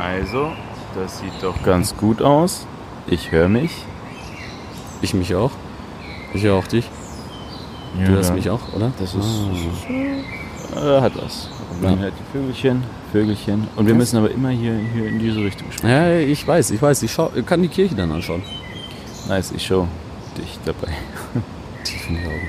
[0.00, 0.52] Also,
[0.94, 2.66] das sieht doch ganz gut aus.
[3.06, 3.70] Ich höre mich.
[5.02, 5.50] Ich mich auch.
[6.34, 6.88] Ich höre auch dich.
[7.96, 8.92] du hörst mich auch, oder?
[8.98, 9.24] Das ist,
[10.76, 10.98] Ah.
[10.98, 11.48] äh, hat was.
[11.82, 11.98] Man Ja.
[12.00, 13.66] hört die Vögelchen, Vögelchen.
[13.76, 15.90] Und wir müssen aber immer hier, hier in diese Richtung sprechen.
[15.90, 17.02] Ja, ich weiß, ich weiß.
[17.02, 18.42] Ich schau, kann die Kirche dann anschauen.
[19.28, 19.86] Nice, ich show
[20.36, 20.92] dich dabei.
[21.84, 22.48] Tief in die Augen.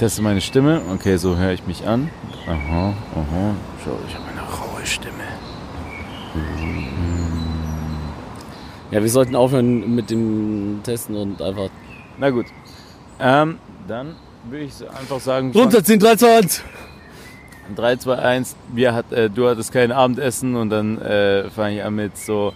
[0.00, 0.80] Ist meine Stimme.
[0.94, 2.08] Okay, so höre ich mich an.
[2.46, 3.54] Aha, aha.
[3.84, 5.12] Schau, ich habe eine raue Stimme.
[8.90, 11.68] Ja, wir sollten aufhören mit dem Testen und einfach.
[12.16, 12.46] Na gut.
[13.20, 14.14] Ähm, dann
[14.48, 15.52] würde ich einfach sagen...
[15.52, 16.62] Runterziehen, 3, 2, 1!
[17.76, 18.56] 3, 2, 1.
[18.72, 22.54] Wir hat, äh, du hattest kein Abendessen und dann äh, fange ich an mit so...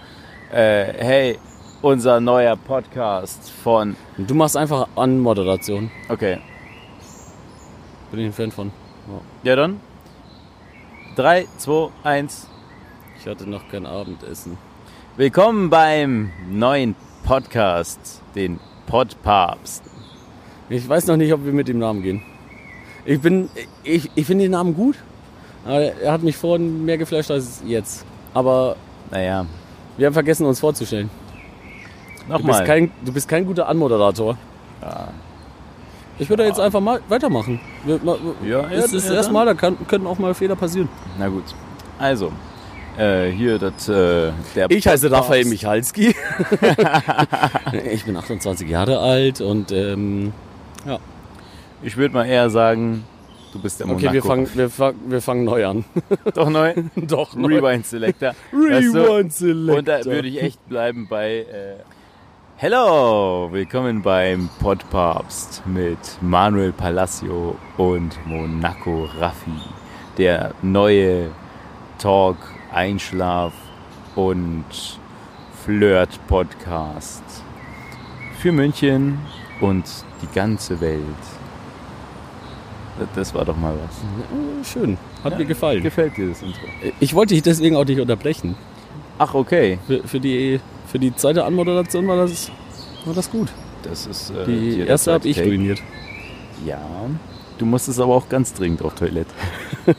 [0.53, 1.39] Äh, hey,
[1.83, 3.97] unser neuer Podcast von...
[4.17, 5.91] Du machst einfach an Moderation.
[6.09, 6.39] Okay,
[8.13, 8.71] Bin ich ein Fan von.
[9.43, 9.81] ja dann.
[11.17, 12.47] 3, 2, 1.
[13.19, 14.59] Ich hatte noch kein Abendessen.
[15.17, 19.85] Willkommen beim neuen Podcast, den Podpapst.
[20.69, 22.21] Ich weiß noch nicht, ob wir mit dem Namen gehen.
[23.07, 23.49] Ich bin.
[23.83, 24.97] Ich, ich finde den Namen gut.
[25.65, 28.05] Aber er hat mich vorhin mehr geflasht als jetzt.
[28.35, 28.77] Aber
[29.11, 29.47] Naja,
[29.97, 31.09] wir haben vergessen, uns vorzustellen.
[32.29, 32.65] Du bist nochmal.
[32.67, 34.37] kein, du bist kein guter Anmoderator.
[34.83, 35.09] Ja.
[36.23, 37.61] Ich würde jetzt einfach mal weitermachen.
[37.85, 39.33] Wir, ma- Ja, es ist ja, das ja, erste.
[39.33, 40.89] Mal, da kann, können auch mal Fehler passieren.
[41.19, 41.45] Na gut.
[41.99, 42.33] Also,
[42.99, 45.25] äh, hier das, äh, der Ich heiße Podcast.
[45.29, 46.15] Raphael Michalski.
[47.93, 50.33] ich bin 28 Jahre alt und ähm,
[51.83, 53.05] Ich würde mal eher sagen,
[53.53, 54.29] du bist der okay, wir Monaco.
[54.29, 55.85] fangen, wir, fang, wir fangen neu an.
[56.35, 56.75] Doch neu.
[56.97, 58.35] Doch, Rewind Selector.
[58.53, 58.99] Weißt du?
[59.01, 59.79] Rewind Selector.
[59.79, 61.77] Und da würde ich echt bleiben bei äh,
[62.63, 69.51] Hello, willkommen beim Podpapst mit Manuel Palacio und Monaco Raffi.
[70.17, 71.33] Der neue
[71.99, 72.37] Talk,
[72.73, 73.53] Einschlaf
[74.15, 74.65] und
[75.65, 77.25] Flirt-Podcast
[78.39, 79.19] für München
[79.61, 79.85] und
[80.23, 81.03] die ganze Welt.
[83.17, 84.71] Das- war doch mal was.
[84.73, 85.83] Schön, hat Ja, mir gefallen.
[85.83, 86.61] Gefällt dir das Intro?
[87.01, 88.55] Ich wollte dich deswegen auch nicht unterbrechen.
[89.19, 89.81] Ach, okay.
[89.89, 90.61] Für, für, die,
[90.93, 92.53] für die zweite Anmoderation war das,
[93.07, 93.49] war das gut.
[93.83, 95.49] Das ist äh, Die der erste habe ich Take.
[95.49, 95.81] ruiniert.
[96.67, 96.79] Ja,
[97.57, 99.31] du musstest aber auch ganz dringend auf Toilette.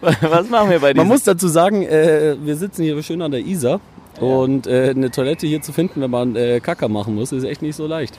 [0.00, 1.08] Was machen wir bei Man diesem?
[1.08, 3.80] muss dazu sagen, äh, wir sitzen hier schön an der Isar.
[4.20, 7.62] Und äh, eine Toilette hier zu finden, wenn man äh, Kacker machen muss, ist echt
[7.62, 8.18] nicht so leicht.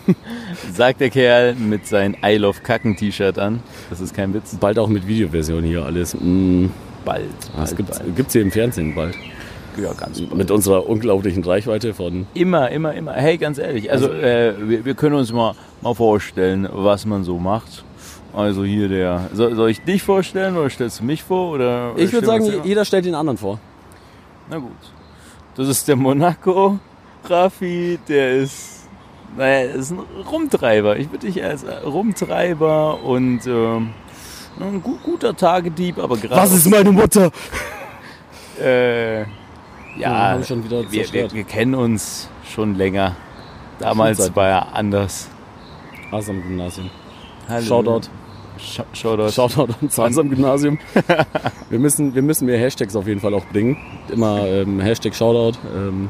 [0.74, 3.62] sagt der Kerl mit seinem I Love Kacken T-Shirt an.
[3.88, 4.56] Das ist kein Witz.
[4.56, 6.14] Bald auch mit Videoversion hier alles.
[6.14, 6.66] Mm,
[7.04, 7.28] Bald.
[7.40, 8.16] das bald, gibt's, bald.
[8.16, 9.14] gibt's hier im Fernsehen bald.
[9.76, 10.34] Ja, ganz bald.
[10.34, 12.26] Mit unserer unglaublichen Reichweite von.
[12.34, 13.12] Immer, immer, immer.
[13.12, 13.90] Hey, ganz ehrlich.
[13.90, 17.84] Also, äh, wir, wir können uns mal, mal vorstellen, was man so macht.
[18.34, 19.28] Also hier der.
[19.34, 21.52] Soll, soll ich dich vorstellen oder stellst du mich vor?
[21.52, 23.58] Oder Ich würde sagen, jeder stellt den anderen vor.
[24.48, 24.72] Na gut.
[25.54, 26.78] Das ist der Monaco
[27.24, 28.88] Raffi, der ist,
[29.36, 30.96] naja, ist ein Rumtreiber.
[30.96, 33.90] Ich würde dich als Rumtreiber und ähm,
[34.68, 36.68] ein gu guter Tagedieb, aber gerade.
[36.70, 37.30] meine Mutter?
[38.60, 39.20] Äh,
[39.96, 43.16] Ja, ja, wir, wir, wir kennen uns schon länger.
[43.78, 45.28] Damals war er anders.
[46.12, 46.90] Asam Gymnasium.
[47.48, 47.64] Hallo.
[47.64, 48.08] Shoutout.
[48.58, 49.30] Sh Shoutout.
[49.32, 50.78] Shoutout ans Asam Gymnasium.
[51.70, 53.78] wir, müssen, wir müssen mehr Hashtags auf jeden Fall auch bringen.
[54.10, 55.58] Immer ähm, Hashtag Shoutout.
[55.74, 56.08] Ähm,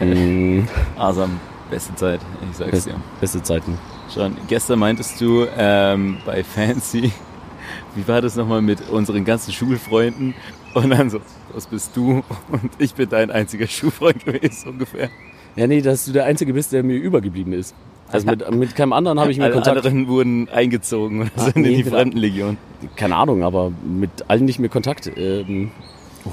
[0.00, 0.68] ähm,
[0.98, 1.38] Asam,
[1.70, 2.20] beste Zeit,
[2.50, 2.94] ich sag's dir.
[3.20, 3.78] beste Zeiten.
[4.12, 7.12] Schon, gestern meintest du ähm, bei Fancy,
[7.94, 10.34] wie war das nochmal mit unseren ganzen Schulfreunden?
[10.74, 11.20] Und dann so,
[11.52, 12.22] was bist du?
[12.52, 15.08] Und ich bin dein einziger Schulfreund gewesen, ungefähr.
[15.56, 17.74] Ja, nee, dass du der Einzige bist, der mir übergeblieben ist.
[18.12, 19.76] Also mit, mit keinem anderen habe ich Alle Kontakt.
[19.78, 22.56] anderen wurden eingezogen oder Ah, sind nee, in die wieder- Fremdenlegion.
[22.96, 25.10] Keine Ahnung, aber mit allen nicht mehr Kontakt.
[25.16, 25.70] Ähm,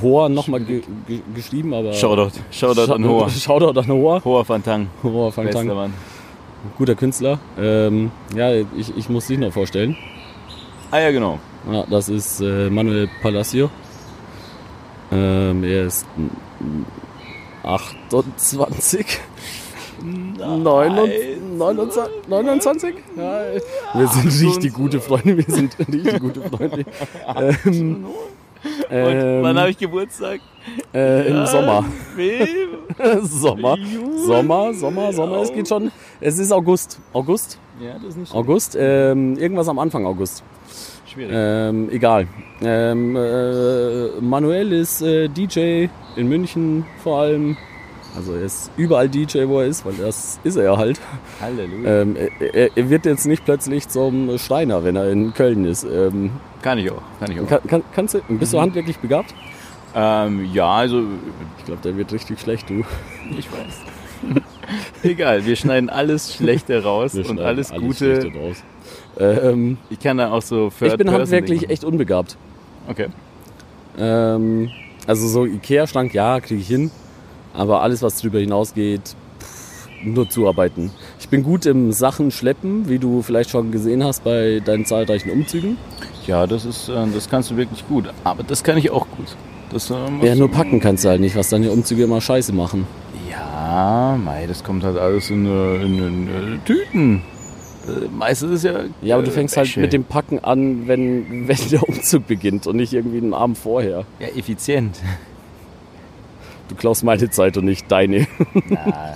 [0.01, 1.94] Hoa nochmal ge ge geschrieben, aber.
[1.94, 3.29] Shoutout, Shoutout an Hoa.
[3.29, 4.22] Shoutout an Hoa.
[4.24, 5.63] Hoa Fantang, Hoa bester.
[5.63, 5.94] Mann.
[6.78, 7.39] Guter Künstler.
[7.59, 9.95] Ähm, ja, ich, ich muss dich noch vorstellen.
[10.89, 11.39] Ah ja, genau.
[11.69, 13.69] Ja, das ist äh, Manuel Palacio.
[15.12, 16.84] Ähm, er ist mm,
[17.63, 19.06] 28.
[20.01, 21.38] 29,
[22.28, 22.95] 29?
[23.18, 23.42] Ja,
[23.94, 25.38] wir sind richtig gute Freunde.
[25.38, 26.86] Wir sind richtig gute Freunde.
[27.36, 28.06] Ähm,
[28.89, 30.39] ähm, wann habe ich Geburtstag?
[30.94, 31.84] äh, Im Sommer.
[32.16, 32.48] Wem?
[33.24, 33.78] Sommer.
[33.78, 34.25] Juli.
[34.25, 35.38] Sommer, Sommer, Sommer.
[35.42, 35.92] Es geht schon.
[36.22, 37.00] Es ist August.
[37.13, 37.60] August?
[37.80, 38.75] Ja, das ist nicht August?
[38.80, 40.44] Ähm, irgendwas am Anfang August.
[41.17, 41.33] Schwierig.
[41.35, 42.27] Ähm, egal.
[42.61, 47.57] Ähm, äh, Manuel ist äh, DJ in München vor allem.
[48.15, 50.99] Also er ist überall DJ, wo er ist, weil das ist er ja halt.
[51.39, 52.01] Halleluja.
[52.01, 55.83] Ähm, er, er wird jetzt nicht plötzlich zum Steiner, wenn er in Köln ist.
[55.83, 56.31] Ähm,
[56.61, 57.01] kann ich auch.
[57.19, 57.47] Kann ich auch.
[57.47, 59.35] kann, kann, kannst du, bist du handwerklich begabt?
[59.95, 61.03] Ähm, ja, also
[61.59, 62.83] Ich glaube, der wird richtig schlecht, du.
[63.37, 64.41] ich weiß.
[65.03, 68.55] Egal, wir schneiden alles Schlechte raus und alles, Schlechte Gute.
[69.19, 71.69] Ähm, Ich kann da auch so ich bin handwerklich machen.
[71.71, 72.37] echt unbegabt.
[72.87, 73.07] Okay.
[73.97, 74.69] Ähm,
[75.07, 76.91] also so Ikea-Schrank, ja, kriege ich hin.
[77.53, 79.01] Aber alles, was drüber hinausgeht,
[79.39, 80.91] pff, nur zuarbeiten.
[81.19, 85.31] Ich bin gut im Sachen schleppen, wie du vielleicht schon gesehen hast bei deinen zahlreichen
[85.31, 85.77] Umzügen.
[86.27, 88.05] Ja, das ist, äh, das kannst du wirklich gut.
[88.23, 89.27] Aber das kann ich auch gut.
[89.71, 92.53] Das, äh, musst Ja, nur packen kannst du halt nicht, was deine Umzüge immer scheiße
[92.53, 92.85] machen.
[93.31, 97.21] Ja, mei, das kommt halt alles in, äh, in, in, äh, Tüten.
[97.88, 98.81] Äh, Meistens ist ja.
[99.01, 99.80] Ja, aber du äh, fängst halt Wäsche.
[99.80, 104.06] mit dem Packen an, wenn, wenn der Umzug beginnt und nicht irgendwie einen Abend vorher.
[104.19, 105.00] Ja, effizient.
[106.69, 108.28] Du klaust meine Zeit und nicht deine.
[108.69, 109.16] Na,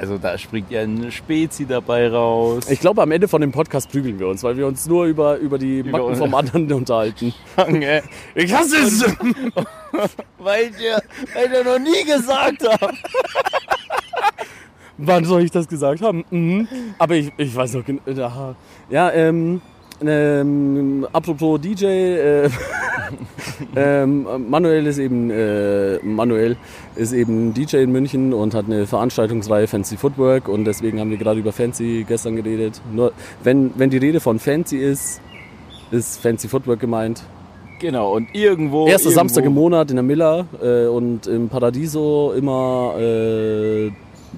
[0.00, 2.68] also da springt ja eine Spezi dabei raus.
[2.70, 5.36] Ich glaube, am Ende von dem Podcast prügeln wir uns, weil wir uns nur über,
[5.36, 7.32] über die Über Macken vom anderen unterhalten.
[8.34, 9.04] Ich hasse es!
[10.38, 11.00] weil ich dir,
[11.34, 12.92] weil ich dir noch nie gesagt habe.
[15.04, 16.24] Wann soll ich das gesagt haben?
[16.30, 16.68] Mhm.
[16.98, 18.54] Aber ich, ich weiß noch genau.
[18.90, 19.60] Ja, ähm,
[20.04, 22.50] ähm, apropos DJ, äh,
[23.76, 26.56] ähm, Manuel ist eben äh, Manuel
[26.96, 31.18] ist eben DJ in München und hat eine Veranstaltungsreihe Fancy Footwork und deswegen haben wir
[31.18, 32.80] gerade über Fancy gestern geredet.
[32.92, 33.12] Nur
[33.42, 35.20] wenn, wenn die Rede von Fancy ist,
[35.90, 37.22] ist Fancy Footwork gemeint.
[37.78, 38.86] Genau, und irgendwo.
[38.86, 43.90] Erster irgendwo, Samstag im Monat in der Miller äh, und im Paradiso immer äh,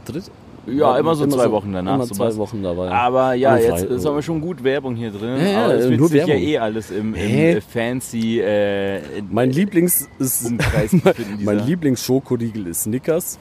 [0.06, 0.30] dritt,
[0.66, 2.90] Ja, immer so zwei Wochen danach, Immer zwei Wochen dabei.
[2.90, 5.36] Aber ja, jetzt ist aber schon gut Werbung hier drin.
[5.38, 6.42] Ja, ja, aber es wird nur sich ja Werbung.
[6.42, 9.00] eh alles im, im fancy äh,
[9.30, 10.52] Mein Lieblings ist
[11.40, 13.38] mein Lieblingsschokoriegel ist Snickers.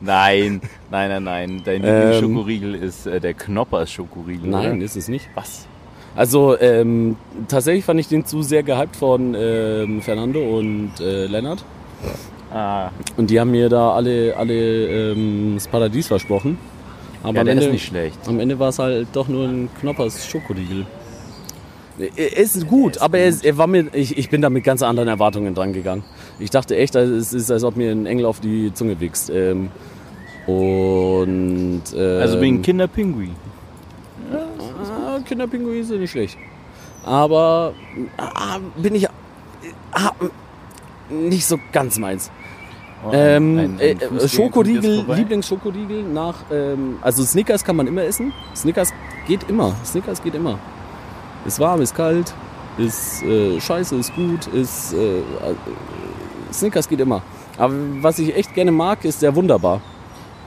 [0.00, 1.62] Nein, nein, nein, nein.
[1.64, 4.50] Dein Ähm, Lieblingsschokoriegel ist äh, der Knoppers Schokoriegel.
[4.50, 4.84] Nein, oder?
[4.84, 5.28] ist es nicht.
[5.34, 5.66] Was?
[6.16, 7.16] Also ähm,
[7.48, 11.64] tatsächlich fand ich den zu sehr gehypt von ähm, Fernando und äh, Lennart.
[12.52, 16.58] Ah, Und die haben mir da alle, alle ähm, das Paradies versprochen.
[17.22, 18.18] Aber ja, am, der Ende, ist nicht schlecht.
[18.26, 20.86] am Ende war es halt doch nur ein Knoppers Schokoriegel.
[22.16, 24.64] Er ist gut, ist aber Er, ist, er war mir, ich, ich bin da mit
[24.64, 26.02] ganz anderen Erwartungen dran gegangen.
[26.38, 29.28] Ich dachte echt, es ist, als ob mir ein Engel auf die Zunge wächst.
[29.28, 29.70] Ähm,
[30.46, 33.34] und ähm, Also wegen Kinderpinguin.
[34.32, 36.38] Ah, Kinderpinguine sind nicht schlecht.
[37.04, 37.74] Aber
[38.16, 39.06] ah, bin ich
[39.92, 40.12] ah,
[41.10, 42.30] nicht so ganz meins.
[43.02, 45.04] Oh, Ähm, ein- ein äh, jetzt Schokoriegel.
[45.14, 48.32] Lieblingsschokoriegel nach, ähm, also Snickers kann man immer essen.
[48.54, 48.90] Snickers
[49.26, 49.74] geht immer.
[49.84, 50.58] Snickers geht immer.
[51.46, 52.34] Ist warm, ist kalt,
[52.76, 55.22] ist äh, scheiße, ist gut, ist äh, äh,
[56.52, 57.22] Snickers geht immer.
[57.56, 59.80] Aber was ich echt gerne mag, ist der Wunderbar.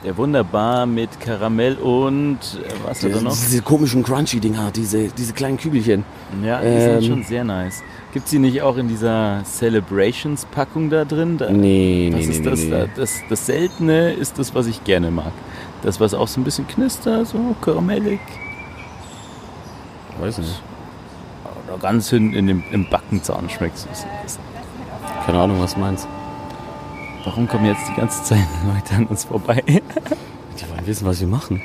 [0.04, 3.30] Der wunderbar mit Karamell und äh, was hat er noch?
[3.32, 6.04] Diese komischen Crunchy-Dinger, diese, diese kleinen Kügelchen.
[6.44, 7.82] Ja, die sind Ähm, schon sehr nice.
[8.14, 11.36] Gibt sie nicht auch in dieser Celebrations-Packung da drin?
[11.36, 12.70] Da, Nee, das nee, ist nee, das, nee.
[12.70, 15.32] da- das, das Seltene ist das, was ich gerne mag.
[15.82, 18.20] Das, was auch so ein bisschen knistert, so karamellig.
[20.20, 20.62] Weiß nicht.
[21.68, 24.06] Oder ganz hinten in dem, im Backenzahn schmeckt es.
[25.26, 26.06] Keine Ahnung, was meinst.
[27.24, 28.38] Warum kommen jetzt die ganze Zeit
[28.74, 29.62] Leute an uns vorbei?
[29.66, 31.60] Die wollen wissen, was wir machen.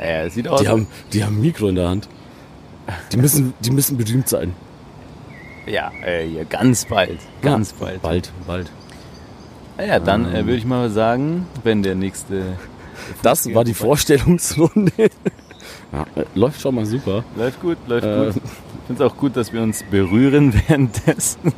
[0.00, 0.60] ja, es sieht aus.
[0.62, 2.08] Die haben, die haben ein Mikro in der Hand.
[3.12, 4.52] Die müssen, die müssen berühmt sein.
[5.66, 7.18] Ja, äh, ja, ganz bald.
[7.42, 8.02] Ganz bald.
[8.02, 8.70] Bald, bald.
[9.78, 12.42] Ja, dann äh, würde ich mal sagen, wenn der nächste.
[13.22, 14.92] Das war die Vorstellungsrunde.
[15.92, 17.24] Ja, äh, läuft schon mal super.
[17.36, 18.36] Läuft gut, läuft Äh, gut.
[18.36, 21.52] Ich finde es auch gut, dass wir uns berühren währenddessen.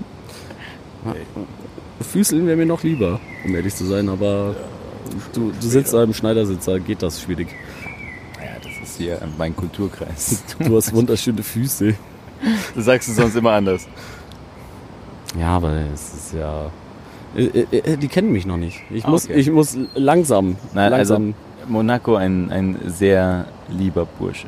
[2.00, 4.54] Füßeln wäre mir noch lieber, um ehrlich zu sein, aber
[5.32, 7.48] du, du sitzt da im Schneidersitz, da geht das schwierig.
[8.40, 10.42] Ja, das ist hier mein Kulturkreis.
[10.58, 11.94] Du hast wunderschöne Füße.
[12.74, 13.86] Du sagst es sonst immer anders.
[15.38, 16.70] Ja, aber es ist ja.
[17.36, 18.80] Äh, äh, äh, Die kennen mich noch nicht.
[18.90, 19.34] Ich Ah, muss, okay.
[19.34, 21.34] ich muss langsam, Nein, langsam.
[21.34, 21.34] also
[21.70, 24.46] Monaco ein, ein sehr lieber Bursche.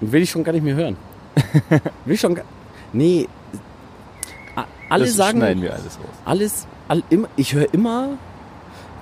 [0.00, 0.96] Will ich schon gar nicht mehr hören.
[2.04, 2.44] Will ich schon gar.
[2.92, 3.26] Nee.
[4.90, 5.38] Alle das sagen.
[5.38, 6.14] schneiden wir alles raus.
[6.24, 6.66] Alles.
[6.88, 7.02] All,
[7.36, 8.10] ich höre immer.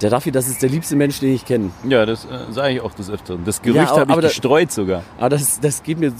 [0.03, 1.71] Der Raffi, das ist der liebste Mensch, den ich kenne.
[1.89, 3.45] Ja, das äh, sage ich auch des Öfteren.
[3.45, 5.05] Das Gerücht aber- habe ich da- gestreut sogar.
[5.19, 6.13] Aber das, das geht mir.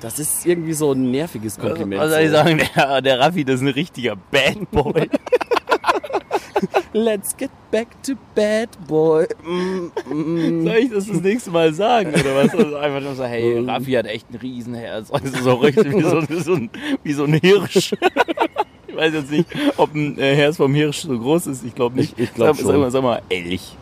[0.00, 2.00] Das ist irgendwie so ein nerviges Kompliment.
[2.00, 2.60] Was soll ich sagen?
[2.74, 5.08] Der, der Raffi, das ist ein richtiger Bad Boy.
[6.92, 9.26] Let's get back to bad boy.
[9.42, 10.64] Mm, mm.
[10.66, 12.10] Soll ich das das nächste Mal sagen?
[12.12, 12.54] Oder was?
[12.54, 15.10] Also einfach nur so, hey, Raffi hat echt ein Riesenherz.
[15.10, 16.70] Also so richtig wie so, wie so, ein,
[17.02, 17.94] wie so ein Hirsch.
[18.92, 19.46] Ich weiß jetzt nicht,
[19.78, 21.64] ob ein äh, Herz vom Hirsch so groß ist.
[21.64, 22.12] Ich glaube nicht.
[22.18, 22.80] Ich- ich glaub sag, sag, schon.
[22.80, 23.76] mal, sag mal, Elch.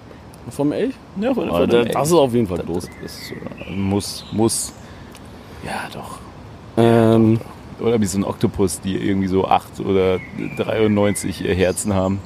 [0.50, 0.94] Vom Elch?
[1.20, 2.04] Ja, von, Ah, von da- einem das Elch.
[2.06, 2.88] ist auf jeden Fall Das- groß.
[3.02, 4.72] Das, ist, äh, muss, muss.
[5.64, 6.18] Ja, doch.
[6.76, 7.40] Ähm,
[7.80, 10.18] Oder wie so ein Oktopus, die irgendwie so 8 oder
[10.58, 12.20] 93 Herzen haben.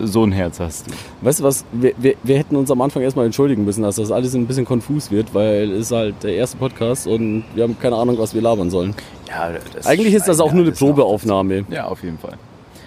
[0.00, 0.92] So ein Herz hast du.
[1.22, 1.64] weißt du was?
[1.72, 4.64] Wir, wir, wir hätten uns am Anfang erstmal entschuldigen müssen, dass das alles ein bisschen
[4.64, 8.34] konfus wird, weil es ist halt der erste Podcast und wir haben keine Ahnung, was
[8.34, 8.94] wir labern sollen.
[9.28, 11.64] Ja, das Eigentlich ist das auch nur eine Probeaufnahme.
[11.70, 12.34] Ja, auf jeden Fall.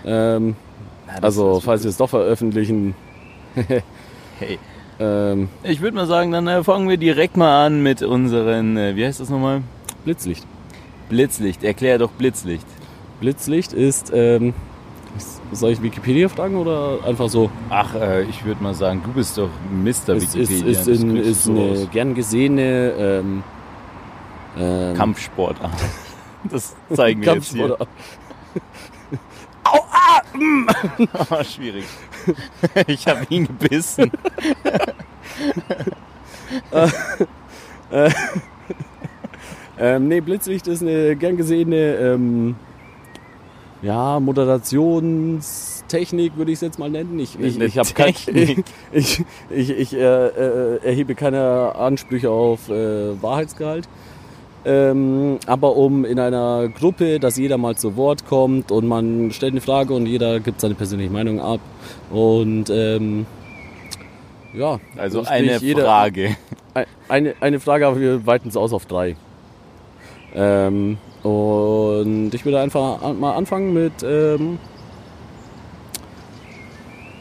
[0.06, 0.56] Ähm,
[1.08, 2.96] das also, falls wir es doch veröffentlichen,
[4.40, 4.58] Hey,
[5.00, 8.96] ähm, ich würde mal sagen, dann äh, fangen wir direkt mal an mit unseren, äh,
[8.96, 9.62] wie heißt das nochmal?
[10.04, 10.46] Blitzlicht.
[11.10, 11.64] Blitzlicht.
[11.64, 12.66] Erklär doch Blitzlicht.
[13.20, 14.54] Blitzlicht ist, ähm,
[15.52, 17.50] soll ich Wikipedia fragen oder einfach so?
[17.70, 20.16] Ach, äh, ich würde mal sagen, du bist doch Mr.
[20.16, 20.68] Ist, ist, Wikipedia.
[20.72, 21.88] ist, das in, ist so eine aus.
[21.92, 23.44] gern gesehene ähm,
[24.58, 25.72] ähm, Kampfsportart.
[26.50, 27.68] Das zeigen wir jetzt hier.
[27.78, 27.88] Kampfsport-
[31.30, 31.86] Oh, schwierig.
[32.88, 34.12] Ich habe ihn gebissen.
[39.80, 42.56] Ähm, nee, Blitzlicht ist eine gern gesehene ähm,
[43.82, 47.18] ja, Moderationstechnik, würde ich es jetzt mal nennen.
[47.20, 48.58] Ich, ich, ich, hab kein, ich,
[48.92, 53.88] ich, ich, ich äh, äh, erhebe keine Ansprüche auf äh, Wahrheitsgehalt.
[54.64, 59.54] Ähm, aber um in einer Gruppe, dass jeder mal zu Wort kommt und man stellt
[59.54, 61.60] eine Frage und jeder gibt seine persönliche Meinung ab.
[62.12, 63.26] Und ähm,
[64.54, 66.36] ja, Also eine jeder- Frage.
[66.76, 69.16] Ein- Eine, eine Frage, aber wir weiten es aus auf drei.
[70.36, 74.58] Ähm, und ich würde einfach mal anfangen mit, ähm,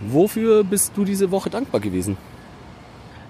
[0.01, 2.17] wofür bist du diese Woche dankbar gewesen?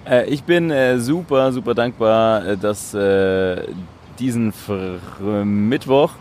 [0.09, 3.65] Äh, ich bin äh, super, super dankbar, äh, dass äh,
[4.19, 4.99] diesen Fr
[5.45, 6.13] Mittwoch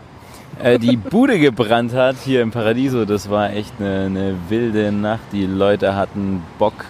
[0.62, 3.04] äh, die Bude gebrannt hat hier im Paradiso.
[3.04, 5.22] Das war echt eine, eine wilde Nacht.
[5.32, 6.84] Die Leute hatten Bock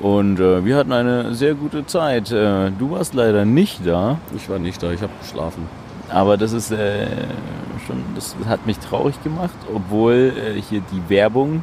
[0.00, 2.30] und äh, wir hatten eine sehr gute Zeit.
[2.30, 5.87] Äh, du warst leider nicht da, Ich war nicht da, ich habe geschlafen.
[6.10, 7.06] Aber das ist äh,
[7.86, 11.62] schon, das hat mich traurig gemacht, obwohl äh, hier die Werbung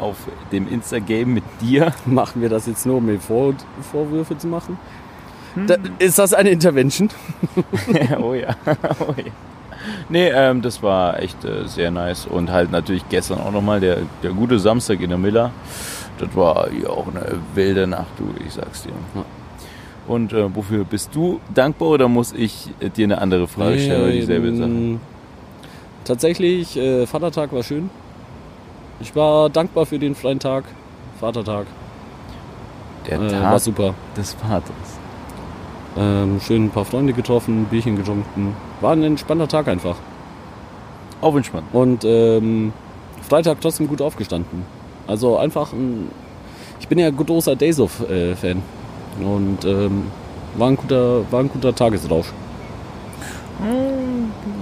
[0.00, 0.16] auf
[0.50, 3.54] dem Insta-Game mit dir Machen wir das jetzt nur, um mir Vor
[3.90, 4.78] Vorwürfe zu machen?
[5.66, 7.10] Da, ist das eine Intervention?
[8.20, 8.56] oh ja,
[9.00, 9.32] oh ja.
[10.08, 12.26] Nee, ähm, das war echt äh, sehr nice.
[12.26, 15.50] Und halt natürlich gestern auch nochmal der, der gute Samstag in der Miller.
[16.18, 18.92] Das war ja auch eine wilde Nacht, du, ich sag's dir.
[19.14, 19.24] Ja.
[20.08, 24.02] Und äh, wofür bist du dankbar oder muss ich äh, dir eine andere Frage stellen
[24.02, 24.68] oder dieselbe Sache?
[24.68, 25.00] Ähm,
[26.04, 27.88] Tatsächlich, äh, Vatertag war schön.
[29.00, 30.64] Ich war dankbar für den freien Tag.
[31.20, 31.66] Vatertag.
[33.08, 33.94] Der Äh, Tag war super.
[34.16, 34.98] des Vaters.
[35.96, 38.56] Ähm, schön ein paar Freunde getroffen, Bierchen getrunken.
[38.80, 39.96] War ein entspannter Tag einfach.
[41.20, 41.66] Auf entspannt.
[41.72, 42.72] Und ähm,
[43.28, 44.64] Freitag trotzdem gut aufgestanden.
[45.06, 46.08] Also einfach ein.
[46.80, 48.62] Ich bin ja großer Days of äh, Fan.
[49.20, 50.04] Und ähm,
[50.56, 52.32] war, ein guter, war ein guter Tagesrausch.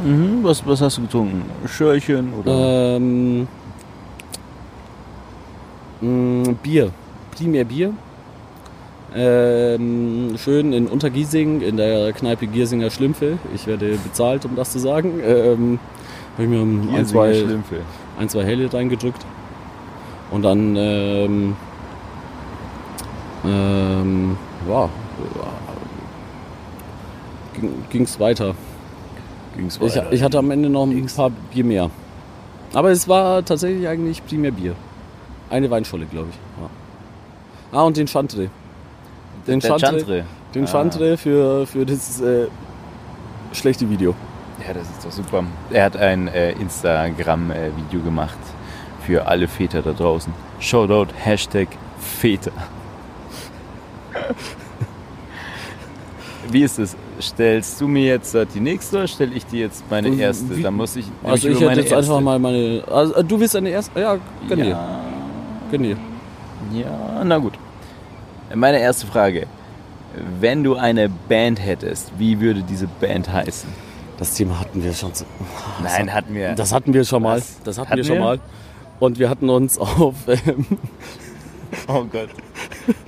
[0.04, 1.42] Mhm, was, was hast du getrunken?
[1.66, 2.96] Schörchen oder?
[2.96, 3.48] Ähm,
[6.00, 6.90] mh, Bier.
[7.36, 7.92] Primär Bier.
[9.14, 13.38] Ähm, schön in Untergiesing, in der Kneipe Giersinger Schlümpfe.
[13.54, 15.20] Ich werde bezahlt, um das zu sagen.
[15.24, 15.78] Ähm,
[16.34, 16.60] Habe ich mir
[16.96, 17.44] ein, zwei,
[18.18, 19.24] ein, zwei Helle reingedrückt.
[20.30, 21.56] Und dann, ähm,
[23.44, 24.36] ähm,
[24.68, 24.88] ja,
[27.90, 28.54] ging es weiter.
[29.56, 30.12] Ging's Ich, weiter?
[30.12, 31.90] ich hatte am Ende noch ein paar Bier mehr.
[32.72, 34.74] Aber es war tatsächlich eigentlich primär Bier.
[35.50, 36.36] Eine Weinscholle, glaube ich.
[36.62, 37.78] Ja.
[37.78, 38.48] Ah, und den Chantre.
[39.46, 40.24] Den der Chantre, Chantre.
[40.54, 40.66] den Ah.
[40.68, 42.46] Chantre für, für das äh,
[43.52, 44.14] schlechte Video.
[44.66, 45.42] Ja, das ist doch super.
[45.70, 48.38] Er hat ein äh, Instagram-Video gemacht
[49.04, 50.32] für alle Väter da draußen.
[50.60, 51.68] Shoutout, Hashtag
[51.98, 52.52] Väter.
[56.50, 56.96] Wie ist es?
[57.20, 60.56] Stellst du mir jetzt äh, die nächste oder stelle ich dir jetzt meine erste?
[60.56, 61.04] wie- Dann muss ich.
[61.22, 62.82] Also ich hätte meine jetzt einfach erste- mal meine...
[62.90, 64.00] Also, äh, du willst deine erste...
[64.00, 64.16] Ja,
[64.48, 64.64] gönn dir.
[64.70, 65.00] Ja,
[65.70, 65.96] Gönn dir.
[66.72, 67.52] ja, na gut.
[68.54, 69.46] Meine erste Frage.
[70.40, 73.68] Wenn du eine Band hättest, wie würde diese Band heißen?
[74.18, 75.12] Das Thema hatten wir schon.
[75.84, 76.54] Nein, hatten wir.
[76.54, 77.40] das hatten wir schon mal.
[77.64, 78.24] Das hatten, Hatten wir schon wir?
[78.24, 78.40] mal.
[78.98, 80.14] Und wir hatten uns auf...
[80.26, 80.66] Ähm,
[81.88, 82.28] oh Gott.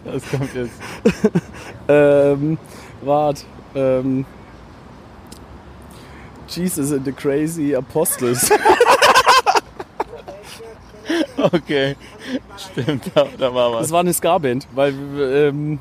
[0.04, 0.74] Das kommt jetzt.
[1.88, 2.58] Ähm,
[3.02, 3.44] wart.
[3.74, 4.24] Ähm,
[6.48, 8.48] Jesus and the Crazy Apostles.
[11.36, 11.96] Okay.
[12.56, 13.82] Stimmt, da, da war was.
[13.82, 15.78] Das war eine Ska-Band, weil ähm,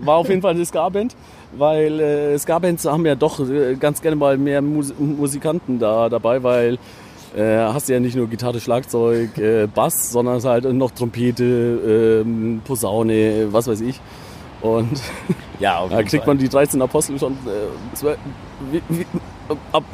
[0.00, 1.16] war auf jeden Fall eine Ska-Band,
[1.52, 6.42] weil äh, Ska-Bands haben ja doch äh, ganz gerne mal mehr Mus Musikanten da dabei,
[6.42, 6.78] weil
[7.36, 12.60] äh, hast du ja nicht nur Gitarre, Schlagzeug, äh, Bass, sondern halt noch Trompete, ähm,
[12.64, 14.00] Posaune, was weiß ich.
[14.62, 15.00] Und
[15.60, 16.34] Ja, da kriegt Fall.
[16.34, 18.06] man die 13 Apostel schon äh,
[18.72, 19.06] wie, wie,
[19.72, 19.84] ab,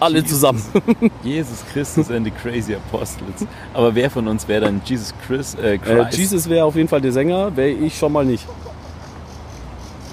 [0.00, 0.30] alle Jesus.
[0.30, 0.62] zusammen.
[1.22, 3.46] Jesus Christus and the Crazy Apostles.
[3.74, 6.18] Aber wer von uns wäre dann Jesus Chris, äh, Äh, Christ?
[6.18, 8.46] Jesus wäre auf jeden Fall der Sänger, wäre ich schon mal nicht.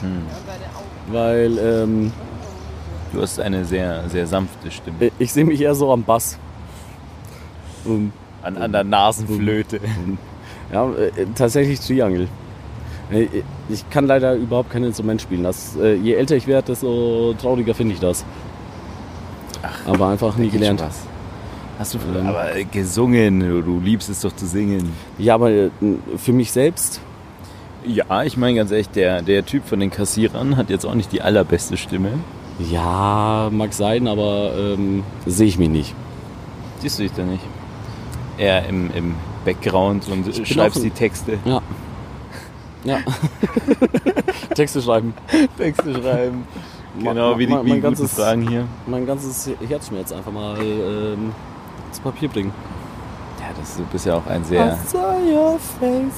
[0.02, 0.24] Hm.
[1.12, 2.12] Weil ähm,
[3.12, 5.12] Du hast eine sehr, sehr sanfte Stimme.
[5.18, 6.38] ich sehe mich eher so am Bass.
[8.42, 9.80] An, an der Nasenflöte.
[10.72, 12.28] ja, äh, tatsächlich Triangle.
[13.12, 13.28] Äh,
[13.70, 15.44] Ich kann leider überhaupt kein Instrument spielen.
[15.44, 18.24] Das, äh, je älter ich werde, desto trauriger finde ich das.
[19.86, 20.80] Aber einfach nie gelernt.
[20.80, 21.00] Spaß.
[21.80, 22.28] Hast du Ähm.
[22.28, 23.40] aber äh, gesungen?
[23.42, 24.92] Du, du liebst es doch zu singen.
[25.18, 25.70] Ja, aber äh,
[26.18, 27.02] für mich selbst,
[27.86, 31.12] Ja, ich meine ganz ehrlich, der, der Typ von den Kassierern hat jetzt auch nicht
[31.12, 32.12] die allerbeste Stimme.
[32.72, 35.96] ja, mag sein, aber ähm, sehe ich mich nicht.
[36.80, 37.44] Siehst du dich da nicht?
[38.40, 39.16] Eher im, im
[39.46, 41.38] Background und schreibst auch die Texte.
[41.46, 41.62] Ja.
[42.86, 42.98] Ja.
[44.56, 45.14] Texte schreiben.
[45.58, 46.48] Texte schreiben.
[46.98, 48.66] Genau, wie die, wie mein ganzes- Fragen hier.
[48.88, 51.32] Mein ganzes Herzschmerz einfach mal ähm,
[51.90, 52.52] ins Papier bringen.
[53.40, 56.14] Ja, das, du bist ja auch ein sehr I saw your face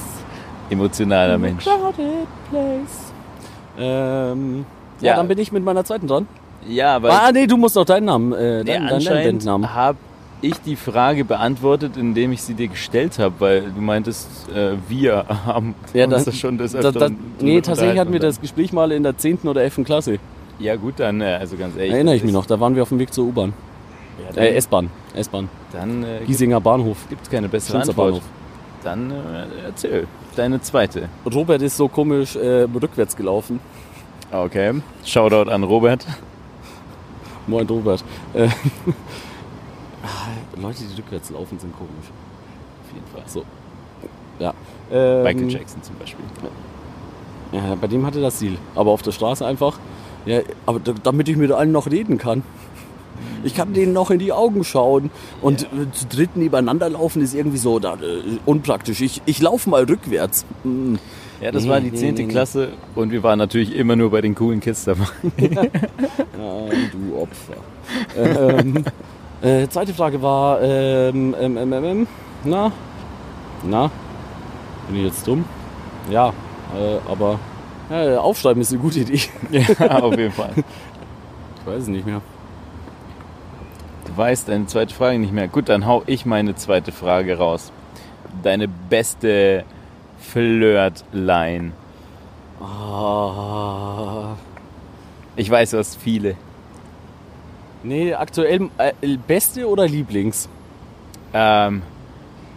[0.70, 1.64] emotionaler Mensch.
[3.78, 4.64] Ähm,
[5.00, 5.16] ja, Ja.
[5.16, 6.26] dann bin ich mit meiner zweiten dran.
[6.66, 9.74] Ja, aber ah, nee, du musst noch deinen Namen, äh, nee, deinen, deinen Bandnamen.
[9.74, 9.98] habe
[10.42, 15.24] ich die Frage beantwortet, indem ich sie dir gestellt habe, weil du meintest, äh, wir
[15.46, 18.72] haben Ja, das- das schon des Da, da, Öfteren nee, tatsächlich hatten wir das Gespräch
[18.72, 19.48] mal in der 10.
[19.48, 19.84] oder 11.
[19.84, 20.18] Klasse.
[20.58, 21.92] Ja gut, dann, äh, also ganz ehrlich.
[21.92, 23.52] Erinnere ich mich das- noch, da waren wir auf dem Weg zur U-Bahn.
[24.36, 24.90] Ja, Äh, S-Bahn.
[25.14, 25.48] S-Bahn.
[25.72, 26.98] dann äh, Giesinger Bahnhof.
[27.08, 27.96] gibt es keine bessere Antwort.
[27.96, 28.22] Bahnhof.
[28.84, 29.14] Dann äh,
[29.66, 30.06] erzähl,
[30.36, 31.08] deine zweite.
[31.32, 33.60] Robert ist so komisch äh, rückwärts gelaufen.
[34.30, 36.04] Okay, Shoutout an Robert.
[37.46, 38.04] Moin Robert.
[40.02, 42.10] Ah, Leute, die rückwärts laufen, sind komisch.
[42.84, 43.22] Auf jeden Fall.
[43.26, 43.44] So.
[44.38, 44.52] Ja.
[44.90, 46.24] Ähm, Michael Jackson zum Beispiel.
[47.52, 48.58] Ja, bei dem hatte das Ziel.
[48.74, 49.78] Aber auf der Straße einfach.
[50.26, 52.42] Ja, aber da- damit ich mit allen noch reden kann.
[53.44, 55.10] Ich kann denen noch in die Augen schauen.
[55.40, 59.00] Und äh, zu dritt nebeneinander laufen ist irgendwie so da, äh, unpraktisch.
[59.00, 60.44] Ich, ich laufe mal rückwärts.
[60.64, 60.94] Mm.
[61.40, 62.14] Ja, das Nee, war die nee, 10.
[62.14, 62.28] nee, nee.
[62.28, 65.06] Klasse und wir waren natürlich immer nur bei den coolen Kids dabei.
[65.42, 67.56] Ja, du Opfer.
[68.16, 68.84] ähm,
[69.42, 72.06] äh, zweite Frage war, ähm, ähm, ähm, ähm, ähm,
[72.44, 72.72] na,
[73.62, 73.90] na,
[74.88, 75.44] bin ich jetzt dumm?
[76.10, 76.28] Ja,
[76.76, 77.38] äh, aber
[77.90, 79.20] ja, aufschreiben ist eine gute Idee.
[79.50, 80.50] ja, auf jeden Fall.
[80.56, 82.20] Ich weiß es nicht mehr.
[84.06, 85.48] Du weißt deine zweite Frage nicht mehr.
[85.48, 87.70] Gut, dann hau ich meine zweite Frage raus.
[88.42, 89.64] Deine beste
[90.18, 91.72] Flirt-Line.
[92.60, 94.34] Ah,
[95.36, 96.36] Ich weiß, du hast viele.
[97.82, 98.92] Nee, aktuell äh,
[99.26, 100.48] beste oder Lieblings?
[101.34, 101.82] Ähm,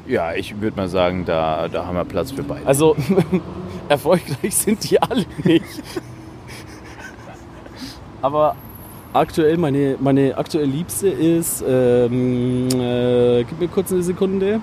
[0.07, 2.65] ja, ich würde mal sagen, da, da haben wir Platz für beide.
[2.65, 2.95] Also
[3.89, 5.63] erfolgreich sind die alle nicht.
[8.21, 8.55] Aber
[9.13, 14.59] aktuell, meine, meine aktuell liebste ist, ähm, äh, gib mir kurz eine Sekunde.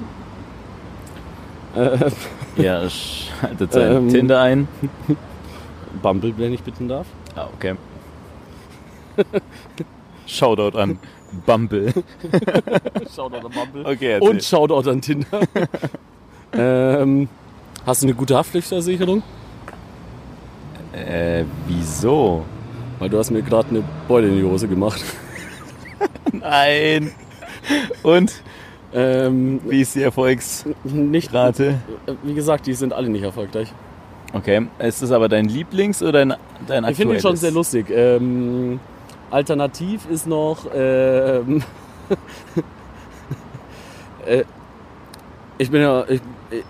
[1.75, 2.11] Äh,
[2.57, 4.09] Ja, schaltet sein Ähm.
[4.11, 4.69] Tinder ein.
[6.03, 7.07] Bumble, wenn ich bitten darf.
[7.35, 7.75] Ah, okay.
[10.33, 10.99] Shoutout an
[11.47, 11.93] Bumble.
[13.15, 13.85] Shoutout an Bumble.
[13.87, 14.29] Okay, erzähl.
[14.31, 15.41] Und Shoutout an Tinder.
[16.53, 17.29] ähm,
[17.87, 19.23] hast du eine gute Haftpflichtversicherung?
[20.93, 22.45] Äh, wieso?
[22.99, 25.03] Weil du hast mir gerade eine Beule in die Hose gemacht.
[26.33, 27.13] Nein.
[28.03, 28.33] Und
[28.95, 30.75] Ähm, wie ist die Erfolgsrate?
[30.85, 31.31] nicht,
[32.23, 33.73] wie gesagt, die sind alle nicht erfolgreich.
[34.35, 34.67] Okay.
[34.79, 36.35] Ist das aber dein Lieblings- oder dein,
[36.67, 37.41] dein Ich finde ihn schon aktuelles?
[37.41, 37.87] sehr lustig.
[37.91, 38.81] Ähm,
[39.33, 40.67] alternativ ist noch.
[40.75, 41.63] Ähm,
[44.27, 44.45] äh,
[45.59, 46.21] ich, bin ja, ich,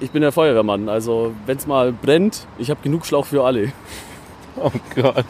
[0.00, 0.88] ich bin der Feuerwehrmann.
[0.88, 3.72] Also, wenn es mal brennt, ich habe genug Schlauch für alle.
[4.54, 5.24] Oh Gott.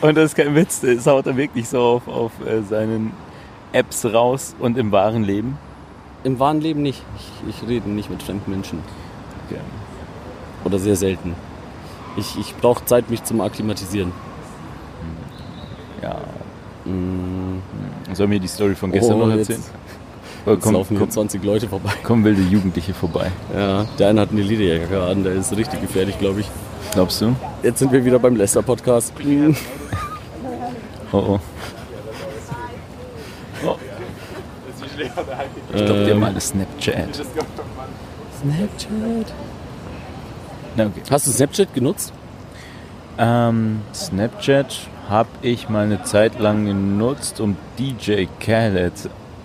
[0.00, 3.12] Und das ist kein Witz, das haut er wirklich so auf, auf äh, seinen
[3.72, 5.56] Apps raus und im wahren Leben.
[6.24, 7.04] Im wahren Leben nicht.
[7.16, 8.82] Ich, ich rede nicht mit fremden Menschen.
[9.46, 9.60] Okay.
[10.64, 11.36] Oder sehr selten.
[12.16, 14.10] Ich, ich brauche Zeit, mich zum Akklimatisieren.
[16.02, 16.16] Ja.
[16.88, 19.64] Mm, Sollen wir die Story von gestern Oh, noch jetzt- erzählen?
[20.46, 21.92] Oder Jetzt komm, laufen hier komm, 20 Leute vorbei.
[22.04, 23.30] kommen wilde Jugendliche vorbei.
[23.54, 26.46] Ja, der eine hat eine Lederjacke an, der ist richtig gefährlich, glaube ich.
[26.92, 27.34] Glaubst du?
[27.62, 29.12] Jetzt sind wir wieder beim Lester-Podcast.
[31.12, 31.40] Oh oh.
[35.74, 37.14] Ich glaube, die haben alle Snapchat.
[38.40, 39.32] Snapchat.
[40.76, 41.02] Na, okay.
[41.10, 42.12] Hast du Snapchat genutzt?
[43.18, 48.92] Ähm, Snapchat habe ich mal eine Zeit lang genutzt, um DJ Khaled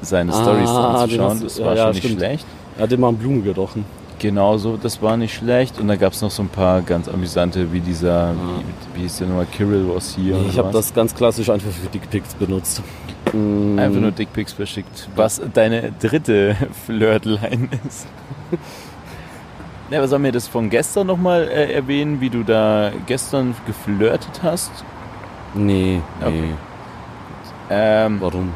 [0.01, 1.41] seine Ah, Stories anzuschauen.
[1.41, 2.19] Das ja, war ja, schon nicht stimmt.
[2.19, 2.45] schlecht.
[2.77, 3.85] Er hat immer an Blumen gerochen.
[4.19, 5.79] Genauso, das war nicht schlecht.
[5.79, 9.17] Und da gab es noch so ein paar ganz amüsante, wie dieser, wie, wie hieß
[9.19, 10.37] der nochmal, Kirill was hier.
[10.49, 10.87] Ich habe was?
[10.87, 12.81] das ganz klassisch einfach für Dickpics benutzt.
[13.33, 15.09] Mm, Einfach nur Dickpics verschickt.
[15.15, 18.07] Was deine dritte Flirtline ist.
[19.91, 24.41] Ja, aber sollen wir das von gestern nochmal äh, erwähnen, wie du da gestern geflirtet
[24.41, 24.71] hast?
[25.53, 26.25] Nee, nee.
[26.25, 26.53] Okay.
[27.69, 28.49] Ähm, Warum?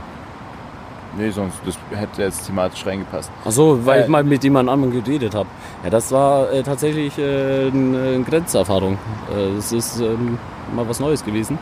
[1.17, 3.31] nee, sonst das hätte jetzt thematisch reingepasst.
[3.45, 5.47] Achso, weil Äh, ich mal mit jemand anderem geredet habe.
[5.83, 8.97] Ja, das war äh, tatsächlich äh, eine, eine Grenzerfahrung.
[9.35, 10.37] Äh, Es ist ähm,
[10.75, 11.57] mal was Neues gewesen.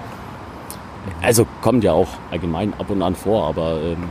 [1.21, 4.05] Also kommt ja auch allgemein ab und an vor, aber ähm,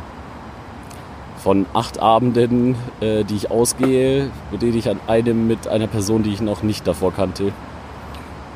[1.43, 6.33] von acht Abenden, äh, die ich ausgehe, rede ich an einem mit einer Person, die
[6.33, 7.53] ich noch nicht davor kannte.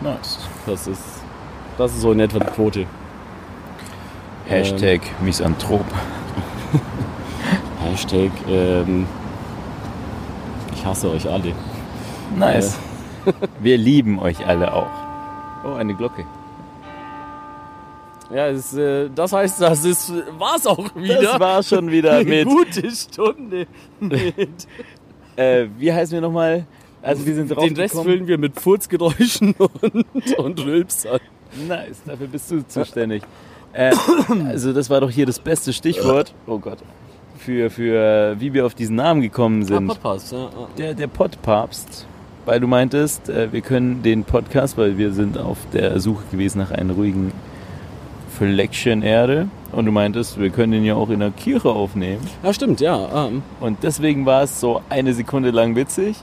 [0.01, 0.39] Nice.
[0.67, 1.18] Das ist,
[1.79, 2.87] das ist so in etwa die Quote.
[4.47, 5.85] Hashtag Misanthrop.
[7.85, 9.07] Hashtag, ähm,
[10.75, 11.53] ich hasse euch alle.
[12.37, 12.79] Nice.
[13.61, 14.91] Wir lieben euch alle auch.
[15.65, 16.25] Oh, eine Glocke.
[18.31, 21.23] Ja, es, äh, das heißt, das ist, war's auch wieder.
[21.23, 22.47] Das war schon wieder eine mit.
[22.47, 23.67] gute Stunde.
[24.01, 24.67] Mit
[25.37, 26.67] Äh, wie heißen wir nochmal?
[27.01, 31.21] Also wir sind Den Rest füllen wir mit Furzgeräuschen und, und Rülpsern.
[31.67, 33.23] Nice, dafür bist du zuständig.
[33.73, 33.93] Äh,
[34.47, 36.33] also das war doch hier das beste Stichwort.
[36.47, 36.79] Oh Gott.
[37.39, 39.87] Für, für wie wir auf diesen Namen gekommen sind.
[39.87, 40.49] Podcast, ja.
[40.77, 42.07] Der, der Podpapst.
[42.45, 46.59] Weil du meintest, äh, wir können den Podcast, weil wir sind auf der Suche gewesen
[46.59, 47.33] nach einem ruhigen
[48.39, 49.49] Fleckchen Erde.
[49.73, 52.27] Und du meintest, wir können den ja auch in der Kirche aufnehmen.
[52.43, 53.27] ja, stimmt, ja.
[53.27, 56.17] Ähm, Und deswegen war es so eine Sekunde lang witzig.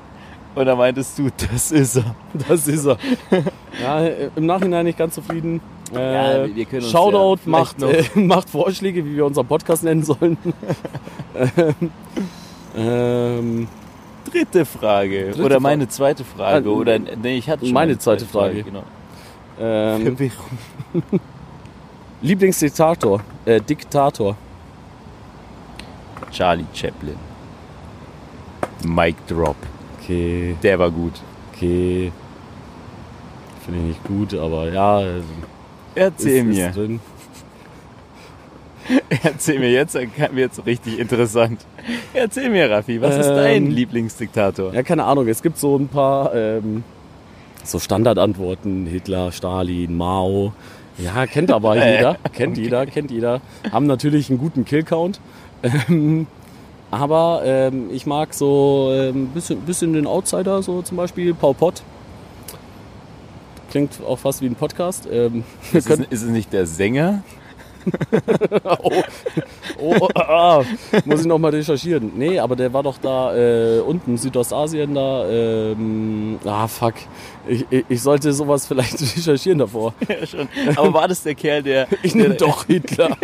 [0.55, 2.15] Und da meintest du, das ist er.
[2.47, 2.97] das ist er.
[3.81, 5.59] ja, im Nachhinein nicht ganz zufrieden.
[5.93, 6.13] Äh,
[6.45, 10.03] Ja, wir können uns Shoutout ja macht, äh, macht Vorschläge, wie wir unseren Podcast nennen
[10.03, 10.37] sollen.
[11.35, 11.91] ähm,
[12.75, 13.67] ähm,
[14.31, 15.25] Dritte Frage.
[15.25, 15.61] Dritte oder Frage.
[15.61, 16.69] meine zweite Frage.
[16.69, 18.63] Ah, Oder nee, ich hatte schon meine eine zweite Frage.
[18.63, 18.83] Genau.
[19.59, 20.17] ähm.
[22.21, 23.21] Lieblingsdiktator.
[23.45, 24.35] Äh, Diktator.
[26.31, 27.17] Charlie Chaplin.
[28.83, 29.55] Mic Drop.
[30.05, 31.13] Okay, Der war gut.
[31.53, 32.11] okay.
[33.65, 35.01] Finde ich nicht gut, aber ja.
[35.01, 35.21] äh,
[35.95, 36.69] Erzähl ist, mir.
[36.69, 36.99] Ist drin.
[39.23, 41.65] Erzähl mir jetzt, dann wird es richtig interessant.
[42.13, 44.71] Erzähl mir, Raffi, was ist Ähm, dein Lieblingsdiktator?
[44.75, 45.27] Ja, keine Ahnung.
[45.27, 46.83] Es gibt so ein paar ähm,
[47.63, 48.85] so Standardantworten.
[48.85, 50.53] Hitler, Stalin, Mao.
[50.99, 52.17] Ja, kennt aber jeder.
[52.31, 53.41] Kennt jeder, kennt jeder.
[53.71, 55.19] Haben natürlich einen guten Killcount.
[56.95, 61.53] Aber ähm, ich mag so ein ähm, bisschen, bisschen den Outsider, so zum Beispiel Paul
[61.53, 61.83] Pott.
[63.69, 65.05] Klingt auch fast wie ein Podcast.
[65.11, 67.21] Ähm, Ist es, ist es nicht der Sänger?
[68.81, 69.03] oh,
[69.77, 70.63] oh, ah,
[71.03, 72.13] muss ich noch mal recherchieren.
[72.15, 75.29] Nee, aber der war doch da äh, unten, Südostasien da.
[75.29, 76.95] Ähm, ah, fuck.
[77.47, 79.93] Ich, ich, ich sollte sowas vielleicht recherchieren davor.
[80.07, 80.47] Ja, schon.
[80.75, 81.87] Aber war das der Kerl, der.
[82.01, 83.15] Ich nehme doch Hitler.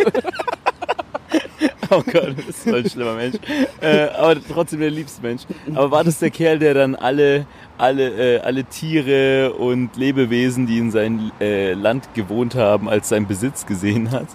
[1.94, 3.36] Oh Gott, du bist so ein schlimmer Mensch.
[3.80, 5.42] Äh, aber trotzdem der liebste Mensch.
[5.74, 7.46] Aber war das der Kerl, der dann alle,
[7.78, 13.26] alle, äh, alle Tiere und Lebewesen, die in seinem äh, Land gewohnt haben, als sein
[13.26, 14.26] Besitz gesehen hat?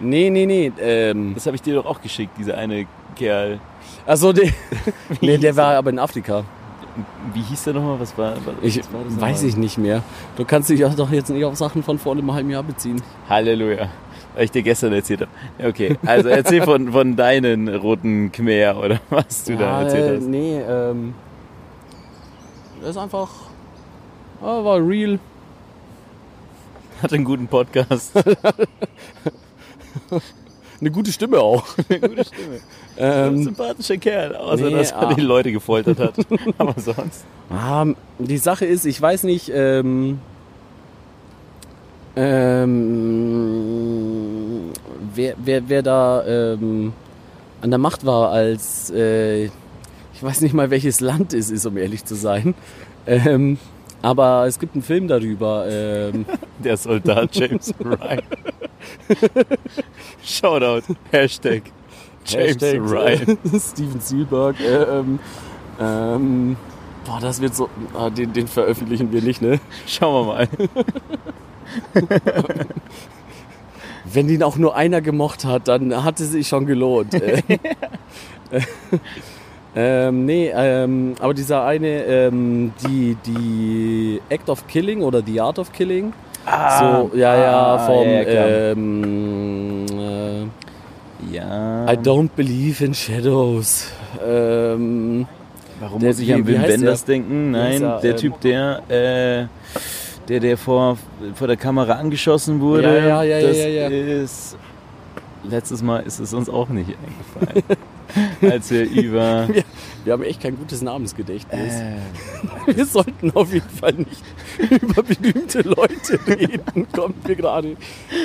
[0.00, 0.72] Nee, nee, nee.
[0.80, 3.60] Ähm, Das habe ich dir doch auch geschickt, dieser eine Kerl.
[4.06, 4.50] also der,
[5.22, 6.44] nee, der war aber in Afrika.
[7.34, 8.00] Wie hieß der nochmal?
[8.00, 9.48] Was war, was Ich war das weiß nochmal?
[9.50, 10.02] ich nicht mehr.
[10.36, 13.02] Du kannst dich doch jetzt nicht auf Sachen von vor einem halben Jahr beziehen.
[13.28, 13.88] Halleluja.
[14.36, 15.30] Weil ich dir gestern erzählt habe.
[15.68, 20.28] Okay, also erzähl von, von deinen roten Khmer oder was du da äh, erzählt hast.
[20.28, 21.14] Nee, ähm,
[22.82, 23.30] das ist einfach,
[24.42, 25.18] ah, war real.
[27.02, 28.12] Hat einen guten Podcast.
[30.80, 31.64] Eine gute Stimme auch.
[31.88, 32.60] Eine gute Stimme.
[32.98, 35.14] Ähm, Sympathischer Kerl, außer nee, dass er ah.
[35.14, 36.14] die Leute gefoltert hat.
[36.58, 37.24] Aber sonst.
[37.48, 37.86] Ah,
[38.18, 40.18] die Sache ist, ich weiß nicht, ähm,
[42.16, 44.72] ähm,
[45.14, 46.92] wer, wer, wer da ähm,
[47.60, 51.76] an der Macht war, als äh, ich weiß nicht mal, welches Land es ist, um
[51.76, 52.54] ehrlich zu sein.
[53.06, 53.58] Ähm,
[54.02, 55.66] aber es gibt einen Film darüber.
[55.68, 56.24] Ähm,
[56.64, 58.22] Der Soldat James Ryan.
[60.24, 60.94] Shoutout.
[61.12, 61.62] Hashtag
[62.24, 63.38] James Hashtag, Ryan.
[63.52, 64.58] äh, Steven Spielberg.
[64.60, 65.18] Äh, ähm,
[65.80, 66.56] ähm,
[67.04, 67.68] boah, das wird so.
[67.94, 69.60] Ah, den, den veröffentlichen wir nicht, ne?
[69.86, 70.48] Schauen wir mal.
[74.04, 77.14] Wenn ihn auch nur einer gemocht hat, dann hat es sich schon gelohnt.
[77.14, 77.42] Äh,
[79.76, 85.58] ähm, nee, ähm, aber dieser eine, ähm, die, die Act of Killing oder The Art
[85.58, 86.12] of Killing.
[86.44, 91.86] so, ja, ja, ah, vom, ja, ähm, äh, Ja.
[91.92, 93.88] I don't believe in shadows.
[94.24, 95.26] Ähm,
[95.80, 97.14] Warum Der- muss ich wie- an Wim Wenders der?
[97.16, 97.50] denken?
[97.50, 98.00] Nein, er?
[98.00, 99.46] der Ähm, Typ, der, äh,
[100.28, 100.98] der, der vor,
[101.34, 102.82] vor der Kamera angeschossen wurde.
[102.82, 103.88] Ja, ja, ja, ja, das ja, ja.
[103.88, 104.56] ist.
[105.44, 107.78] Letztes Mal ist es uns auch nicht eingefallen.
[108.40, 109.48] als wir über.
[110.04, 111.74] wir haben echt kein gutes Namensgedächtnis.
[111.74, 111.96] Äh,
[112.76, 114.22] Wir sollten auf jeden Fall nicht
[114.82, 117.76] über berühmte Leute reden, kommt mir gerade.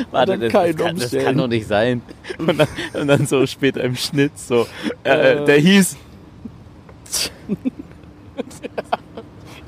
[0.10, 2.02] warte, das, das, kann, das kann doch nicht sein.
[2.40, 4.66] Und dann, und dann so später im Schnitt so.
[5.04, 5.46] Äh, Äh.
[5.46, 5.98] der hieß.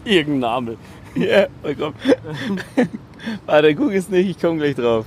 [0.05, 0.77] Irgendein Name.
[1.15, 1.93] Ja, oh komm.
[3.45, 5.05] Warte, guck es nicht, ich komme gleich drauf.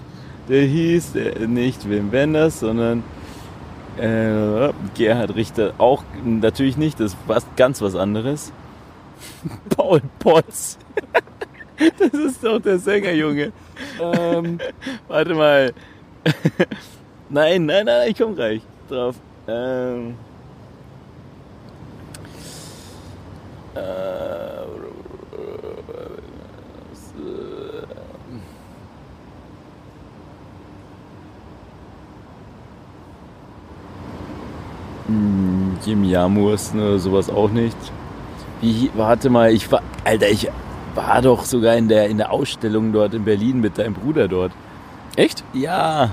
[0.49, 3.03] Der hieß äh, nicht Wim Wenders, sondern
[3.99, 5.75] äh, Gerhard Richter.
[5.79, 8.53] Auch natürlich nicht, das was, ganz was anderes.
[9.77, 10.79] Paul Potts.
[11.99, 13.53] Das ist doch der Sänger, Junge.
[14.01, 14.59] Ähm,
[15.09, 15.75] Warte mal.
[17.29, 19.17] Nein, nein, nein, ich komme gleich drauf.
[19.47, 20.17] Ähm.
[23.75, 24.57] Äh,
[28.29, 28.41] Hm,
[35.09, 37.77] Jim Jarmusch oder sowas auch nicht.
[38.61, 40.49] Wie, warte mal, ich war, Alter, ich
[40.95, 44.53] war doch sogar in der, in der Ausstellung dort in Berlin mit deinem Bruder dort.
[45.17, 45.45] echt?
[45.53, 46.11] Ja.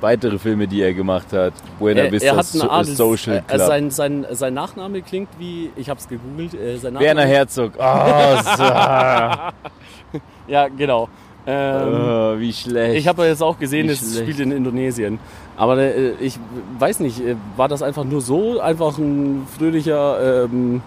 [0.00, 1.54] Weitere Filme, die er gemacht hat.
[1.78, 3.60] Buena Er, Vista er hat einen so Adels, Social äh, Club.
[3.66, 7.72] sein, sein, sein Nachname klingt wie, ich hab's gegoogelt, äh, sein Nachname, Werner Herzog.
[7.78, 8.62] Oh, so.
[10.46, 11.08] Ja, genau.
[11.46, 12.96] Ähm, oh, wie schlecht.
[12.96, 14.18] Ich habe jetzt auch gesehen, Wie es schlecht.
[14.18, 15.18] spielt in Indonesien.
[15.56, 16.38] Aber äh, ich
[16.78, 20.82] weiß nicht, äh, war das einfach nur so, einfach ein fröhlicher ähm,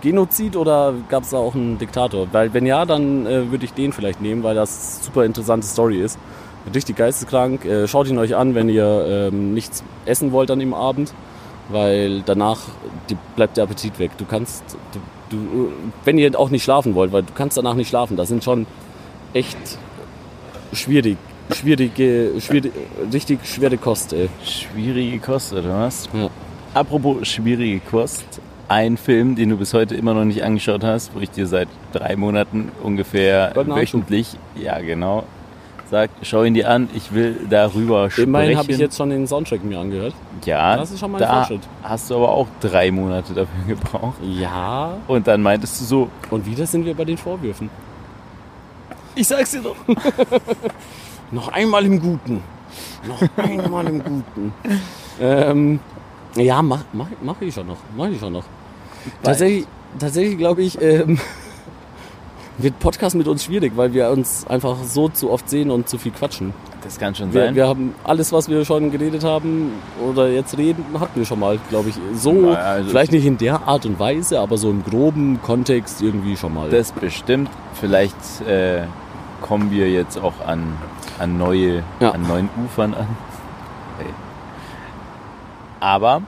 [0.00, 2.26] Genozid oder gab es da auch einen Diktator?
[2.32, 6.00] Weil wenn ja, dann äh, würde ich den vielleicht nehmen, weil das super interessante Story
[6.00, 6.18] ist.
[6.74, 7.64] Richtig geisteskrank.
[7.64, 11.14] Äh, schaut ihn euch an, wenn ihr ähm, nichts essen wollt an dem Abend,
[11.68, 12.58] weil danach
[13.08, 14.10] die, bleibt der Appetit weg.
[14.18, 15.68] Du kannst, du, du,
[16.04, 18.16] wenn ihr auch nicht schlafen wollt, weil du kannst danach nicht schlafen.
[18.16, 18.66] Das sind schon
[19.32, 19.56] echt
[20.72, 21.18] schwierig,
[21.54, 22.72] schwierige, schwierig,
[23.12, 24.12] richtig schwere Kost.
[24.12, 24.28] Ey.
[24.44, 26.08] Schwierige Kost, oder was?
[26.12, 26.28] Ja.
[26.74, 28.24] Apropos schwierige Kost.
[28.68, 31.68] Ein Film, den du bis heute immer noch nicht angeschaut hast, wo ich dir seit
[31.92, 35.22] drei Monaten ungefähr wöchentlich, ja genau,
[35.88, 38.28] sag, schau ihn dir an, ich will darüber sprechen.
[38.30, 40.14] Immerhin habe ich jetzt schon den Soundtrack mir angehört.
[40.44, 41.60] ja, Das ist schon mal ein da Fortschritt.
[41.84, 44.16] hast du aber auch drei Monate dafür gebraucht.
[44.22, 44.96] Ja.
[45.06, 47.70] Und dann meintest du so, Und wieder sind wir bei den Vorwürfen.
[49.14, 49.76] ich sag's dir doch.
[51.30, 52.42] Noch einmal im Guten.
[53.06, 54.52] Noch einmal im Guten.
[55.20, 55.80] Ähm,
[56.36, 57.78] ja, mach, mach, mach ich schon noch.
[57.96, 58.44] Mach ich schon noch.
[59.22, 59.66] Tatsächlich,
[59.98, 61.18] tatsächlich glaube ich, ähm,
[62.58, 65.98] wird Podcast mit uns schwierig, weil wir uns einfach so zu oft sehen und zu
[65.98, 66.52] viel quatschen.
[66.82, 67.54] Das kann schon Wir, sein.
[67.56, 69.72] wir haben alles, was wir schon geredet haben
[70.08, 71.96] oder jetzt reden, hatten wir schon mal, glaube ich.
[72.14, 76.00] So, Naja, also- vielleicht nicht in der Art und Weise, aber so im groben Kontext
[76.02, 76.70] irgendwie schon mal.
[76.70, 77.50] Das bestimmt.
[77.74, 78.14] Vielleicht
[78.46, 78.82] äh,
[79.42, 80.62] kommen wir jetzt auch an,
[81.18, 82.10] an, neue, Ja.
[82.10, 83.06] an neuen Ufern an.
[83.98, 84.06] Hey.
[85.80, 86.22] Aber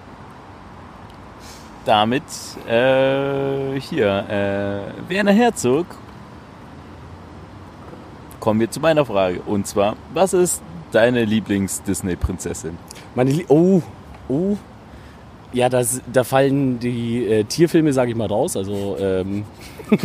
[1.84, 2.22] damit
[2.68, 5.86] äh, hier, äh, Werner Herzog,
[8.40, 9.40] kommen wir zu meiner Frage.
[9.46, 12.78] Und zwar, was ist deine Lieblings-Disney-Prinzessin?
[13.14, 13.82] Meine Lie oh,
[14.28, 14.56] oh.
[15.52, 18.54] Ja, das, da fallen die äh, Tierfilme, sage ich mal, raus.
[18.54, 19.44] Also, ähm,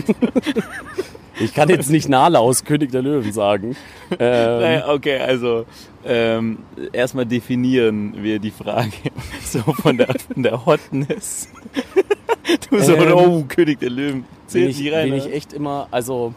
[1.40, 3.76] ich kann jetzt nicht Nala aus König der Löwen sagen.
[4.20, 5.66] Ähm, Naja, okay, also
[6.06, 6.60] ähm,
[6.92, 8.92] erstmal definieren wir die Frage
[9.44, 11.50] so von der, von der Hotness.
[12.70, 14.26] Du so, Ähm, oh, König der Löwen.
[14.48, 15.10] Zählt ich, rein.
[15.10, 15.26] bin oder?
[15.28, 16.34] ich echt immer, also,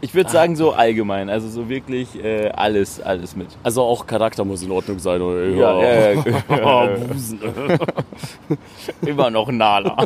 [0.00, 3.48] Ich würde sagen so allgemein, also so wirklich äh, alles, alles mit.
[3.64, 5.20] also auch Charakter muss in Ordnung sein.
[5.20, 5.44] Oder?
[5.48, 6.12] Ja, ja,
[6.48, 6.86] ja.
[6.96, 7.40] Busen.
[9.04, 9.96] Immer noch Nala.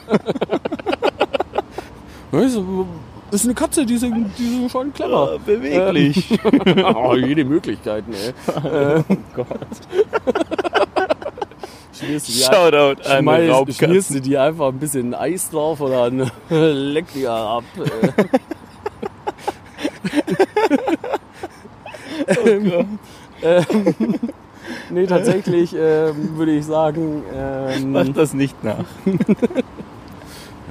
[3.30, 5.32] Das ist eine Katze, die sind, die sind schon clever.
[5.32, 6.38] Ja, beweglich.
[6.94, 8.32] oh, jede Möglichkeit, ey.
[9.08, 9.48] oh Gott.
[11.98, 16.04] Schmierst du die Shoutout an Schmeiß, schmierst du die einfach ein bisschen Eis drauf oder
[16.04, 17.64] ein leck die ab.
[22.26, 22.84] äh.
[23.42, 24.14] ähm,
[24.90, 28.84] nee, tatsächlich ähm, würde ich sagen, ähm, Mach das nicht nach.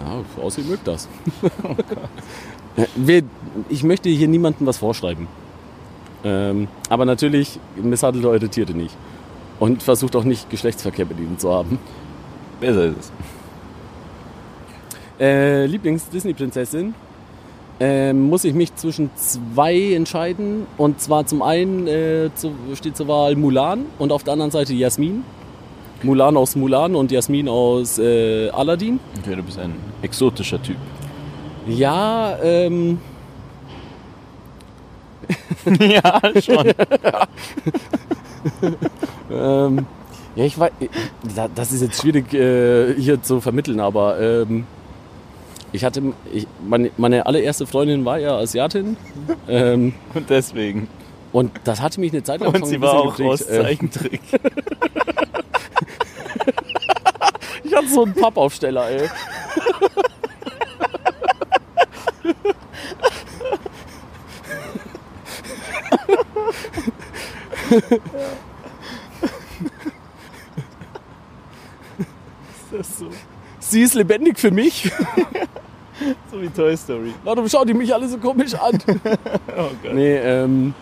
[0.05, 1.07] Ja, aussehen mögt das.
[3.07, 3.21] Äh,
[3.69, 5.27] ich möchte hier niemandem was vorschreiben.
[6.25, 8.93] Ähm, aber natürlich misshandelt eure Tiere nicht.
[9.59, 11.79] Und versucht auch nicht Geschlechtsverkehr mit ihnen zu haben.
[12.59, 13.11] Besser ist es.
[15.21, 16.93] Äh, Lieblings-Disney-Prinzessin.
[17.79, 20.65] ähm, muss ich mich zwischen zwei entscheiden.
[20.77, 24.73] Und zwar zum einen äh, zu, steht zur Wahl Mulan und auf der anderen Seite
[24.73, 25.23] Jasmin.
[26.03, 28.99] Mulan aus Mulan und Jasmin aus äh, Aladdin.
[29.21, 30.77] Okay, du bist ein exotischer Typ.
[31.67, 32.99] Ja, ähm,
[35.79, 36.71] ja, schon.
[39.31, 39.85] ähm,
[40.35, 40.71] ja, ich weiß,
[41.35, 44.65] da- das ist jetzt schwierig äh, hier zu vermitteln, aber ähm,
[45.71, 48.97] ich hatte, ich, meine, meine allererste Freundin war ja Asiatin
[49.47, 50.87] ähm, Und deswegen.
[51.31, 53.29] und das hatte mich eine Zeit lang Und sie war auch geprägt.
[53.29, 54.21] aus Äh, Zeichentrick.
[57.65, 59.09] ich hatte so einen Pappaufsteller, ey.
[72.71, 73.07] Das ist so,
[73.59, 74.91] Sie ist lebendig für mich.
[76.31, 77.13] so wie Toy Story.
[77.23, 78.77] Warum schauen die mich alle so komisch an?
[79.57, 79.93] Oh Gott.
[79.93, 80.73] Nee, ähm.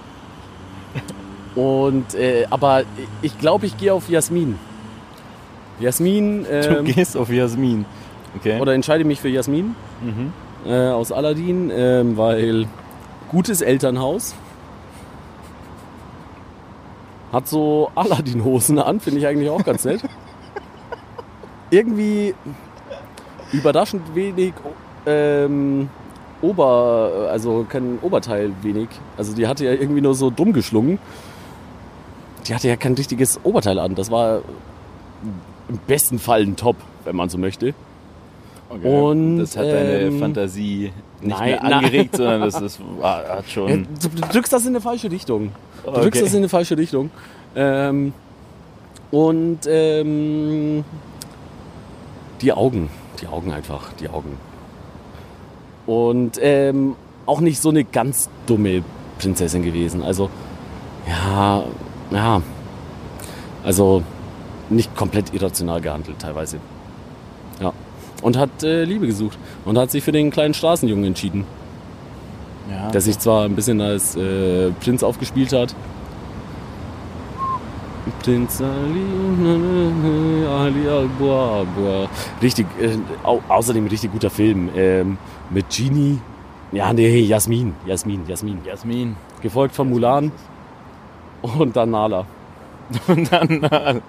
[1.56, 2.84] Und, äh, aber
[3.22, 4.58] ich glaube, ich gehe auf Jasmin.
[5.84, 7.86] Jasmin, Du ähm, gehst auf Jasmin.
[8.38, 8.60] Okay.
[8.60, 10.34] oder entscheide mich für Jasmin mhm.
[10.65, 12.67] äh, aus Aladdin, ähm, weil
[13.30, 14.34] gutes Elternhaus.
[17.32, 20.02] Hat so Aladdin-Hosen an, finde ich eigentlich auch ganz nett.
[21.69, 22.34] Irgendwie
[23.52, 24.54] überraschend wenig
[25.06, 25.89] ähm,
[26.41, 28.89] Ober, also kein Oberteil wenig.
[29.17, 31.00] Also die hatte ja irgendwie nur so dumm geschlungen.
[32.48, 33.96] Die hatte ja kein richtiges Oberteil an.
[33.96, 34.41] Das war
[35.73, 37.73] im besten Fall ein Top, wenn man so möchte.
[38.69, 38.88] okay.
[38.88, 41.73] Und, das hat deine ähm, Fantasie nicht nein, mehr nein.
[41.73, 43.88] angeregt, sondern das ist, hat schon.
[44.01, 45.51] Du du drückst das in eine falsche Richtung.
[45.83, 46.01] Du Okay.
[46.01, 47.09] drückst das in eine falsche Richtung.
[47.55, 48.13] Ähm,
[49.12, 50.83] und ähm,
[52.41, 52.89] die Augen,
[53.21, 54.38] die Augen einfach, die Augen.
[55.86, 58.83] Und ähm, auch nicht so eine ganz dumme
[59.19, 60.01] Prinzessin gewesen.
[60.03, 60.29] Also,
[61.07, 61.63] ja,
[62.12, 62.41] ja.
[63.63, 64.03] Also
[64.73, 66.57] nicht komplett irrational gehandelt teilweise.
[67.62, 67.71] Ja.
[68.21, 69.38] Und hat äh, Liebe gesucht.
[69.65, 71.45] Und hat sich für den kleinen Straßenjungen entschieden
[72.69, 72.89] Ja.
[72.91, 75.75] der sich zwar ein bisschen als äh, Prinz aufgespielt hat.
[78.21, 82.07] Prinz Ali, Ali Alboa, Boa.
[82.41, 84.69] Richtig, äh, au außerdem richtig guter Film.
[84.75, 85.17] Ähm,
[85.49, 86.19] mit Genie.
[86.71, 88.59] Ja, nee, Jasmin, Jasmin, Jasmin.
[88.65, 89.15] Jasmin.
[89.41, 90.31] Gefolgt von Mulan
[91.41, 92.25] und dann Nala.
[93.07, 93.63] Und dann.
[93.63, 94.01] äh,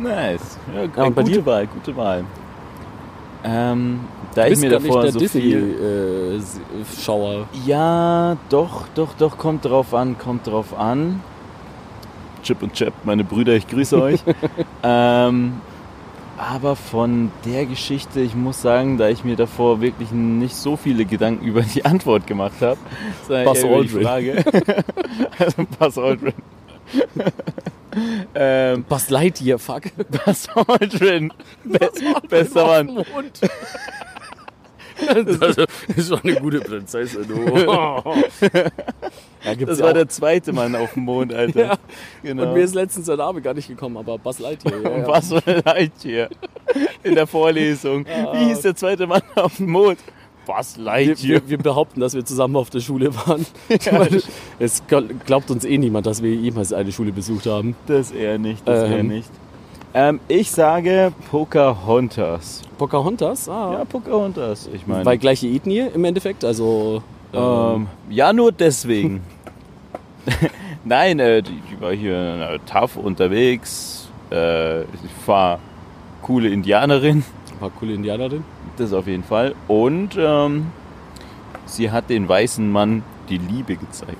[0.00, 0.58] nice.
[0.74, 1.46] Ja, gute dir?
[1.46, 2.24] Wahl, gute Wahl.
[3.44, 4.00] Ähm,
[4.34, 6.38] da ich mir davor der so viel.
[6.38, 7.46] Disney-Schauer.
[7.66, 11.20] Ja, doch, doch, doch, kommt drauf an, kommt drauf an.
[12.42, 14.20] Chip und Chap, meine Brüder, ich grüße euch.
[14.82, 15.60] ähm,
[16.36, 21.04] aber von der Geschichte, ich muss sagen, da ich mir davor wirklich nicht so viele
[21.04, 22.78] Gedanken über die Antwort gemacht habe,
[23.26, 23.88] sondern Buzz eher über die.
[23.88, 24.44] Frage.
[25.38, 26.34] also Buzz Aldrin.
[28.34, 29.84] ähm, Buzz Lightyear, fuck.
[30.24, 31.32] Buzz Aldrin.
[31.64, 31.90] Be
[32.28, 33.04] bester Mann.
[34.96, 35.56] Das
[35.96, 37.58] ist schon eine gute Prinzessin, du.
[39.44, 39.94] Ja, gibt's Das ja war auch.
[39.94, 41.66] der zweite Mann auf dem Mond, Alter.
[41.66, 41.78] Ja.
[42.22, 42.44] Genau.
[42.44, 44.80] Und mir ist letztens der Name gar nicht gekommen, aber Buzz Lightyear.
[44.82, 45.40] Ja, ja.
[45.46, 46.28] Ein Lightyear
[47.02, 48.06] in der Vorlesung.
[48.06, 49.98] Wie hieß der zweite Mann auf dem Mond?
[50.46, 51.40] Was Lightyear?
[51.42, 53.46] wir, wir behaupten, dass wir zusammen auf der Schule waren.
[53.92, 54.20] Meine,
[54.58, 57.74] es gl- glaubt uns eh niemand, dass wir jemals eine Schule besucht haben.
[57.86, 59.08] Das eher nicht, das eher Ähm.
[59.08, 59.30] nicht.
[59.96, 62.62] Ähm, ich sage Pocahontas.
[62.78, 63.48] Pocahontas?
[63.48, 63.74] Ah.
[63.78, 64.68] Ja, Pocahontas.
[64.74, 67.02] Ich meine, Weil gleiche Ethnie im Endeffekt, also...
[67.32, 69.22] ähm, ja, nur deswegen.
[70.84, 74.08] Nein, äh, die, die war hier tough unterwegs.
[74.30, 74.86] Äh, ich
[75.26, 75.58] war
[76.22, 77.24] coole Indianerin.
[77.60, 78.42] Paar coole Indianerin.
[78.76, 79.54] Das auf jeden Fall.
[79.68, 80.66] Und ähm,
[81.66, 84.16] sie hat den weißen Mann die Liebe gezeigt.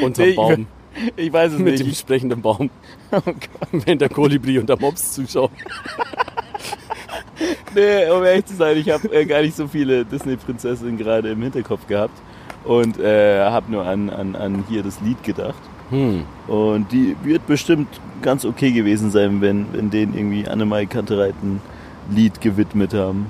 [0.00, 0.66] Unterm Nee, ich- Baum.
[1.16, 2.00] Ich weiß es Mit dem nicht.
[2.00, 2.70] sprechenden Baum.
[3.10, 3.20] Oh.
[3.70, 5.50] Wenn der Kolibri und der Mops zuschauen.
[7.74, 11.42] Nee, um ehrlich zu sein, ich habe äh, gar nicht so viele Disney-Prinzessinnen gerade im
[11.42, 12.16] Hinterkopf gehabt.
[12.64, 15.58] Und äh, habe nur an, an, an hier das Lied gedacht.
[15.94, 16.24] Hm.
[16.48, 17.88] Und die wird bestimmt
[18.20, 21.60] ganz okay gewesen sein, wenn, wenn denen irgendwie Annemai Kantereit ein
[22.10, 23.26] Lied gewidmet haben.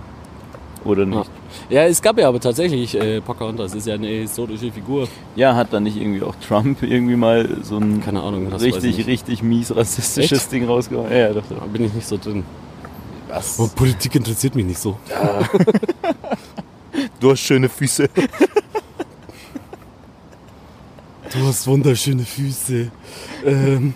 [0.84, 1.30] Oder nicht?
[1.70, 5.08] Ja, es gab ja aber tatsächlich äh, Pocahontas, ist ja eine historische Figur.
[5.34, 9.42] Ja, hat dann nicht irgendwie auch Trump irgendwie mal so ein Keine Ahnung, richtig, richtig
[9.42, 10.52] mies rassistisches Echt?
[10.52, 11.10] Ding rausgehauen?
[11.10, 12.44] Ja, doch, Da bin ich nicht so drin.
[13.28, 13.58] Was?
[13.58, 14.98] Und Politik interessiert mich nicht so.
[17.20, 18.08] Du hast schöne Füße.
[21.34, 22.90] Du hast wunderschöne Füße.
[23.44, 23.94] Ähm.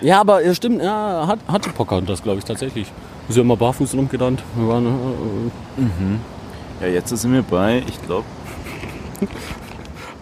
[0.00, 2.86] Ja, aber ja, stimmt, ja, hat, hatte Pocahontas, glaube ich, tatsächlich.
[3.28, 4.42] Ist ja immer barfuß rumgerannt.
[4.56, 4.86] Wir waren,
[6.80, 8.24] äh, Ja, jetzt sind wir bei, ich glaube,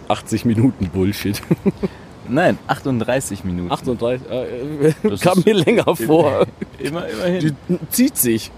[0.07, 1.41] 80 Minuten Bullshit.
[2.27, 3.71] nein, 38 Minuten.
[3.71, 6.45] 38, äh, Das kam mir länger vor.
[6.79, 7.55] Immer, immerhin.
[7.69, 8.51] Die zieht sich.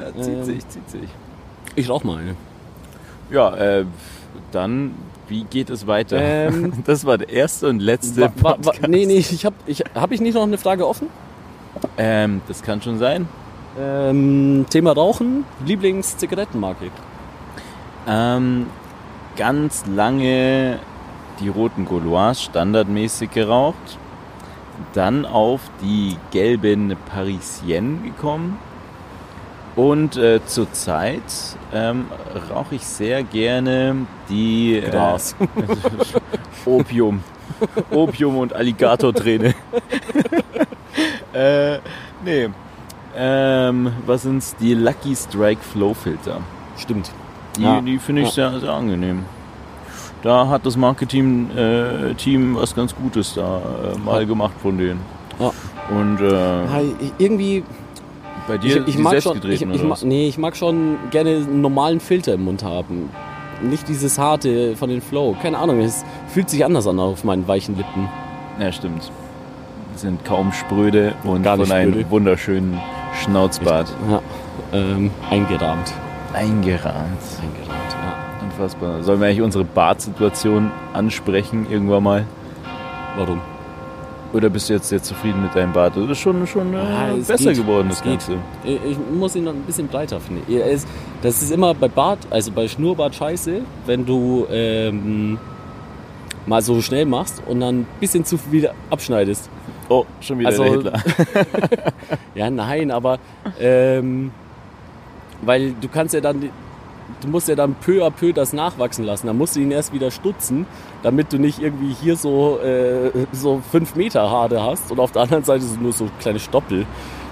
[0.00, 0.44] Ja, zieht Ähm.
[0.44, 1.08] sich, zieht sich.
[1.76, 2.36] Ich rauch mal eine.
[3.30, 3.84] Ja, äh,
[4.52, 4.92] dann,
[5.28, 6.18] wie geht es weiter?
[6.20, 8.88] Ähm, das war der erste und letzte Wa- wa- wa- Podcast.
[8.88, 11.08] nee, nee, ich habe ich, hab ich nicht noch eine Frage offen?
[11.98, 13.28] Ähm, das kann schon sein.
[13.80, 16.90] Ähm, Thema Rauchen, Lieblingszigarettenmarke.
[18.06, 18.66] Ähm,
[19.36, 20.78] ganz lange
[21.40, 23.98] die roten Gaulois standardmäßig geraucht.
[24.92, 28.58] Dann auf die gelben Parisienne gekommen.
[29.76, 31.22] Und äh, zurzeit
[31.72, 32.06] ähm,
[32.50, 35.34] rauche ich sehr gerne die äh, Gras.
[36.64, 37.22] Opium.
[37.90, 39.54] Opium und Alligatorträne.
[41.32, 41.78] äh,
[42.24, 42.48] nee.
[43.16, 44.54] Ähm, was sind's?
[44.56, 46.38] Die Lucky Strike Flow Filter.
[46.76, 47.10] Stimmt.
[47.56, 47.80] Die, Ja.
[47.80, 48.50] die finde ich Ja.
[48.50, 49.24] sehr, sehr angenehm.
[50.22, 53.60] Da hat das Marketing äh, Team was ganz Gutes da
[53.94, 55.00] äh, mal gemacht von denen.
[55.38, 55.50] Ja.
[55.90, 56.62] Und äh,
[57.18, 57.62] irgendwie,
[58.46, 60.04] bei ich, dir ich die mag schon, ich, selbstgedrehten ich, oder was?
[60.04, 63.10] nee, ich mag schon gerne einen normalen Filter im Mund haben.
[63.62, 65.36] Nicht dieses harte von den Flow.
[65.40, 68.08] Keine Ahnung, es fühlt sich anders an auf meinen weichen Lippen.
[68.60, 69.10] Ja, stimmt.
[69.96, 72.80] Sind kaum spröde und von einem wunderschönen
[73.22, 73.88] Schnauzbart.
[74.10, 74.20] Ja,
[74.72, 75.92] ähm, eingerahmt.
[76.32, 77.22] Eingerahmt.
[77.40, 78.44] Eingerahmt, ja.
[78.44, 79.02] Unfassbar.
[79.04, 82.26] Sollen wir eigentlich unsere Bartsituation ansprechen irgendwann mal?
[83.16, 83.40] Warum?
[84.34, 85.96] Oder bist du jetzt sehr zufrieden mit deinem Bart?
[85.96, 87.62] Das ist schon, schon äh, es besser geht.
[87.62, 88.18] geworden, das geht.
[88.18, 88.36] Ganze.
[88.64, 90.42] Ich muss ihn noch ein bisschen breiter finden.
[91.22, 95.38] Das ist immer bei Bart, also bei Schnurrbart scheiße, wenn du ähm,
[96.46, 99.48] mal so schnell machst und dann ein bisschen zu viel abschneidest.
[99.88, 100.94] Oh, schon wieder Also- Hitler.
[102.34, 103.18] Ja, nein, aber
[103.60, 104.32] ähm,
[105.42, 106.50] weil du kannst ja dann,
[107.24, 109.26] du musst ja dann peu à peu das nachwachsen lassen.
[109.26, 110.66] Dann musst du ihn erst wieder stutzen,
[111.02, 115.22] damit du nicht irgendwie hier so, äh, so fünf Meter Haare hast und auf der
[115.22, 116.86] anderen Seite sind nur so kleine Stoppel.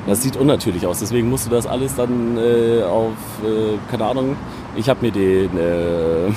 [0.07, 0.99] Das sieht unnatürlich aus.
[0.99, 3.13] Deswegen musst du das alles dann äh, auf,
[3.45, 4.37] äh, keine Ahnung,
[4.75, 6.33] ich habe mir den, äh,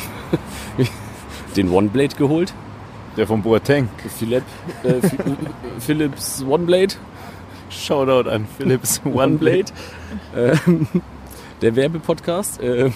[1.56, 2.54] den One Blade geholt.
[3.18, 3.88] Der von Boateng.
[4.20, 4.44] Philipp,
[4.84, 5.18] äh, Phi-
[5.80, 6.94] Philips One Blade.
[7.70, 9.66] Shoutout an Philips One Blade.
[10.36, 10.88] Ähm,
[11.62, 12.62] der Werbepodcast.
[12.62, 12.92] Äh,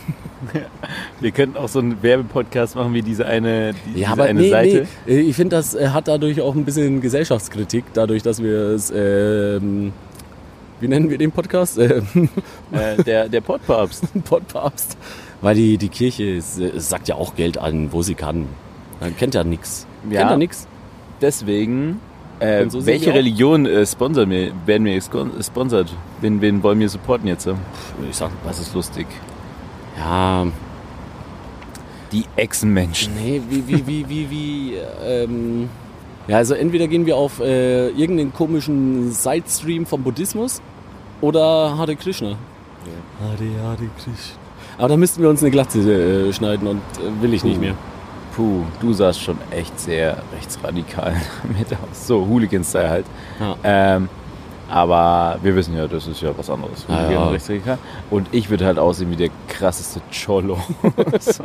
[1.19, 4.41] Wir könnten auch so einen Werbepodcast machen wie diese eine, die, ja, diese aber eine
[4.41, 4.87] nee, Seite.
[5.05, 5.13] nee.
[5.13, 8.91] äh, Ich finde, das äh, hat dadurch auch ein bisschen Gesellschaftskritik, dadurch, dass wir es,
[8.95, 9.91] ähm,
[10.79, 11.77] wie nennen wir den Podcast?
[11.89, 12.29] Ähm,
[12.71, 14.03] Äh, der, der Podpapst.
[14.25, 14.97] Podpapst.
[15.41, 18.47] Weil die, die Kirche ist, äh, sagt ja auch Geld an, wo sie kann.
[18.99, 19.87] Man kennt ja nichts.
[20.09, 20.19] Ja.
[20.19, 20.67] Kennt ja nichts.
[21.21, 21.99] Deswegen,
[22.39, 23.13] äh, so welche.
[23.13, 25.93] Religion äh, sponsern wir, werden wir gesponsert?
[26.21, 27.47] Wen, wen wollen wir supporten jetzt?
[28.09, 29.07] Ich sag, Das ist lustig.
[29.97, 30.47] ja,
[32.11, 33.13] Die Echsenmenschen.
[33.15, 34.73] nee, wie, wie, wie, wie, wie,
[35.05, 35.69] ähm,
[36.27, 40.61] ja, also entweder gehen wir auf äh, irgendeinen komischen Sidestream vom Buddhismus
[41.21, 42.37] oder Hare Krishna.
[43.21, 44.35] Hare Hare Krishna.
[44.77, 47.75] Aber da müssten wir uns eine Glatze äh, schneiden und äh, will ich nicht mehr.
[48.39, 51.13] Puh, du sahst schon echt sehr rechtsradikal
[51.57, 52.07] mit aus.
[52.07, 53.05] So, Hooligan-Style halt.
[53.37, 53.57] Ja.
[53.65, 54.07] Ähm,
[54.69, 56.87] aber wir wissen ja, das ist ja was anderes.
[56.87, 57.23] Hooligan ja.
[57.23, 57.77] und rechtsradikal.
[58.09, 60.57] Und ich würde halt aussehen wie der krasseste Cholo.
[61.19, 61.43] so,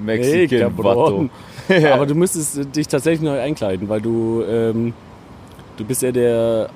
[0.00, 1.28] Mexican Vato.
[1.92, 4.94] Aber du müsstest äh, dich tatsächlich neu einkleiden, weil du, ähm,
[5.76, 6.70] du bist ja der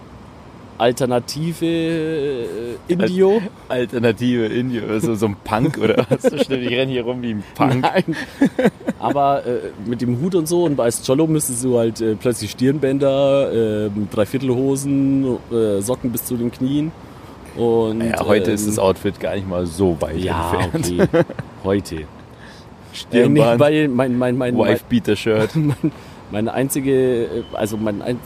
[0.79, 3.41] alternative äh, Indio.
[3.69, 6.23] Alternative Indie, also so ein Punk oder was?
[6.23, 7.83] So schnell, ich renne hier rum wie ein Punk.
[7.83, 8.17] Nein.
[8.99, 12.51] Aber äh, mit dem Hut und so und als Cholo müsstest du halt äh, plötzlich
[12.53, 16.93] Stirnbänder, äh, Dreiviertelhosen, äh, Socken bis zu den Knien.
[17.57, 21.09] Und, Ja, heute ähm, ist das Outfit gar nicht mal so weit Ja, entfernt.
[21.13, 21.25] okay.
[21.65, 21.95] Heute.
[21.97, 22.07] Äh, nee,
[22.93, 25.51] Stirnband, weil mein, mein, mein, mein, Wife-Beater-Shirt.
[25.55, 25.93] mein,
[26.31, 28.19] meine einzige, äh, also mein ein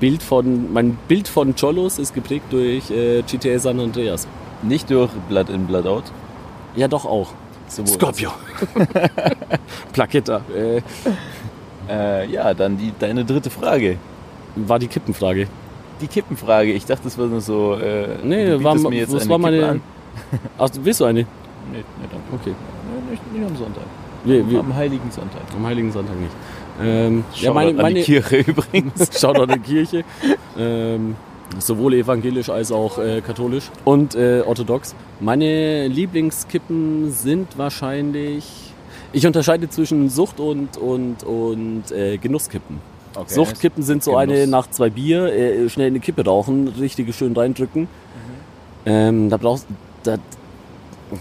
[0.00, 4.26] Bild von, mein Bild von Cholos ist geprägt durch äh, GTA San Andreas.
[4.62, 6.04] Nicht durch Blood in, Blood out.
[6.76, 7.28] Ja, doch auch.
[7.68, 8.30] Sowohl- Scorpio.
[9.92, 10.40] Plaketta.
[10.54, 10.82] Äh,
[11.90, 13.96] Äh, ja, dann die, deine dritte Frage.
[14.56, 15.46] war die Kippenfrage.
[16.02, 16.72] Die Kippenfrage.
[16.72, 17.76] Ich dachte, das war nur so.
[17.76, 19.66] Äh, Nee, war, mir jetzt das eine war meine.
[19.66, 19.80] An.
[20.58, 21.20] Ach, willst du eine?
[21.20, 21.26] Nee,
[21.72, 22.24] nee, danke.
[22.34, 22.52] Okay.
[22.54, 23.84] Nee, nicht, nicht am Sonntag.
[24.24, 25.40] Wir, wir, Am Heiligen Sonntag.
[25.56, 26.32] am Heiligen Sonntag nicht.
[26.80, 29.10] Ähm, ja, Shoutout meine, an die meine Kirche übrigens.
[29.20, 30.04] Schaut an die Kirche.
[30.58, 31.16] Ähm,
[31.58, 34.94] sowohl evangelisch als auch äh, katholisch und äh, orthodox.
[35.20, 38.44] Meine Lieblingskippen sind wahrscheinlich.
[39.12, 42.78] Ich unterscheide zwischen Sucht und, und, und äh, Genusskippen.
[43.14, 43.34] Okay.
[43.34, 44.22] Suchtkippen sind so Genuss.
[44.22, 47.88] eine nach zwei Bier, äh, schnell eine Kippe rauchen, richtig schön reindrücken.
[48.84, 49.66] Ähm, da brauchst
[50.02, 50.16] da,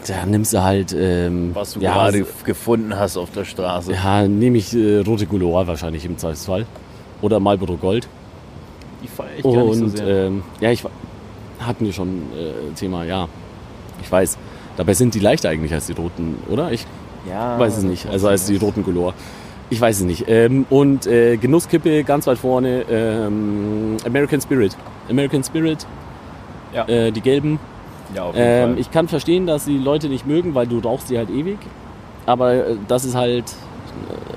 [0.08, 0.96] da nimmst du halt.
[0.98, 3.94] Ähm, Was du ja, gerade so- gefunden hast auf der Straße.
[3.94, 6.66] Ja, nehme ich äh, rote Couloir wahrscheinlich im Zweifelsfall.
[7.22, 8.08] Oder Marlboro Gold.
[9.04, 10.08] Die feiere ich gar nicht so Und sehr.
[10.28, 10.84] ähm, ja, ich
[11.60, 13.28] hatten wir schon äh, Thema, ja.
[14.02, 14.38] Ich weiß.
[14.76, 16.72] Dabei sind die leichter eigentlich als die roten, oder?
[16.72, 16.86] Ich
[17.28, 18.06] ja, weiß es nicht.
[18.08, 19.14] Also als die roten Color.
[19.70, 20.26] Ich weiß es nicht.
[20.28, 22.84] Ähm, und äh, Genusskippe ganz weit vorne.
[22.90, 24.78] Ähm, American Spirit.
[25.10, 25.86] American Spirit.
[26.74, 26.88] Ja.
[26.88, 27.60] Äh, die gelben.
[28.16, 31.30] Ja, Ähm, ich kann verstehen, dass die Leute nicht mögen, weil du rauchst die halt
[31.30, 31.58] ewig.
[32.26, 33.46] Aber äh, das ist halt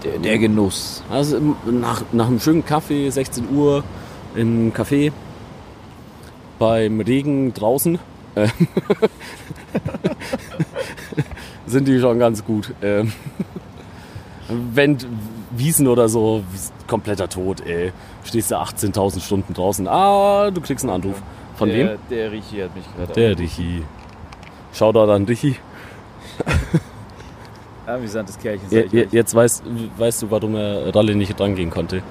[0.04, 1.02] der, der Genuss.
[1.10, 3.84] also nach, nach einem schönen Kaffee, 16 Uhr
[4.34, 5.12] im Café,
[6.58, 7.98] beim Regen draußen,
[8.34, 8.46] äh,
[11.66, 12.72] sind die schon ganz gut.
[12.82, 13.12] Ähm,
[14.48, 14.96] wenn
[15.52, 16.42] Wiesen oder so,
[16.86, 17.92] kompletter Tod, ey.
[18.24, 19.88] Stehst du 18.000 Stunden draußen.
[19.88, 21.20] Ah, du kriegst einen Anruf.
[21.60, 21.98] Von der, wem?
[22.10, 23.82] Der Richi hat mich gerade Der Richi.
[24.72, 25.56] Shoutout an Richi.
[27.86, 28.66] Amüsantes Kerlchen.
[28.70, 29.12] Je, euch.
[29.12, 29.62] jetzt weißt,
[29.96, 32.02] weißt du, warum er Ralle nicht rangehen konnte.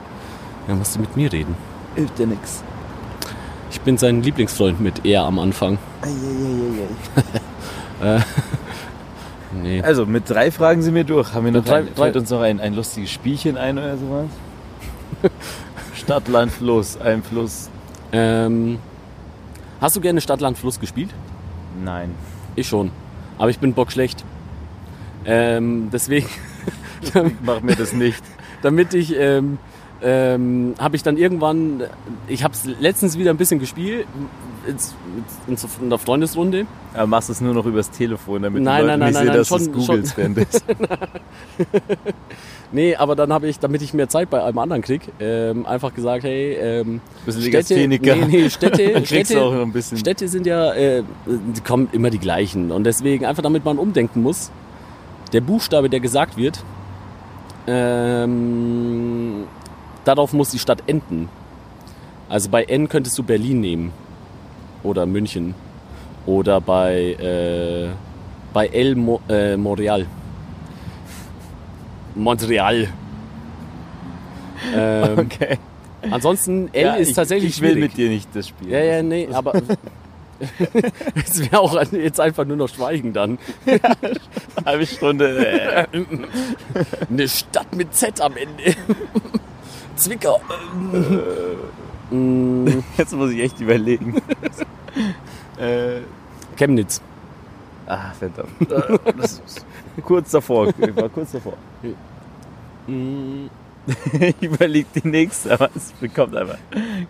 [0.67, 1.55] Er musste mit mir reden.
[1.95, 2.63] Hilft dir nix.
[3.71, 5.77] Ich bin sein Lieblingsfreund mit er am Anfang.
[9.51, 9.81] Nee.
[9.81, 11.33] Also, mit drei Fragen sind wir durch.
[11.33, 14.25] Haben wir noch drei- ein, drei- uns noch ein, ein lustiges Spielchen ein oder sowas?
[15.95, 16.97] Stadt, Land, Fluss.
[17.01, 17.67] Ein Fluss.
[18.11, 18.77] Ähm,
[19.81, 21.09] hast du gerne Stadt, Land, Fluss gespielt?
[21.83, 22.15] Nein.
[22.55, 22.91] Ich schon.
[23.37, 24.23] Aber ich bin bockschlecht.
[25.25, 26.27] Ähm, deswegen,
[27.43, 28.23] Mach mir das nicht.
[28.61, 29.57] damit ich, ähm,
[30.01, 31.83] ähm, habe ich dann irgendwann,
[32.27, 34.05] ich habe es letztens wieder ein bisschen gespielt,
[34.69, 34.95] ins,
[35.47, 36.65] ins, in der Freundesrunde.
[36.93, 39.27] Aber machst es nur noch übers Telefon, damit Nein, die Leute nein, nicht nein, sehen,
[39.27, 40.47] nein, dass schon- es während des.
[42.71, 45.91] Nee, aber dann habe ich, damit ich mehr Zeit bei einem anderen krieg, ähm, einfach
[45.95, 47.97] gesagt, hey, ähm, Bisschen Städte, nee,
[48.27, 49.97] nee, Städte, du Städte, noch ein bisschen.
[49.97, 52.71] Städte sind ja, äh, die kommen immer die gleichen.
[52.71, 54.51] Und deswegen einfach damit man umdenken muss,
[55.33, 56.63] der Buchstabe, der gesagt wird,
[57.65, 59.45] ähm,
[60.05, 61.27] darauf muss die Stadt enden.
[62.29, 63.91] Also bei N könntest du Berlin nehmen.
[64.83, 65.55] Oder München.
[66.25, 67.87] Oder bei, äh,
[68.53, 70.05] bei El Mo äh, Montreal.
[72.15, 72.87] Montreal.
[74.75, 75.57] Ähm, Okay.
[76.11, 77.89] Ansonsten L Ja, ist ich, tatsächlich Ich will schwierig.
[77.91, 78.69] mit dir nicht das Spiel.
[78.69, 79.53] Ja, ja, nee, aber
[81.25, 83.37] es wäre auch jetzt einfach nur noch Schweigen dann.
[84.65, 85.45] Halbe Stunde.
[85.45, 85.85] Äh.
[87.09, 88.75] Eine Stadt mit Z am Ende.
[89.97, 90.39] Zwickau.
[92.11, 94.15] Mm, Jetzt muss ich echt überlegen.
[95.59, 96.01] äh,
[96.57, 97.01] Chemnitz.
[97.87, 98.49] ah, verdammt.
[99.97, 100.67] Äh, kurz davor.
[100.77, 101.53] Ich war kurz davor.
[102.87, 103.47] Mm,
[104.19, 106.57] Ich überlege die nächste, aber es bekommt einfach.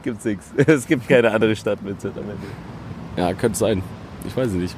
[0.03, 0.51] Gibt's nichts.
[0.55, 2.47] Es gibt keine andere Stadt mit Z am Ende.
[3.17, 3.83] Ja, könnte sein.
[4.25, 4.75] Ich weiß es nicht.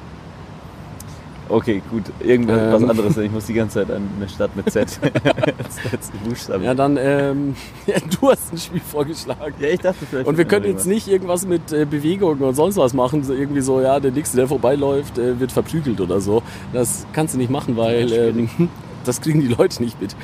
[1.48, 2.04] Okay, gut.
[2.20, 2.90] Irgendwas Ähm.
[2.90, 3.16] anderes.
[3.18, 4.98] Ich muss die ganze Zeit an eine Stadt mit Z.
[6.62, 7.54] Ja, dann, ähm,
[7.86, 9.54] ja, du hast ein Spiel vorgeschlagen.
[9.58, 10.26] Ja, ich dachte vielleicht.
[10.26, 13.24] Und wir können jetzt nicht irgendwas mit äh, Bewegungen und sonst was machen.
[13.24, 16.42] So irgendwie so, ja, der Nächste, der vorbeiläuft, äh, wird verprügelt oder so.
[16.72, 18.48] Das kannst du nicht machen, weil Ja, ähm,
[19.04, 20.14] das kriegen die Leute nicht mit.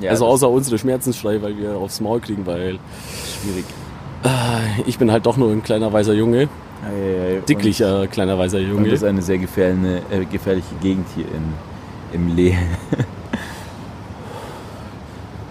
[0.00, 2.78] Ja, also außer unsere Schmerzensschrei, weil wir aufs Maul kriegen, weil
[3.42, 3.64] schwierig.
[4.24, 6.48] äh, ich bin halt doch nur ein kleiner weißer Junge.
[7.48, 8.84] Dicklicher kleiner weißer Und, und Junge.
[8.90, 11.52] das ist eine sehr gefährliche, äh, gefährliche Gegend hier in,
[12.12, 12.56] im Lee.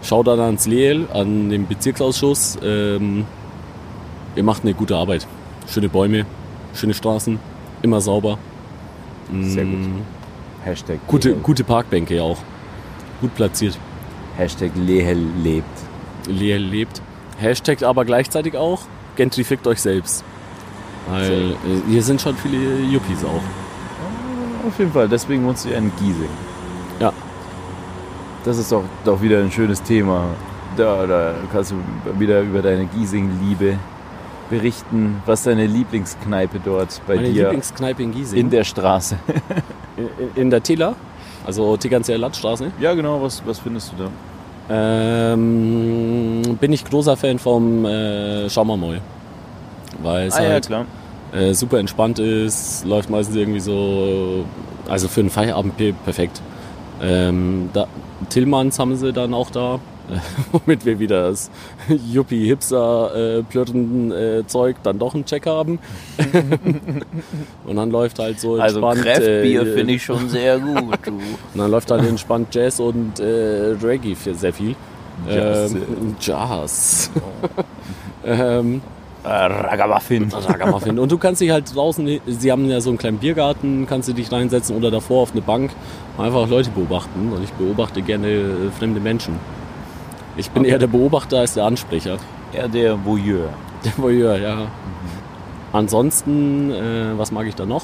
[0.01, 2.57] Schau dann ans Leel, an den Bezirksausschuss.
[2.63, 3.25] Ähm,
[4.35, 5.27] ihr macht eine gute Arbeit.
[5.67, 6.25] Schöne Bäume,
[6.73, 7.37] schöne Straßen,
[7.83, 8.39] immer sauber.
[9.41, 9.79] Sehr gut.
[9.79, 10.01] Mm,
[10.63, 11.41] Hashtag Gute, Lehel.
[11.41, 12.39] gute Parkbänke auch.
[13.21, 13.77] Gut platziert.
[14.37, 15.65] Hashtag Lehel lebt.
[16.27, 17.01] Leel lebt.
[17.37, 18.81] Hashtag aber gleichzeitig auch,
[19.15, 20.23] gentrifikt euch selbst.
[21.07, 21.55] Weil äh,
[21.89, 23.41] hier sind schon viele Yuppies auch.
[24.67, 26.29] Auf jeden Fall, deswegen wohnst du ja in Giesing.
[26.99, 27.13] Ja.
[28.43, 30.25] Das ist doch, doch wieder ein schönes Thema.
[30.77, 31.75] Da, da kannst du
[32.19, 33.77] wieder über deine Giesing-Liebe
[34.49, 35.21] berichten.
[35.25, 38.39] Was ist deine Lieblingskneipe dort bei Meine dir Lieblingskneipe in Giesing.
[38.39, 39.17] in der Straße?
[39.97, 40.09] in,
[40.43, 40.95] in der Tilla,
[41.45, 42.71] also Tegernseer Landstraße.
[42.79, 44.09] ja, genau, was, was findest du da?
[45.33, 49.01] Ähm, bin ich großer Fan vom äh, Schaumermoll.
[50.03, 50.85] Weil es ah, ja, halt klar.
[51.33, 54.45] äh, super entspannt ist, läuft meistens irgendwie so,
[54.87, 56.41] also für einen Feierabend pe- perfekt.
[57.01, 57.87] Ähm, da,
[58.29, 59.75] Tillmanns haben sie dann auch da,
[60.09, 60.17] äh,
[60.51, 61.49] womit wir wieder das
[61.87, 65.79] Yuppie-Hipster-Plürren-Zeug dann doch einen Check haben.
[67.65, 69.01] Und dann läuft halt so Also entspannt...
[69.01, 71.11] Kräftbier äh, finde ich schon sehr gut, du.
[71.53, 74.75] Und dann läuft halt entspannt Jazz und äh, Reggae für sehr viel.
[75.29, 75.73] Jazz.
[75.73, 77.11] Ähm, Jazz.
[78.25, 78.79] ähm, Äh,
[79.29, 80.31] Ragamuffin.
[80.47, 80.99] Ragamuffin.
[80.99, 84.13] Und du kannst dich halt draußen, sie haben ja so einen kleinen Biergarten, kannst du
[84.13, 85.71] dich reinsetzen oder davor auf eine Bank
[86.17, 87.31] einfach Leute beobachten.
[87.33, 89.35] Und ich beobachte gerne äh, fremde Menschen.
[90.37, 90.71] Ich bin Okay.
[90.71, 92.17] eher der Beobachter als der Ansprecher.
[92.53, 93.49] Ja, der Voyeur.
[93.85, 94.67] Der Voyeur, ja.
[95.71, 97.83] Ansonsten, äh, was mag ich da noch?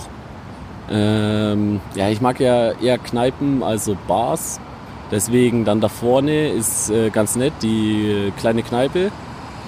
[0.89, 4.59] Ähm, ja, ich mag ja eher Kneipen, also Bars.
[5.11, 9.11] Deswegen dann da vorne ist äh, ganz nett die äh, kleine Kneipe.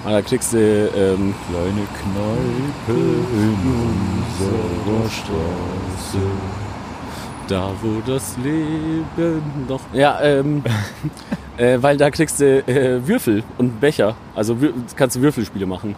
[0.04, 3.56] Und da kriegst du ähm, Kleine Kneipe in
[4.88, 6.18] unserer Straße.
[7.48, 9.80] da, wo das Leben noch.
[9.92, 10.62] Ja, ähm,
[11.56, 14.14] äh, weil da kriegst du äh, Würfel und Becher.
[14.34, 15.94] Also Wür- kannst du Würfelspiele machen.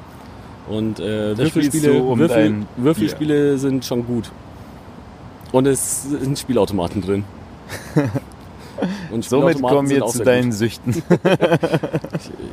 [0.68, 4.30] Und äh, Würfelspiele, um Würfel, Würfelspiele sind schon gut.
[5.52, 7.24] Und es sind Spielautomaten drin.
[9.10, 10.92] Und Somit kommen wir zu deinen Süchten.
[11.08, 11.20] Gut.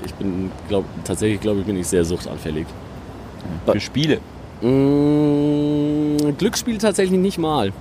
[0.05, 2.65] Ich bin, glaub, tatsächlich glaube ich, bin ich sehr suchtanfällig.
[3.65, 4.19] Für Spiele.
[4.61, 7.71] Mm, Glücksspiel tatsächlich nicht mal.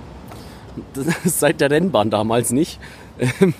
[1.25, 2.79] Seit der Rennbahn damals nicht.
[3.19, 3.53] Ähm,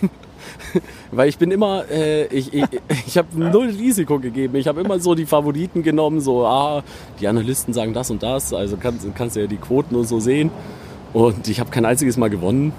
[1.11, 2.65] Weil ich bin immer, äh, ich, ich,
[3.05, 4.55] ich habe null Risiko gegeben.
[4.55, 6.83] Ich habe immer so die Favoriten genommen, so, ah,
[7.19, 10.19] die Analysten sagen das und das, also kannst, kannst du ja die Quoten und so
[10.19, 10.51] sehen.
[11.13, 12.73] Und ich habe kein einziges Mal gewonnen.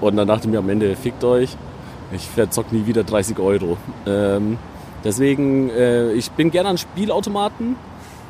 [0.00, 1.56] Und dann dachte ich mir am Ende, fickt euch,
[2.12, 3.76] ich verzock nie wieder 30 Euro.
[4.06, 4.58] Ähm,
[5.04, 7.76] deswegen, äh, ich bin gerne an Spielautomaten,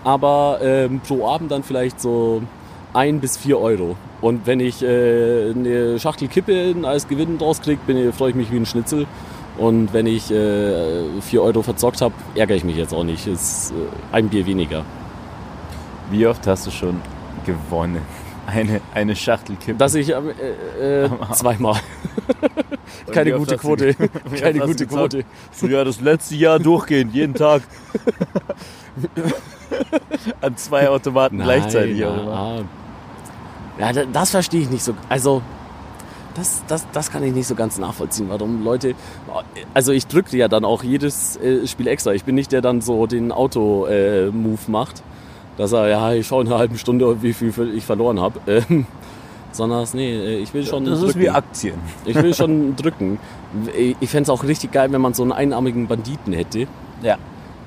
[0.05, 2.43] aber ähm, pro Abend dann vielleicht so
[2.95, 3.97] ein bis vier Euro.
[4.21, 8.51] Und wenn ich äh, eine Schachtel Kippe als Gewinn draus kriege, bin- freue ich mich
[8.51, 9.07] wie ein Schnitzel.
[9.59, 13.27] Und wenn ich äh, vier Euro verzockt habe, ärgere ich mich jetzt auch nicht.
[13.27, 13.75] Ist äh,
[14.15, 14.85] ein Bier weniger.
[16.11, 17.01] Wie oft hast du schon
[17.45, 18.01] gewonnen?
[18.47, 19.79] Eine, eine Schachtel Kippen.
[19.79, 21.77] Dass ich äh, äh, zweimal.
[23.13, 23.95] Keine gute Quote.
[24.41, 24.87] Keine gute?
[24.87, 25.25] Quote.
[25.53, 27.63] So, ja, das letzte Jahr durchgehend, jeden Tag.
[30.41, 31.99] An zwei Automaten gleichzeitig.
[31.99, 32.63] ja,
[33.79, 34.95] ja, da- das verstehe ich nicht so.
[35.09, 35.43] Also,
[36.35, 38.95] das, das, das kann ich nicht so ganz nachvollziehen, warum Leute.
[39.75, 42.13] Also, ich drücke ja dann auch jedes äh, Spiel extra.
[42.13, 45.03] Ich bin nicht der dann so den Auto-Move macht,
[45.57, 48.41] dass er, ja, ich schaue in einer halben Stunde, wie viel ich verloren habe.
[48.69, 48.87] Ähm,
[49.53, 50.85] sondern, das- nee, ich will schon.
[50.85, 51.11] Das drücken.
[51.11, 51.75] ist wie Aktien.
[52.05, 53.19] Ich will schon drücken.
[54.01, 56.67] Ich fände es auch richtig geil, wenn man so einen einarmigen Banditen hätte.
[57.03, 57.17] Ja,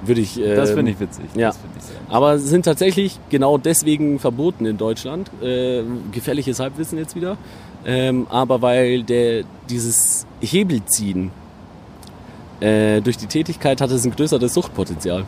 [0.05, 0.35] Würde ich.
[0.35, 1.25] das ähm, finde ich witzig.
[1.35, 1.47] ja.
[1.49, 5.31] Das ich aber sind tatsächlich genau deswegen verboten in Deutschland.
[5.41, 5.81] Äh,
[6.11, 7.37] gefährliches Halbwissen jetzt wieder.
[7.85, 11.31] Ähm, aber weil der, dieses Hebelziehen
[12.59, 15.25] äh, durch die Tätigkeit hat es ein größeres Suchtpotenzial,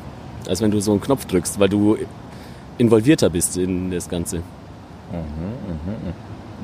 [0.48, 1.98] als wenn du so einen Knopf drückst, weil du
[2.82, 4.42] involvierter bist in das Ganze.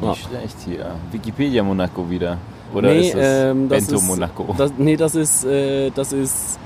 [0.01, 0.85] Nicht schlecht hier.
[1.11, 2.37] Wikipedia Monaco wieder.
[2.73, 4.55] Oder Nee, ist das ähm, das Bento ist- Monaco?
[4.57, 6.59] Das, nee, das ist, äh, das ist,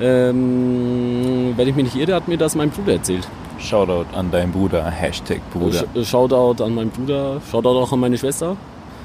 [0.00, 3.28] ähm, wenn ich mich nicht irre, hat mir das mein Bruder erzählt.
[3.58, 4.84] Shoutout an deinen Bruder.
[4.90, 5.84] Hashtag Bruder.
[5.94, 8.56] Sh Shoutout an meinen Bruder, Shoutout auch an meine Schwester,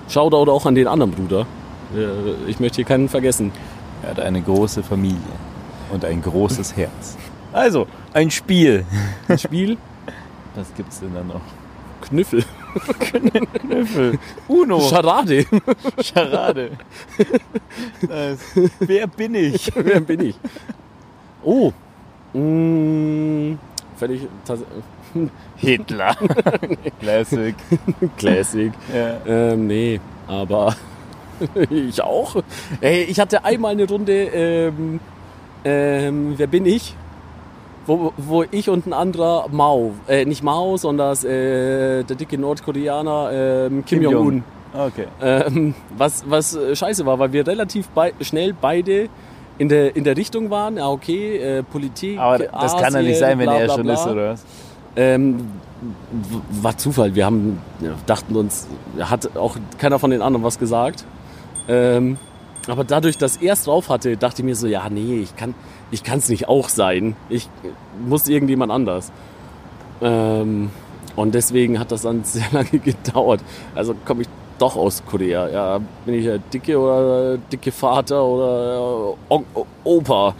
[0.09, 1.41] Shoutout auch an den anderen Bruder.
[1.95, 3.51] Äh, Ich möchte hier keinen vergessen.
[4.03, 5.17] Er hat eine große Familie
[5.91, 7.17] und ein großes Herz.
[7.53, 8.85] Also, ein Spiel.
[9.27, 9.77] Ein Spiel,
[10.58, 11.41] Was gibt's denn da noch?
[12.01, 12.43] Knüffel,
[13.62, 14.18] Knüffel.
[14.47, 14.80] Uno.
[14.80, 15.45] Charade.
[16.01, 16.72] Charade.
[18.01, 18.39] Nice.
[18.80, 19.72] Wer bin ich?
[19.76, 20.36] Wer bin ich?
[21.43, 21.72] Oh,
[22.34, 23.58] mh,
[23.97, 24.22] völlig
[25.58, 26.16] Hitler.
[26.99, 27.55] Classic.
[28.18, 28.74] Classic.
[28.91, 29.18] Ja.
[29.28, 30.76] Ähm, nee, aber
[31.70, 32.41] ich auch.
[32.82, 34.99] Ey, ich hatte einmal eine Runde, ähm,
[35.64, 36.95] ähm, wer bin ich?
[37.88, 43.29] Wo, wo ich und ein anderer Mao, äh, nicht Mao, sondern äh, der dicke Nordkoreaner
[43.31, 44.43] ähm, Kim, Kim Jong-un.
[44.73, 45.07] Okay.
[45.21, 49.09] Ähm, was, was äh, scheiße war, weil wir relativ bei, schnell beide
[49.57, 50.77] in der, in der Richtung waren.
[50.77, 52.19] Ja, okay, äh, Politik.
[52.19, 53.93] Aber das kann ja nicht Asien, sein, wenn bla, er bla, schon bla.
[53.93, 54.45] ist, oder was?
[54.95, 55.47] Ähm,
[56.61, 57.15] war Zufall.
[57.15, 57.61] Wir haben,
[58.05, 58.67] dachten uns,
[58.99, 61.05] hat auch keiner von den anderen was gesagt.
[61.67, 62.17] Ähm,
[62.67, 65.53] aber dadurch, dass er es drauf hatte, dachte ich mir so, ja, nee, ich kann
[65.91, 67.15] ich es nicht auch sein.
[67.29, 67.49] Ich
[68.07, 69.11] muss irgendjemand anders.
[70.01, 70.69] Ähm,
[71.15, 73.41] und deswegen hat das dann sehr lange gedauert.
[73.75, 74.27] Also komme ich
[74.59, 75.49] doch aus Korea.
[75.49, 80.35] Ja, bin ich der dicke oder dicke Vater oder äh, O- Opa.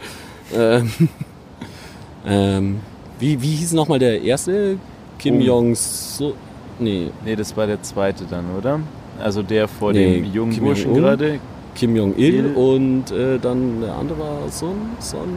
[0.54, 0.90] Ähm,
[2.26, 2.80] ähm,
[3.18, 4.78] wie, wie hieß nochmal der erste?
[5.18, 5.40] Kim Oh.
[5.42, 6.34] Jong-so?
[6.78, 8.78] Nee, Nee, das war der zweite dann, oder?
[9.22, 11.40] Also der vor Nee, dem jungen Kim Burschen gerade.
[11.78, 12.56] Kim Jong-il Il.
[12.56, 15.28] und äh, dann der andere war Son, Son,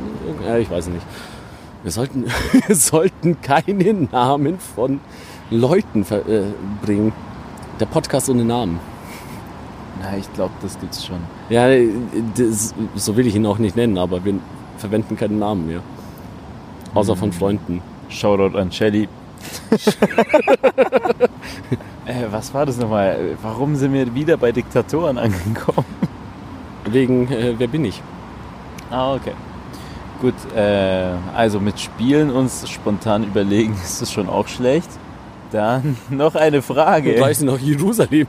[0.43, 1.05] ja, ich weiß nicht.
[1.83, 2.25] Wir sollten,
[2.67, 5.01] wir sollten keine Namen von
[5.51, 6.41] Leuten äh,
[6.83, 7.13] bringen.
[7.79, 8.79] Der Podcast ohne Namen.
[10.01, 11.19] Na, ich glaube, das gibt's schon.
[11.49, 11.89] Ja, äh,
[12.35, 14.33] das, so will ich ihn auch nicht nennen, aber wir
[14.77, 15.81] verwenden keinen Namen mehr.
[16.95, 17.83] Außer von Freunden.
[18.09, 19.07] Shoutout an Shelly.
[22.05, 23.37] äh, was war das nochmal?
[23.43, 25.85] Warum sind wir wieder bei Diktatoren angekommen?
[26.85, 28.01] Wegen, äh, wer bin ich?
[28.89, 29.33] Ah, okay.
[30.21, 34.89] Gut, äh, also mit Spielen uns spontan überlegen ist das schon auch schlecht.
[35.51, 37.15] Dann noch eine Frage.
[37.15, 38.27] Du weißt noch Jerusalem.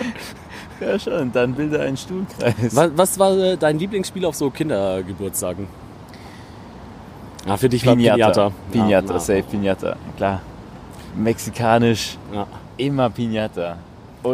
[0.80, 1.32] ja, schon.
[1.32, 2.74] Dann bilde einen Stuhlkreis.
[2.74, 5.66] Was, was war äh, dein Lieblingsspiel auf so Kindergeburtstagen?
[7.46, 8.52] Ah, für dich war Pinata.
[8.72, 9.96] Pinata, Ja, safe Pinata.
[10.16, 10.40] Klar.
[11.16, 12.46] Mexikanisch, Ja.
[12.76, 13.76] immer Pinata.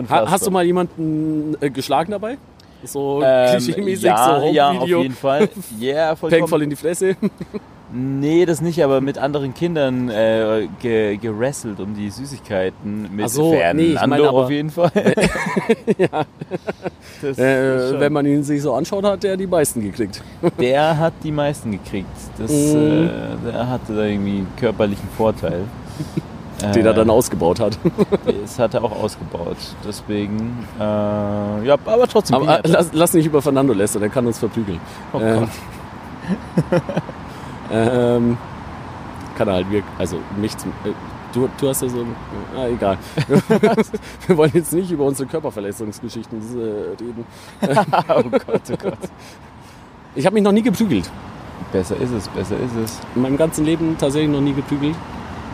[0.09, 2.39] Ha, hast du mal jemanden äh, geschlagen dabei?
[2.85, 5.49] So ähm, klischee-mäßig, ja, so ja, auf jeden Fall.
[5.79, 6.49] Ja, Peng vollkommen.
[6.49, 7.17] voll in die Fresse.
[7.93, 13.29] Nee, das nicht, aber mit anderen Kindern äh, ge gerasselt um die Süßigkeiten mit Ach
[13.29, 14.93] so, Fernando nee, ich meine aber- auf jeden Fall.
[15.99, 16.25] ja.
[17.23, 20.23] Äh, wenn man ihn sich so anschaut, hat der die meisten gekriegt.
[20.61, 22.07] der hat die meisten gekriegt.
[22.39, 23.11] Das, Mhm.
[23.47, 25.63] äh, der hatte da irgendwie einen körperlichen Vorteil.
[26.63, 27.79] Den er Äh, dann ausgebaut hat.
[28.43, 29.57] Das hat er auch ausgebaut.
[29.87, 32.37] Deswegen, äh, ja, aber trotzdem.
[32.37, 34.81] Aber äh, lass, lass nicht über Fernando lästern, der kann uns verprügeln.
[35.13, 35.49] oh äh, Gott.
[37.73, 38.37] Ähm,
[39.39, 40.65] kann er halt wirklich, also nichts.
[40.65, 40.91] Äh,
[41.33, 42.05] du, du hast ja so.
[42.57, 42.99] Ah, egal.
[44.27, 47.25] Wir wollen jetzt nicht über unsere Körperverletzungsgeschichten äh, reden.
[48.09, 48.99] oh Gott, oh Gott.
[50.15, 51.09] Ich habe mich noch nie geprügelt.
[51.73, 52.99] Besser ist es, besser ist es.
[53.15, 54.97] In meinem ganzen Leben tatsächlich noch nie geprügelt.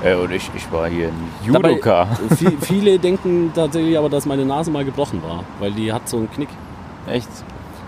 [0.05, 2.07] Äh, und ich, ich war hier ein Dabei- Judoka.
[2.31, 6.19] Vi- viele denken tatsächlich aber, dass meine Nase mal gebrochen war, weil die hat so
[6.19, 6.49] einen Knick.
[7.11, 7.29] Echt?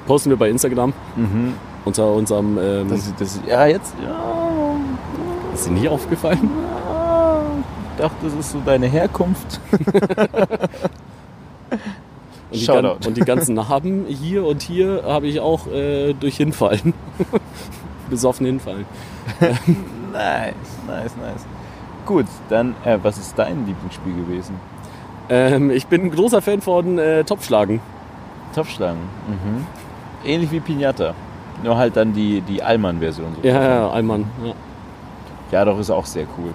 [0.06, 1.54] Posten wir bei Instagram Mhm.
[1.84, 2.58] unter unserem.
[2.58, 3.94] Ähm, Das, das, ja, jetzt.
[4.02, 4.74] Ja,
[5.54, 6.50] ist dir nicht aufgefallen?
[6.88, 7.42] ja,
[7.96, 9.60] ich dachte, das ist so deine Herkunft.
[12.50, 12.82] Und die, Shoutout.
[13.00, 16.94] gan- und die ganzen Narben hier und hier habe ich auch äh, durch Hinfallen.
[18.10, 18.86] Besoffen hinfallen.
[20.10, 20.54] Nice,
[20.86, 21.44] nice, nice.
[22.08, 24.54] Gut, dann, äh, was ist dein Lieblingsspiel gewesen?
[25.28, 27.80] Ähm, ich bin ein großer Fan von äh, Topfschlagen.
[28.54, 28.98] Topfschlagen.
[29.28, 29.66] Mhm.
[30.24, 31.12] Ähnlich wie Pinata.
[31.62, 33.36] Nur halt dann die, die Allmann-Version.
[33.42, 34.24] Ja, ja, Allmann.
[34.42, 34.52] Ja.
[35.52, 36.54] ja, doch, ist auch sehr cool.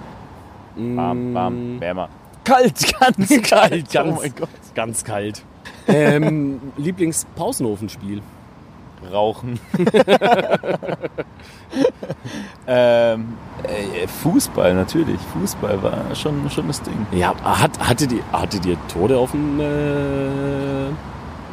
[0.96, 2.08] Bam, bam, Mm, wärmer.
[2.42, 3.92] Kalt, ganz kalt.
[3.92, 4.48] Ganz- oh mein Gott.
[4.74, 5.44] Ganz kalt.
[5.86, 8.22] ähm, Lieblingspausenhofenspiel.
[9.12, 9.58] Rauchen.
[12.66, 13.34] ähm,
[13.64, 15.18] äh, Fußball, natürlich.
[15.32, 17.06] Fußball war schon, schon das Ding.
[17.12, 19.60] Ja, hat, hattet, ihr, hattet ihr Tode auf dem.
[19.60, 19.64] Äh,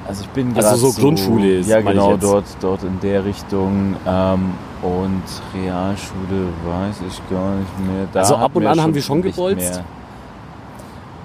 [0.08, 3.96] Also ich bin Also grad so Grundschule ist, Ja, genau, dort, dort in der Richtung.
[4.08, 5.24] Ähm, und
[5.54, 8.08] Realschule weiß ich gar nicht mehr.
[8.12, 9.58] Da Also ab und an haben wir schon gebolzt.
[9.76, 9.84] mehr.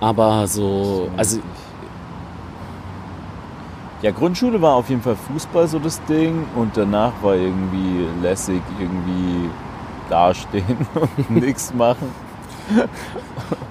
[0.01, 1.09] aber so.
[1.16, 1.39] Also,
[4.03, 8.61] Ja, Grundschule war auf jeden Fall Fußball so das Ding und danach war irgendwie lässig
[8.78, 9.49] irgendwie
[10.11, 12.12] dastehen und nichts machen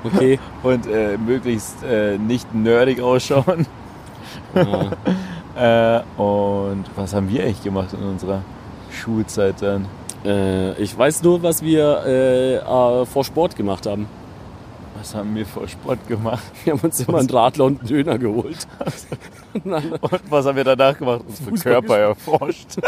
[0.03, 0.39] okay.
[0.63, 3.67] und äh, möglichst äh, nicht nerdig ausschauen.
[4.55, 4.91] ja.
[5.57, 8.41] Äh, und was haben wir eigentlich gemacht in unserer
[8.89, 9.85] Schulzeit dann?
[10.25, 14.07] äh, ich weiß nur, was wir äh, äh, vor Sport gemacht haben.
[14.97, 16.43] Was haben wir vor Sport gemacht?
[16.63, 18.67] Wir haben uns immer einen Radler und einen Döner geholt.
[19.53, 19.63] Und
[20.29, 21.21] was haben wir danach gemacht?
[21.27, 22.75] Unsere Fußball Körper erforscht.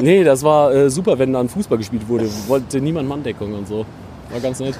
[0.00, 2.28] nee, das war äh, super, wenn dann Fußball gespielt wurde.
[2.48, 3.86] Wollte niemand Manndeckung und so.
[4.30, 4.78] War ganz nett.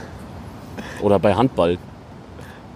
[1.02, 1.78] Oder bei Handball.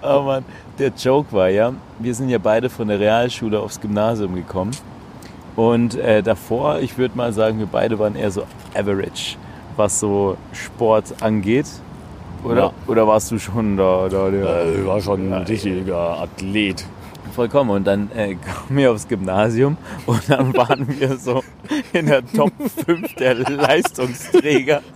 [0.03, 0.45] Oh Mann,
[0.79, 4.73] der Joke war ja, wir sind ja beide von der Realschule aufs Gymnasium gekommen.
[5.57, 8.43] Und äh, davor, ich würde mal sagen, wir beide waren eher so
[8.75, 9.37] average,
[9.77, 11.67] was so Sport angeht.
[12.45, 12.73] Oder, Ja.
[12.87, 16.85] oder warst du schon da, da der Äh, war schon ein richtiger Athlet.
[17.35, 17.71] Vollkommen.
[17.71, 21.43] Und dann äh, kommen wir aufs Gymnasium und dann waren wir so
[21.93, 22.53] in der Top
[22.87, 24.83] 5 der Leistungsträger.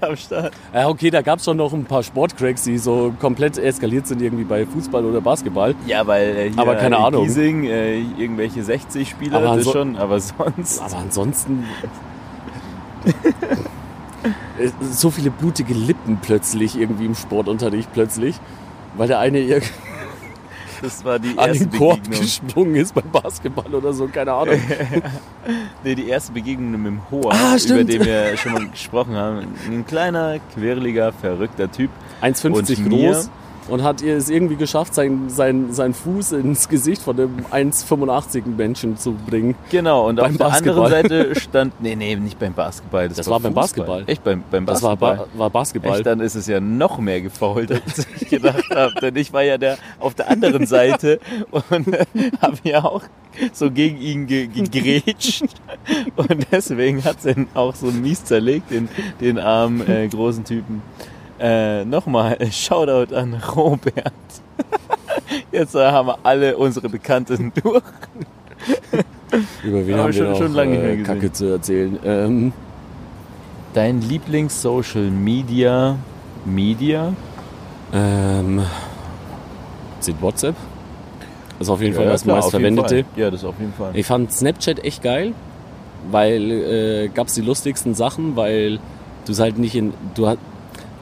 [0.00, 0.52] Am Start.
[0.72, 4.22] Ja, okay, da gab es schon noch ein paar Sportcracks, die so komplett eskaliert sind,
[4.22, 5.74] irgendwie bei Fußball oder Basketball.
[5.86, 7.24] Ja, weil äh, hier Aber keine in Ahnung.
[7.24, 10.80] Giesing, äh, irgendwelche 60 Spieler, Aber das schon, aber sonst.
[10.80, 11.64] Aber ansonsten.
[14.92, 18.36] So viele blutige Lippen plötzlich irgendwie im Sportunterricht plötzlich.
[18.96, 19.70] Weil der eine irgendwie
[20.82, 22.20] Das war die an erste den Korb Begegnung.
[22.20, 24.60] gesprungen ist beim Basketball oder so, keine Ahnung.
[25.82, 29.46] Nee, die erste Begegnung mit dem Hoa, Ah, über den wir schon mal gesprochen haben.
[29.66, 31.90] Ein kleiner, quirliger, verrückter Typ.
[32.22, 32.46] 1,50
[32.78, 33.30] und mir, groß.
[33.68, 38.46] Und hat ihr es irgendwie geschafft, seinen sein, sein Fuß ins Gesicht von einem 1,85
[38.56, 39.54] Menschen zu bringen.
[39.70, 40.94] Genau, und auf der Basketball.
[40.94, 43.08] anderen Seite stand, nee, nee, nicht beim Basketball.
[43.08, 43.54] Das war war beim.
[43.54, 44.04] Basketball.
[44.06, 45.38] Echt, beim, beim Das war, Basketball.
[45.38, 45.96] war Basketball.
[45.96, 48.94] Echt, dann ist es ja noch mehr gefault, als ich gedacht habe.
[49.00, 51.70] Denn ich war ja der auf der anderen Seite und
[52.42, 53.02] habe ja auch
[53.52, 55.44] so gegen ihn ge gegrätscht.
[56.16, 58.88] Und deswegen hat es ihn auch so mies zerlegt, den,
[59.20, 60.82] den armen äh, großen Typen.
[61.44, 64.12] Äh, Nochmal, Shoutout an Robert.
[65.52, 67.82] Jetzt äh, haben wir alle unsere Bekannten durch.
[69.62, 71.14] Über wen haben schon- wir noch schon lange nicht mehr äh, gesehen.
[71.14, 71.98] Kacke zu erzählen?
[72.04, 72.52] Ähm,
[73.74, 75.96] Dein Lieblings-Social Media
[76.44, 77.12] Media?
[77.92, 78.62] ähm,
[80.00, 80.54] sind WhatsApp?
[81.58, 83.08] Das ist auf jeden Fall das klar, meist auf jeden verwendete.
[83.14, 83.20] Fall.
[83.22, 83.90] Ja, das auf jeden Fall.
[83.94, 85.32] Ich fand Snapchat echt geil,
[86.10, 88.78] weil äh, gab es die lustigsten Sachen, weil
[89.26, 89.92] du es halt nicht in.
[90.14, 90.26] Du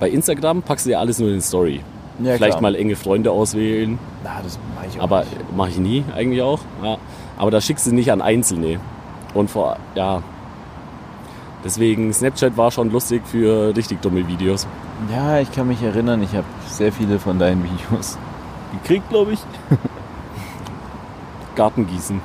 [0.02, 1.80] bei Instagram packst du ja alles nur in die Story.
[2.18, 2.62] Ja, Vielleicht klar.
[2.62, 5.24] mal enge Freunde auswählen, Na, das mach ich auch aber
[5.56, 6.58] mache ich nie eigentlich auch.
[6.82, 6.98] Ja.
[7.36, 8.80] Aber da schickst du nicht an Einzelne.
[9.32, 10.24] Und vor, ja.
[11.64, 14.66] Deswegen, Snapchat war schon lustig für richtig dumme Videos.
[15.08, 18.18] Ja, ich kann mich erinnern, ich habe sehr viele von deinen Videos
[18.72, 19.40] gekriegt, glaube ich.
[21.54, 22.20] Gartengießen.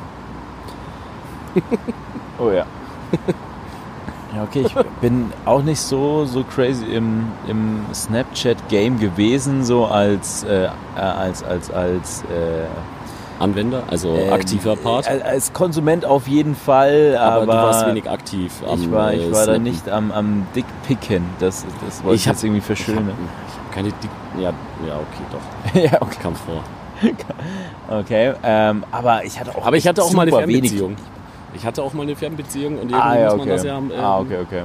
[2.40, 2.66] Oh ja.
[4.36, 10.44] Ja, okay, ich bin auch nicht so, so crazy im, im Snapchat-Game gewesen, so als,
[10.44, 10.70] äh, äh,
[11.00, 12.66] als, als, als äh,
[13.42, 15.08] Anwender, also äh, aktiver Part.
[15.08, 18.52] Als, als Konsument auf jeden Fall, aber, aber, du warst wenig aktiv.
[18.68, 21.24] Am, ich war, ich äh, war da nicht am, am Dickpicken.
[21.40, 23.08] Das, das wollte ich, Ich hab- jetzt irgendwie verschönern.
[23.48, 24.10] ich hab keine Dick.
[24.38, 24.52] Ja,
[24.86, 25.82] ja, okay, doch.
[25.92, 26.18] ja, okay.
[26.22, 26.64] Kam vor.
[28.00, 28.34] okay.
[28.44, 30.96] Ähm, aber ich hatte auch Aber ich hatte auch mal eine super wenig- Fernbeziehung.
[31.58, 33.40] Ich hatte auch mal eine Fernbeziehung und irgendwie Ah, ja, muss okay.
[33.40, 33.78] man das ja.
[33.78, 34.64] Ähm, ah, okay, okay.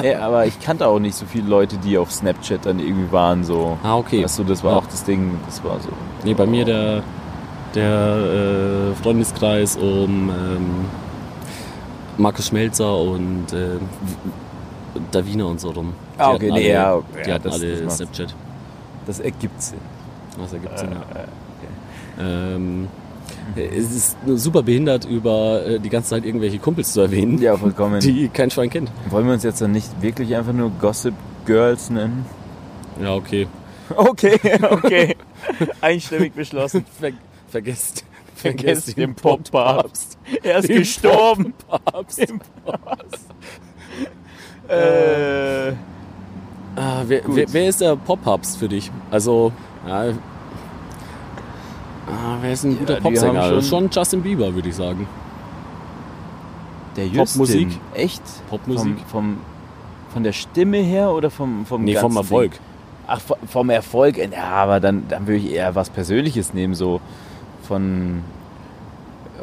[0.00, 3.44] Nee, aber ich kannte auch nicht so viele Leute, die auf Snapchat dann irgendwie waren,
[3.44, 3.78] so.
[3.82, 4.22] Ah, okay.
[4.24, 4.78] Weißt du, das war Ja.
[4.78, 5.88] auch das Ding, das war so.
[6.24, 7.02] Nee, bei mir der,
[7.74, 10.66] der äh, Freundeskreis um ähm,
[12.18, 13.78] Markus Schmelzer und äh,
[15.12, 15.92] Davina und so rum.
[16.16, 17.96] Die Ah, okay, alle, nee, ja, Die ja, hatten das- alle das.
[17.96, 18.34] Snapchat.
[19.06, 19.78] Das ergibt Sinn.
[20.38, 21.20] Was ergibt Sinn, ja.
[21.22, 21.26] Äh,
[22.18, 22.88] Ähm,
[23.56, 28.00] es ist super behindert, über äh, die ganze Zeit irgendwelche Kumpels zu erwähnen, ja, vollkommen.
[28.00, 28.90] die kein Schwein kennt.
[29.10, 31.14] Wollen wir uns jetzt dann nicht wirklich einfach nur Gossip
[31.44, 32.26] Girls nennen?
[33.00, 33.46] Ja, okay.
[33.94, 34.38] Okay,
[34.70, 35.16] okay.
[35.80, 36.84] Einstimmig beschlossen.
[36.98, 37.12] Ver
[37.48, 38.04] vergesst,
[38.34, 40.18] Vergesst den Pop-Papst.
[40.42, 41.54] Er ist Den gestorben.
[41.68, 42.18] Papst.
[42.18, 43.26] Im Papst.
[44.68, 45.72] äh,
[46.78, 48.90] Ah, wer, wer, wer ist der Pop-Papst für dich?
[49.10, 49.50] Also,
[49.88, 50.12] ja,
[52.06, 53.42] ah, wer ist ein guter die Popsänger?
[53.42, 55.06] haben schon- Schon Justin Bieber, würde ich sagen.
[56.96, 57.24] der Justin.
[57.40, 57.68] Popmusik?
[57.94, 58.22] Echt?
[58.48, 58.96] Popmusik?
[59.00, 59.36] Vom, vom,
[60.12, 62.52] von der Stimme her oder vom, vom Nee, vom Erfolg.
[62.52, 62.60] Ding?
[63.06, 64.16] Ach, vom- vom Erfolg.
[64.18, 67.00] Ja, aber dann, dann würde ich eher was Persönliches nehmen, so
[67.64, 68.22] von.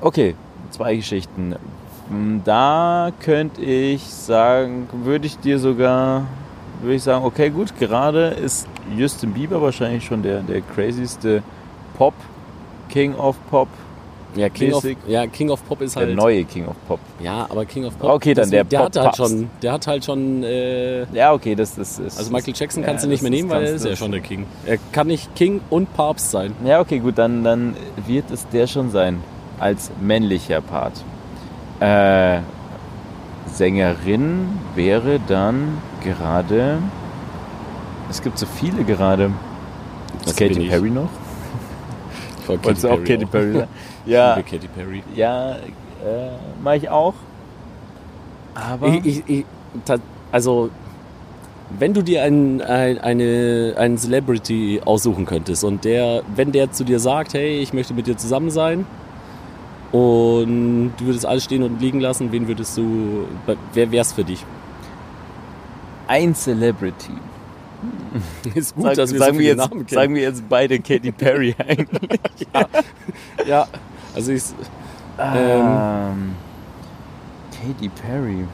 [0.01, 0.35] Okay,
[0.71, 1.55] zwei Geschichten.
[2.43, 6.23] Da könnte ich sagen, würde ich dir sogar,
[6.81, 11.41] würde ich sagen, okay, gut, gerade ist Justin Bieber wahrscheinlich schon der, der crazyste
[11.97, 12.13] Pop,
[12.93, 13.67] King of Pop,
[14.35, 16.15] Ja, King of, ja, King of Pop ist der halt.
[16.15, 16.99] neue King of Pop.
[17.21, 18.09] Ja, aber King of Pop.
[18.11, 20.43] Okay, dann der der hat halt schon, der hat halt schon.
[20.43, 22.17] Äh, Ja, okay, das, das ist.
[22.17, 23.95] also Michael Jackson ja, kannst du nicht das- mehr nehmen, das weil er ist ja
[23.95, 24.45] schon der King.
[24.65, 26.53] Er kann nicht King und Papst sein.
[26.65, 27.75] Ja, okay, gut, dann, dann
[28.07, 29.21] wird es der schon sein.
[29.59, 30.93] Als männlicher Part.
[31.79, 32.39] Äh,
[33.47, 36.79] Sängerin wäre dann gerade.
[38.09, 39.31] Es gibt so viele gerade.
[40.25, 40.67] Das Katy.
[40.69, 41.09] Perry noch?
[42.43, 43.67] Ich wollte Wolltest du auch Katy Perry sagen?
[44.05, 45.03] Ja, Liebe Katy Perry.
[45.15, 45.57] ja, äh,
[46.61, 47.13] mach ich auch.
[48.53, 48.87] Aber.
[48.87, 49.45] Ich, ich, ich,
[50.31, 50.69] also,
[51.79, 56.83] wenn du dir einen, ein, eine, einen Celebrity aussuchen könntest und der, wenn der zu
[56.83, 58.85] dir sagt, hey, ich möchte mit dir zusammen sein
[59.91, 63.25] und du würdest alles stehen und liegen lassen, wen würdest du,
[63.73, 64.45] wer wär's für dich?
[66.07, 67.13] ein Celebrity.
[68.55, 69.87] Ist gut, Sag, dass wir sagen, so wir jetzt, Namen kennen.
[69.89, 72.19] sagen wir jetzt beide Katy Perry eigentlich.
[73.47, 73.67] ja,
[74.15, 74.43] also ich,
[75.19, 76.35] Ähm,
[77.51, 78.45] Katy Perry.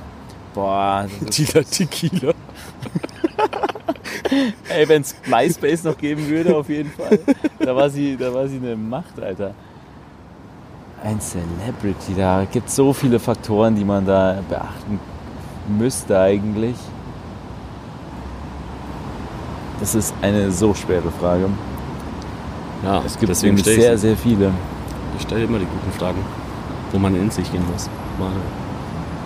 [0.54, 2.34] Boah, Tila Tequila.
[4.70, 7.20] Ey, wenn es MySpace noch geben würde, auf jeden Fall.
[7.60, 9.54] Da war sie, da war sie eine Macht, Alter.
[11.04, 15.00] Ein Celebrity, da gibt es so viele Faktoren, die man da beachten
[15.78, 16.76] müsste eigentlich.
[19.80, 21.50] Das ist eine so schwere Frage.
[22.84, 24.08] Ja, Es gibt deswegen sehr, sie.
[24.08, 24.52] sehr viele.
[25.18, 26.20] Ich stelle immer die guten Fragen,
[26.92, 27.90] wo man in sich gehen muss.
[28.18, 28.32] Mal,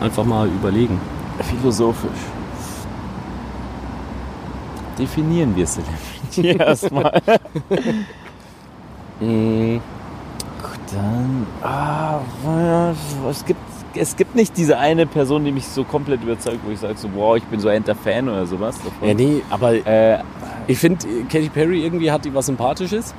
[0.05, 0.99] einfach mal überlegen.
[1.39, 2.09] Philosophisch.
[4.97, 5.65] definieren wir
[6.33, 7.21] Celebrity erstmal.
[9.19, 9.77] Mm,
[10.61, 11.47] Gut, dann.
[11.61, 12.19] Ah,
[13.29, 13.59] es gibt,
[13.95, 17.09] es gibt nicht diese eine Person, die mich so komplett überzeugt, wo ich sage so,
[17.13, 18.77] wow, ich bin so ein Fan oder sowas.
[18.83, 19.07] Davon.
[19.07, 20.19] ja, nee, aber Äh,
[20.67, 23.13] ich finde, Katy Perry irgendwie hat die was Sympathisches.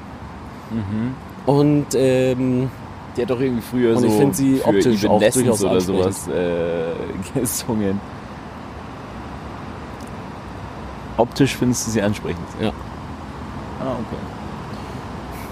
[0.70, 1.14] mhm.
[1.46, 2.70] Und ähm,
[3.16, 5.64] Die hat doch irgendwie früher Und so ich find sie für optisch auch Evanescence durchaus
[5.64, 8.00] oder sowas äh, gesungen.
[11.16, 12.46] Optisch findest du sie ansprechend?
[12.60, 12.70] Ja.
[13.80, 14.16] Ah, okay.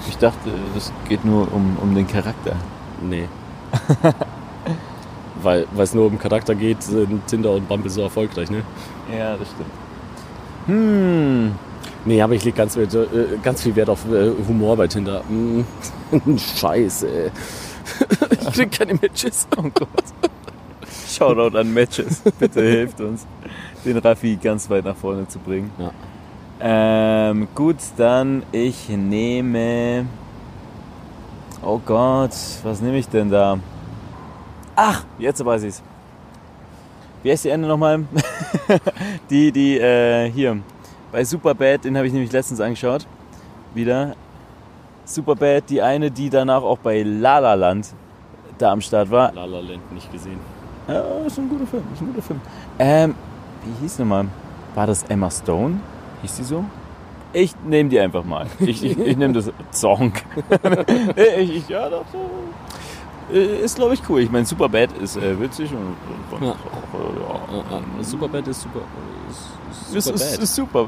[0.08, 2.56] Ich dachte, es geht nur um, um den Charakter.
[3.02, 3.28] nee.
[5.43, 8.62] Weil weil es nur um Charakter geht, sind Tinder und Bumble so erfolgreich, ne?
[9.16, 9.70] Ja, das stimmt.
[10.66, 11.53] Hm.
[12.05, 12.86] Nee, aber ich lege ganz, äh,
[13.43, 15.22] ganz viel Wert auf äh, Humor bei Tinder.
[15.28, 15.62] Mm,
[16.36, 17.30] Scheiße, ey.
[18.30, 19.47] ich krieg keine Matches.
[19.57, 19.88] Oh Gott.
[21.09, 22.22] Shoutout an Matches.
[22.38, 23.26] Bitte hilft uns,
[23.84, 25.70] den Raffi ganz weit nach vorne zu bringen.
[25.78, 25.90] Ja.
[26.61, 30.07] Ähm, gut, dann ich nehme.
[31.62, 33.59] Oh Gott, was nehme ich denn da?
[34.76, 35.82] Ach, jetzt weiß ich's.
[37.22, 38.04] Wie heißt die Ende nochmal?
[39.30, 40.58] die, die, äh, hier.
[41.12, 43.06] Bei Superbad, den habe ich nämlich letztens angeschaut.
[43.74, 44.14] Wieder.
[45.04, 47.94] Superbad, die eine, die danach auch bei La La Land
[48.58, 49.32] da am Start war.
[49.32, 50.38] La La Land nicht gesehen.
[50.88, 52.40] Ja, ist ein guter Film, ist ein guter Film.
[52.78, 53.14] Ähm,
[53.64, 54.26] wie hieß nochmal?
[54.74, 55.80] War das Emma Stone?
[56.22, 56.64] Hieß die so?
[57.32, 58.46] Ich nehme die einfach mal.
[58.58, 60.12] Ich, ich, ich nehme das Song.
[61.38, 62.04] ich, ich, ja, doch.
[62.12, 62.18] so.
[63.32, 64.20] Äh, Ist, glaube ich, cool.
[64.20, 65.96] Ich meine, Superbad ist äh, witzig und,
[66.38, 66.52] und Ja.
[66.52, 68.04] auch, äh, ja.
[68.04, 68.80] Superbad ist super.
[69.30, 70.86] Ist, Ist, super ist, ist super.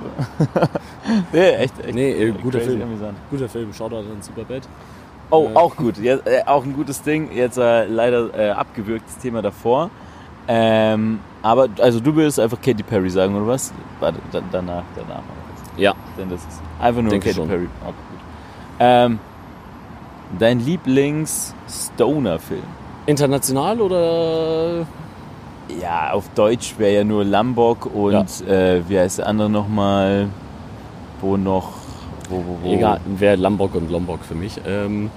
[1.33, 1.95] nee, echt, echt.
[1.95, 2.83] Nee, äh, guter Film.
[2.83, 3.17] amüsant.
[3.31, 3.73] Guter Film.
[3.73, 4.63] Shoutout an Superbad.
[5.31, 5.57] Oh, Äh.
[5.57, 5.99] auch gut.
[6.03, 7.31] Äh, auch ein gutes Ding.
[7.33, 9.91] Jetzt äh, leider äh, abgewürgtes Thema davor.
[10.47, 13.73] Ähm, aber also du würdest einfach Katy Perry sagen, oder was?
[14.01, 15.23] Warte, da, danach, danach.
[15.77, 15.95] Ja.
[16.19, 17.49] Denn das ist einfach nur Katy schon.
[17.49, 17.69] Perry.
[17.85, 17.95] Gut.
[18.79, 19.19] Ähm,
[20.39, 22.63] dein Lieblings-Stoner-Film?
[23.07, 24.87] International oder
[25.81, 30.29] Ja, auf Deutsch wäre ja nur Lambok und äh, wie heißt der andere nochmal?
[31.21, 31.73] Wo noch?
[32.29, 32.73] Wo, wo, wo?
[32.73, 34.61] Egal, wäre Lombok und Lombok für mich.
[34.67, 35.11] Ähm,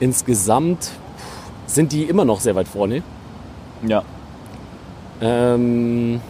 [0.00, 0.90] insgesamt
[1.66, 3.02] sind die immer noch sehr weit vorne.
[3.86, 4.02] Ja.
[5.20, 6.20] Ähm,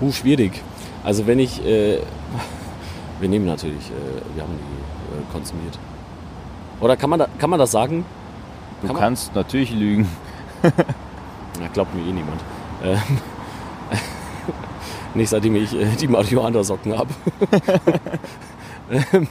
[0.00, 0.62] uh, schwierig.
[1.04, 1.98] Also wenn ich, äh,
[3.20, 5.78] wir nehmen natürlich, äh, wir haben die äh, konsumiert.
[6.84, 8.04] Oder kann man, da, kann man das sagen?
[8.82, 10.06] Du Kann man- kannst natürlich lügen.
[10.62, 12.42] Na, glaubt mir eh niemand.
[12.82, 13.00] Ähm,
[15.14, 17.08] nicht seitdem ich äh, die Marihuana-Socken habe.
[18.90, 19.28] ähm,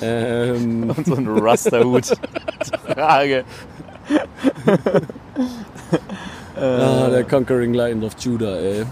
[0.00, 2.16] ähm, Und so ein Rasterhut.
[2.94, 3.44] Frage.
[6.56, 8.86] ah, der Conquering Lion of Judah, ey.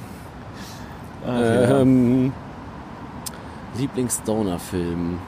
[1.27, 1.81] Ach, ja.
[1.81, 2.35] Ähm,
[3.79, 5.19] Lieblings-Stoner-Film.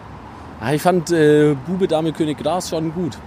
[0.60, 3.18] Ah, ich fand äh, Bube, Dame, König, Gras schon gut.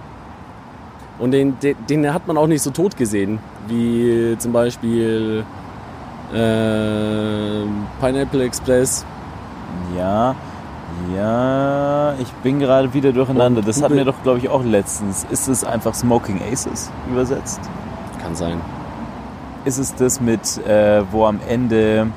[1.18, 5.44] Und den, den, den hat man auch nicht so tot gesehen, wie zum Beispiel
[6.32, 7.62] äh,
[8.00, 9.04] Pineapple Express.
[9.96, 10.34] Ja,
[11.14, 13.60] ja, ich bin gerade wieder durcheinander.
[13.60, 15.26] Und Das hatten wir doch, glaube ich, auch letztens.
[15.30, 17.60] Ist es einfach Smoking Aces übersetzt?
[18.20, 18.60] Kann sein.
[19.64, 22.08] Ist es das mit, äh, wo am Ende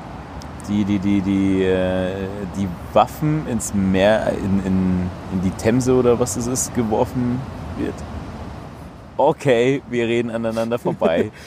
[0.68, 6.18] die, die, die, die, äh, die Waffen ins Meer, in, in, in die Themse oder
[6.18, 7.40] was es ist, geworfen
[7.78, 7.94] wird?
[9.16, 11.30] Okay, wir reden aneinander vorbei.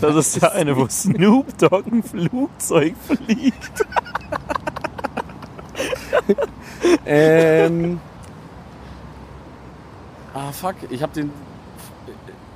[0.00, 3.84] Das ist der eine, wo Snoop Dogg ein Flugzeug fliegt.
[7.06, 8.00] Ähm.
[10.32, 11.30] ah, fuck, ich hab den.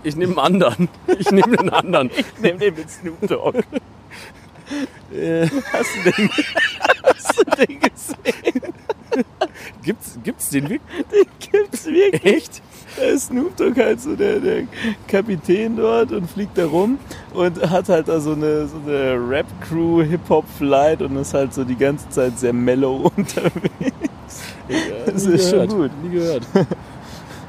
[0.03, 0.89] Ich nehme einen anderen.
[1.18, 2.11] Ich nehme einen anderen.
[2.41, 3.64] Nimm den mit Snoop Dogg.
[5.14, 6.30] Äh, Hast du den,
[7.04, 8.74] hast du den gesehen?
[9.82, 11.04] gibt's, gibt's den wirklich?
[11.12, 12.24] Den gibt's wirklich.
[12.24, 12.62] Echt?
[12.96, 14.62] Da ist Snoop Dogg halt so der, der
[15.08, 16.98] Kapitän dort und fliegt da rum
[17.32, 21.76] und hat halt da so eine, so eine Rap-Crew, Hip-Hop-Flight und ist halt so die
[21.76, 23.92] ganze Zeit sehr mellow unterwegs.
[25.06, 26.04] Das Nie ist schon gehört, gut.
[26.04, 26.46] Nie gehört.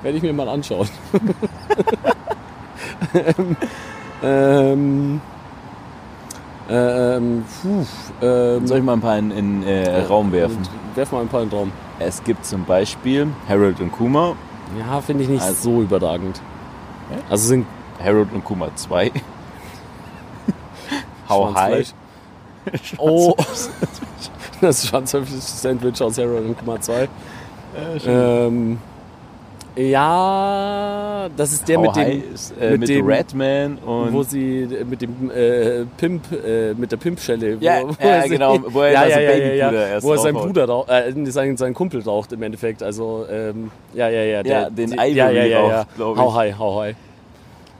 [0.03, 0.88] Werde ich mir mal anschauen.
[3.13, 3.55] ähm,
[4.24, 5.22] ähm,
[6.68, 7.86] puh,
[8.22, 10.59] ähm, Soll ich mal ein paar in den äh, Raum werfen?
[10.95, 11.72] Werf mal ein paar in den Raum.
[11.99, 14.36] Es gibt zum Beispiel Harold und Kuma,
[14.80, 16.41] Ja, finde ich nicht Also- so überragend.
[17.11, 17.18] Ja?
[17.30, 17.66] Also sind
[18.03, 19.11] Harold und Kuma 2.
[21.30, 21.93] How High.
[22.97, 23.36] Oh,
[24.61, 27.03] das Schwanzfleisch-Sandwich aus Harold und Kummer 2.
[27.03, 27.07] Äh,
[27.99, 28.78] schon- Ähm,
[29.78, 34.24] Ja, das ist der How mit dem, ist, äh, mit mit, dem- Redman und wo
[34.24, 37.58] sie äh, mit dem äh, Pimp, äh, mit der Pimpschelle.
[37.60, 40.14] Ja, wo, wo ja, er genau, wo er ja, ja, ja, ja, ja, erst wo
[40.14, 40.36] er seinen.
[40.36, 42.82] Bruder, raucht, äh, seinen, seinen Kumpel raucht im Endeffekt.
[42.84, 44.42] Also, ähm, ja, ja, ja.
[44.46, 45.78] Ja, den die- Ivory ja, ja, ja, ja.
[45.82, 46.22] raucht, glaub ich.
[46.24, 46.96] How high, how high.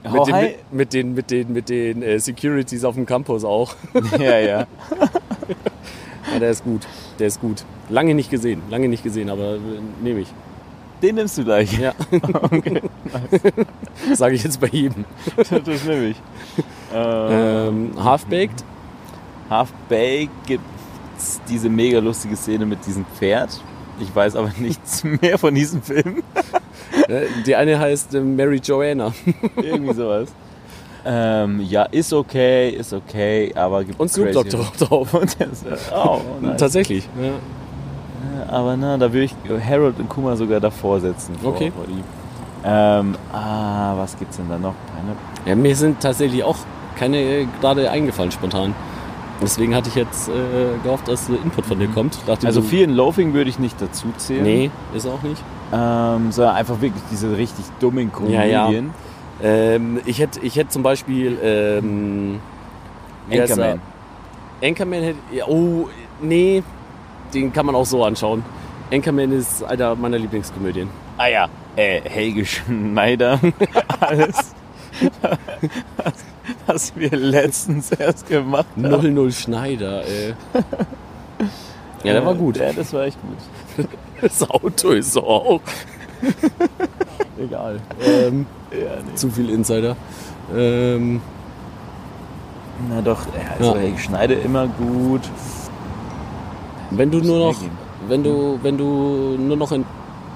[0.04, 0.54] How mit, den, High?
[0.70, 3.74] mit, mit den, mit den, mit den äh, Securities auf dem Campus auch.
[4.18, 4.66] ja, ja.
[6.32, 6.82] ja, der ist gut.
[7.18, 7.64] Der ist gut.
[7.88, 9.58] Lange nicht gesehen, lange nicht gesehen, aber äh,
[10.02, 10.28] nehme ich.
[11.02, 11.78] Den nimmst du gleich.
[11.78, 11.92] Ja.
[14.14, 15.04] Sage ich jetzt bei jedem.
[15.36, 15.50] das
[15.84, 16.16] nehme ich.
[16.94, 18.64] Äh, Ähm, Half-Baked.
[19.50, 23.60] Half-Baked gibt's diese mega lustige Szene mit diesem Pferd.
[24.00, 26.22] Ich weiß aber nichts mehr von diesem Film.
[27.08, 29.12] Äh, Die eine heißt äh, Mary Joanna.
[29.56, 30.28] Irgendwie sowas.
[31.08, 35.14] Ähm, ja, ist okay, ist okay, aber gibt Und Snoop Dogg drauf- drauf.
[35.20, 36.58] Und der ist, oh, nice.
[36.60, 37.08] Tatsächlich.
[37.20, 37.30] Ja.
[38.48, 39.34] Aber na, da würde ich
[39.68, 41.34] Harold und Kuma sogar davor setzen.
[41.42, 41.72] Vor, Okay.
[41.74, 41.84] Vor.
[42.68, 44.74] Ähm, ah, was gibt's denn da noch?
[44.86, 45.16] Pineapple?
[45.46, 46.56] ja, mir sind tatsächlich auch
[46.98, 48.74] keine äh, gerade eingefallen spontan.
[49.40, 50.32] Deswegen hatte ich jetzt äh,
[50.82, 52.18] gehofft, dass Input von dir kommt.
[52.26, 54.42] Dachte Also so, viel in Loafing würde ich nicht dazu zählen.
[54.42, 55.42] Nee, ist auch nicht.
[55.72, 58.64] Ähm, sondern einfach wirklich diese richtig dummen Ja, ja.
[58.64, 58.90] Komödien.
[59.42, 62.40] Ähm, ich hätte ich hätte zum Beispiel ähm,
[63.30, 63.80] Anchorman.
[64.62, 65.18] Anchorman hätte.
[65.32, 65.88] Ja, oh,
[66.22, 66.62] nee,
[67.34, 68.44] den kann man auch so anschauen.
[68.92, 70.88] Anchorman ist einer meiner Lieblingskomödien.
[71.18, 73.40] Ah ja, äh, Helge Schneider.
[74.00, 74.54] Alles.
[75.96, 76.14] was,
[76.66, 79.14] was wir letztens erst gemacht haben.
[79.14, 80.34] 00 Schneider, ey.
[82.04, 82.56] Ja, der war gut.
[82.58, 83.86] Ja, das war echt gut.
[84.20, 85.60] Das Auto ist so auch.
[87.38, 87.80] Egal.
[88.00, 89.14] Ähm, Ja, nee.
[89.14, 89.96] zu viel Insider.
[90.54, 91.20] Ähm,
[92.88, 93.80] Na doch, ja, also Ja.
[93.80, 95.22] Helge Schneider immer gut.
[96.90, 97.60] Wenn du nur noch,
[98.08, 99.84] wenn du, wenn du nur noch in,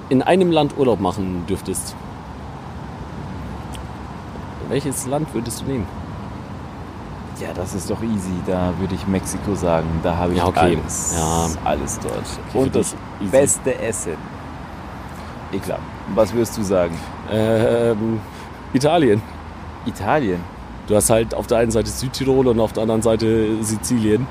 [0.09, 1.95] in einem Land Urlaub machen dürftest,
[4.69, 5.87] welches Land würdest du nehmen?
[7.39, 8.33] Ja, das ist doch easy.
[8.45, 9.87] Da würde ich Mexiko sagen.
[10.03, 10.77] Da habe ich Ja, okay.
[10.77, 11.15] alles.
[11.17, 11.47] Ja.
[11.65, 12.27] Alles dort.
[12.51, 12.95] für Und das
[13.31, 14.13] beste Essen.
[15.51, 15.81] Ich glaube.
[16.13, 16.95] Was würdest du sagen?
[17.31, 18.19] Ähm,
[18.73, 19.21] Italien.
[19.85, 20.39] Italien.
[20.87, 24.27] Du hast halt auf der einen Seite Südtirol und auf der anderen Seite Sizilien.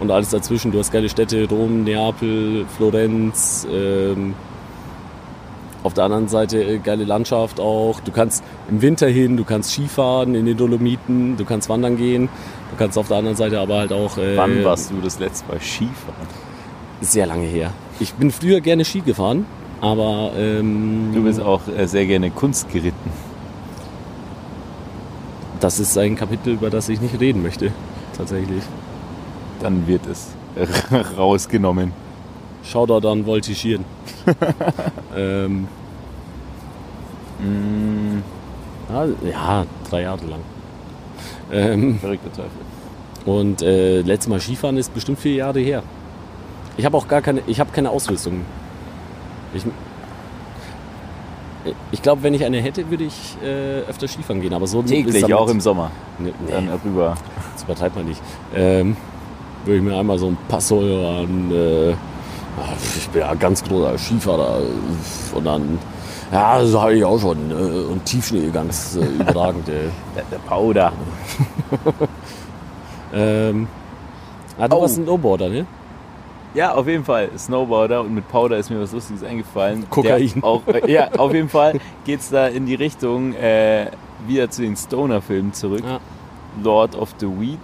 [0.00, 0.72] Und alles dazwischen.
[0.72, 3.66] Du hast geile Städte, Rom, Neapel, Florenz.
[3.70, 4.34] Ähm,
[5.82, 8.00] auf der anderen Seite äh, geile Landschaft auch.
[8.00, 12.28] Du kannst im Winter hin, du kannst Skifahren in den Dolomiten, du kannst wandern gehen.
[12.70, 14.16] Du kannst auf der anderen Seite aber halt auch...
[14.16, 16.26] Äh, Wann warst du das letzte Mal Skifahren?
[17.02, 17.72] Sehr lange her.
[17.98, 19.44] Ich bin früher gerne Ski gefahren,
[19.80, 20.32] aber...
[20.36, 23.10] Ähm, Du bist auch äh, sehr gerne Kunst geritten.
[25.60, 27.70] Das ist ein Kapitel, über das ich nicht reden möchte.
[28.16, 28.62] Tatsächlich.
[29.60, 30.28] Dann wird es
[31.16, 31.92] rausgenommen.
[32.64, 33.84] Shoutout an Voltigieren.
[35.16, 35.68] ähm,
[37.42, 38.18] Mm,
[38.92, 40.40] ja, ja, drei Jahre lang.
[41.50, 42.50] Ähm, verrückter Teufel.
[43.24, 45.82] und äh, letztes Mal Skifahren ist bestimmt vier Jahre her.
[46.76, 48.42] Ich habe auch gar keine, ich habe keine Ausrüstung.
[49.54, 49.64] Ich,
[51.92, 54.52] ich glaube, wenn ich eine hätte, würde ich äh, öfter Skifahren gehen.
[54.52, 55.90] Aber so Täglich, auch im Sommer.
[56.18, 57.16] Nee, Dann nee, rüber.
[57.54, 58.20] das übertreibt man nicht.
[58.54, 58.96] Ähm,
[59.64, 61.50] würde ich mir einmal so ein Passo an.
[61.52, 61.90] Äh,
[62.96, 64.60] ich bin ja ganz großer Skifahrer.
[65.34, 65.78] Und dann,
[66.32, 67.50] ja, das habe ich auch schon.
[67.50, 69.66] Äh, und Tiefschnee ganz äh, überragend.
[69.68, 69.90] Der,
[70.30, 70.92] der Powder.
[73.12, 73.66] Ähm,
[74.58, 74.82] ah, du Oh.
[74.82, 75.66] warst ein Snowboarder, ne?
[76.54, 77.28] Ja, auf jeden Fall.
[77.36, 79.84] Snowboarder und mit Powder ist mir was Lustiges eingefallen.
[79.90, 80.30] Kokain.
[80.34, 83.86] Der Auch, äh, ja, auf jeden Fall geht es da in die Richtung äh,
[84.26, 85.82] wieder zu den Stoner-Filmen zurück.
[85.84, 85.98] Ja.
[86.62, 87.58] Lord of the Weed.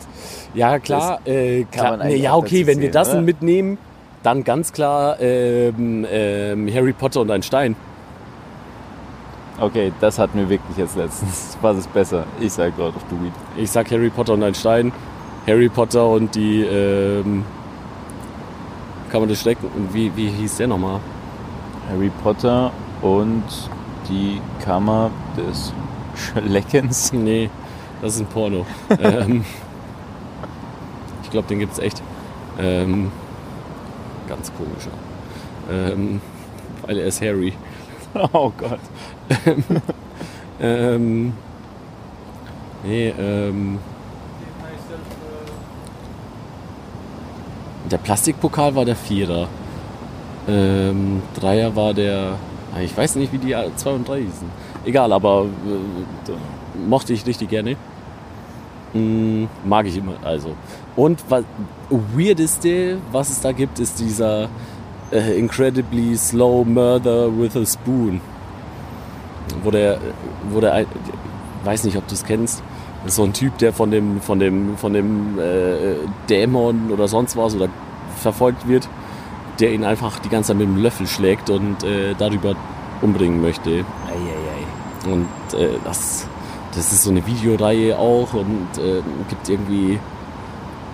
[0.54, 1.20] Ja, klar.
[1.26, 3.22] Äh, klar nee, ja, okay, wenn wir das oder?
[3.22, 3.78] mitnehmen,
[4.22, 7.76] dann ganz klar ähm, ähm, Harry Potter und ein Stein.
[9.58, 11.56] Okay, das hatten wir wirklich jetzt letztens.
[11.62, 12.24] Was ist besser?
[12.40, 13.32] Ich sag Lord of the Weed.
[13.56, 14.92] Ich sag Harry Potter und ein Stein.
[15.46, 17.44] Harry Potter und die, ähm,
[19.10, 19.68] kann man das stecken?
[19.92, 21.00] Wie, wie hieß der nochmal?
[21.88, 23.44] Harry Potter und
[24.08, 25.72] die Kammer des
[26.14, 27.12] Schleckens.
[27.12, 27.48] Nee,
[28.02, 28.66] das ist ein Porno.
[29.00, 29.44] ähm,
[31.36, 32.02] glaube, den gibt's echt.
[32.58, 33.12] Ähm,
[34.28, 34.90] ganz komischer.
[35.70, 36.20] Ähm,
[36.86, 37.52] weil er ist Harry.
[38.32, 38.80] Oh Gott.
[40.58, 41.34] Ähm,
[42.82, 43.78] nee, ähm,
[47.90, 49.48] der Plastikpokal war der Vierer.
[50.48, 52.36] Ähm, Dreier war der.
[52.74, 54.48] ah, Ich weiß nicht, wie die zwei und drei hießen.
[54.86, 57.76] Egal, aber äh, mochte ich richtig gerne.
[58.94, 60.54] Mm, mag ich immer, also.
[60.96, 61.44] Und was
[61.90, 64.48] weirdeste, was es da gibt, ist dieser
[65.12, 68.20] äh, incredibly slow murder with a spoon.
[69.62, 69.98] wo der,
[70.50, 70.86] wo der,
[71.64, 72.62] weiß nicht, ob du es kennst,
[73.06, 75.96] so ein Typ, der von dem, von dem, von dem äh,
[76.28, 77.68] Dämon oder sonst was oder
[78.20, 78.88] verfolgt wird,
[79.60, 82.54] der ihn einfach die ganze Zeit mit dem Löffel schlägt und äh, darüber
[83.02, 83.70] umbringen möchte.
[83.70, 85.12] Eieiei.
[85.12, 85.28] Und
[85.58, 86.26] äh, das,
[86.74, 90.00] das ist so eine Videoreihe auch und äh, gibt irgendwie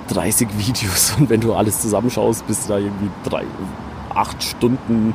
[0.09, 3.45] 30 Videos und wenn du alles zusammenschaust, bist du da irgendwie drei,
[4.15, 5.15] acht Stunden,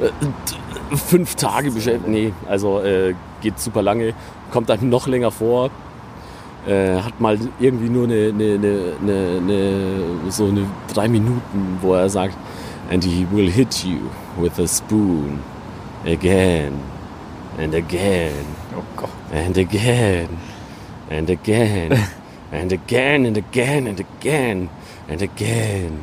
[0.00, 2.08] äh, fünf Tage beschäftigt.
[2.08, 4.14] Nee, also äh, geht super lange,
[4.50, 5.70] kommt einem noch länger vor.
[6.66, 8.54] Äh, hat mal irgendwie nur eine, eine,
[9.02, 12.36] eine, eine, so eine drei Minuten, wo er sagt,
[12.90, 13.98] and he will hit you
[14.38, 15.40] with a spoon
[16.06, 16.80] again
[17.58, 18.44] and again
[18.74, 20.28] Oh and again
[21.10, 21.98] and again
[22.52, 24.68] and again and again and again
[25.08, 26.00] and again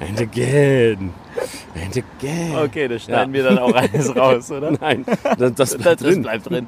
[0.00, 1.10] and again
[1.74, 2.56] and again.
[2.64, 3.42] Okay, das schneiden Ja.
[3.42, 4.72] wir dann auch alles raus, oder?
[4.80, 5.04] Nein,
[5.38, 6.22] das, das Das, bleibt das drin.
[6.22, 6.66] bleibt drin.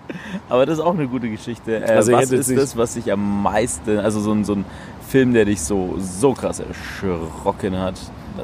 [0.49, 1.77] Aber das ist auch eine gute Geschichte.
[1.85, 4.65] Äh, Also was ist das, was dich am meisten, also so ein, so ein
[5.09, 7.95] Film, der dich so, so krass erschrocken hat?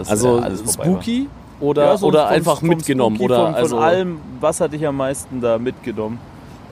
[0.08, 0.84] Also äh, alles vorbei war?
[1.02, 1.28] spooky
[1.60, 4.60] oder, Ja, so oder vom- einfach vom mitgenommen Spooky, oder von, von also allem, was
[4.60, 6.18] hat dich am meisten da mitgenommen?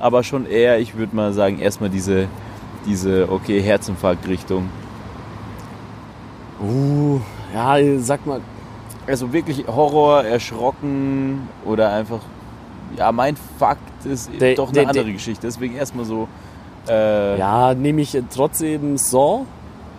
[0.01, 2.26] Aber schon eher, ich würde mal sagen, erstmal diese,
[2.89, 4.69] diese okay, Herzinfarkt-Richtung.
[6.62, 7.20] uh,
[7.55, 8.40] ja, sag mal,
[9.06, 12.20] Also wirklich Horror, erschrocken oder einfach,
[12.97, 15.47] ja, mein Fakt ist Der- doch eine der- andere der- Geschichte.
[15.47, 16.28] Deswegen erstmal so,
[16.89, 19.47] äh, ja, nehme ich trotzdem Saw,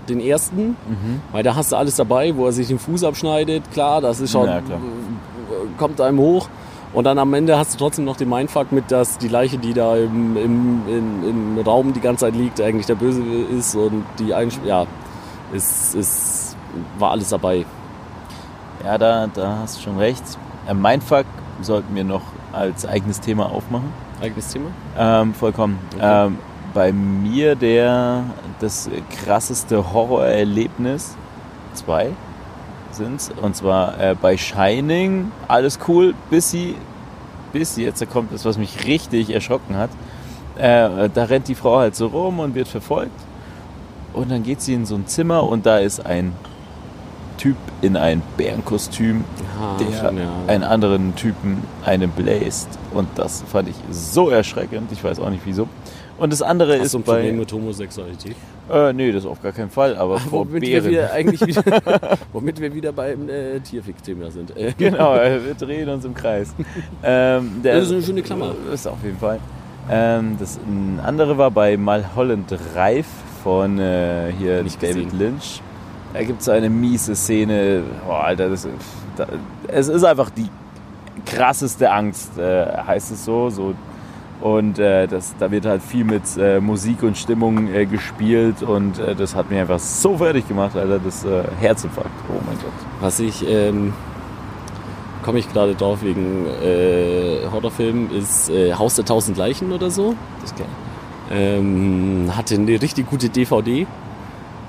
[0.07, 1.21] den ersten, mhm.
[1.31, 4.31] weil da hast du alles dabei, wo er sich den Fuß abschneidet, klar, das ist
[4.31, 4.59] schon, klar.
[4.59, 6.47] äh, kommt einem hoch.
[6.91, 9.73] Und dann am Ende hast du trotzdem noch den Mindfuck mit, dass die Leiche, die
[9.73, 14.05] da im, im, in, im Raum die ganze Zeit liegt, eigentlich der Böse ist und
[14.17, 14.87] die Einsp ja,
[15.53, 16.55] es, es
[16.97, 17.65] war alles dabei.
[18.83, 20.23] Ja, da, da hast du schon recht.
[20.67, 21.25] Äh, Mindfuck
[21.61, 23.91] sollten wir noch als eigenes Thema aufmachen.
[24.21, 24.69] Eigenes Thema?
[24.97, 25.79] Ähm, vollkommen.
[25.93, 26.25] Okay.
[26.27, 26.37] Ähm,
[26.73, 28.23] bei mir der
[28.59, 28.89] das
[29.23, 31.15] krasseste Horrorerlebnis,
[31.73, 32.11] zwei
[32.95, 36.75] sind's, und zwar äh, bei Shining, alles cool, bis sie,
[37.53, 39.89] bis jetzt, da kommt das, was mich richtig erschrocken hat.
[40.57, 43.11] Äh, da rennt die Frau halt so rum und wird verfolgt.
[44.13, 46.33] Und dann geht sie in so ein Zimmer und da ist ein
[47.37, 49.23] Typ in ein Bärenkostüm,
[49.59, 50.29] Ja, der schon, ja.
[50.47, 52.67] einen anderen Typen einen bläst.
[52.93, 54.91] Und das fand ich so erschreckend.
[54.91, 55.69] Ich weiß auch nicht wieso.
[56.19, 57.13] Und das andere Hast ist du ein bei.
[57.15, 58.35] Problem mit Homosexualität?
[58.71, 59.95] Äh, nee, das auf gar keinen Fall.
[59.97, 60.91] Aber vor Womit wir Bären.
[60.91, 61.63] wieder eigentlich wieder,
[62.33, 64.55] womit wir wieder beim äh, Tierfick-Thema sind.
[64.55, 66.53] Äh, genau, äh, wir drehen uns im Kreis.
[67.03, 68.53] ähm, der, Das ist eine schöne Klammer.
[68.73, 69.39] Ist auf jeden Fall.
[69.89, 70.59] Ähm, das
[71.03, 73.07] andere war bei Malholland Reif
[73.43, 75.17] von äh, hier Nicht David gesehen.
[75.19, 75.61] Lynch.
[76.13, 77.81] Da gibt es so eine miese Szene.
[78.05, 78.67] Boah, Alter, das,
[79.15, 79.25] da,
[79.67, 80.47] es ist einfach die
[81.25, 83.49] krasseste Angst, äh, heißt es so.
[83.49, 83.73] so
[84.41, 88.97] und äh, das, da wird halt viel mit äh, Musik und Stimmung äh, gespielt und
[88.99, 92.09] äh, das hat mich einfach so fertig gemacht, Alter, das äh, Herzinfarkt.
[92.29, 92.71] Oh mein Gott.
[93.01, 93.93] Was ich, ähm,
[95.23, 100.15] komme ich gerade drauf wegen äh, Horrorfilm, ist äh, Haus der tausend Leichen oder so.
[100.41, 100.65] Das kenn
[101.31, 103.85] Ähm, hatte eine richtig gute DVD.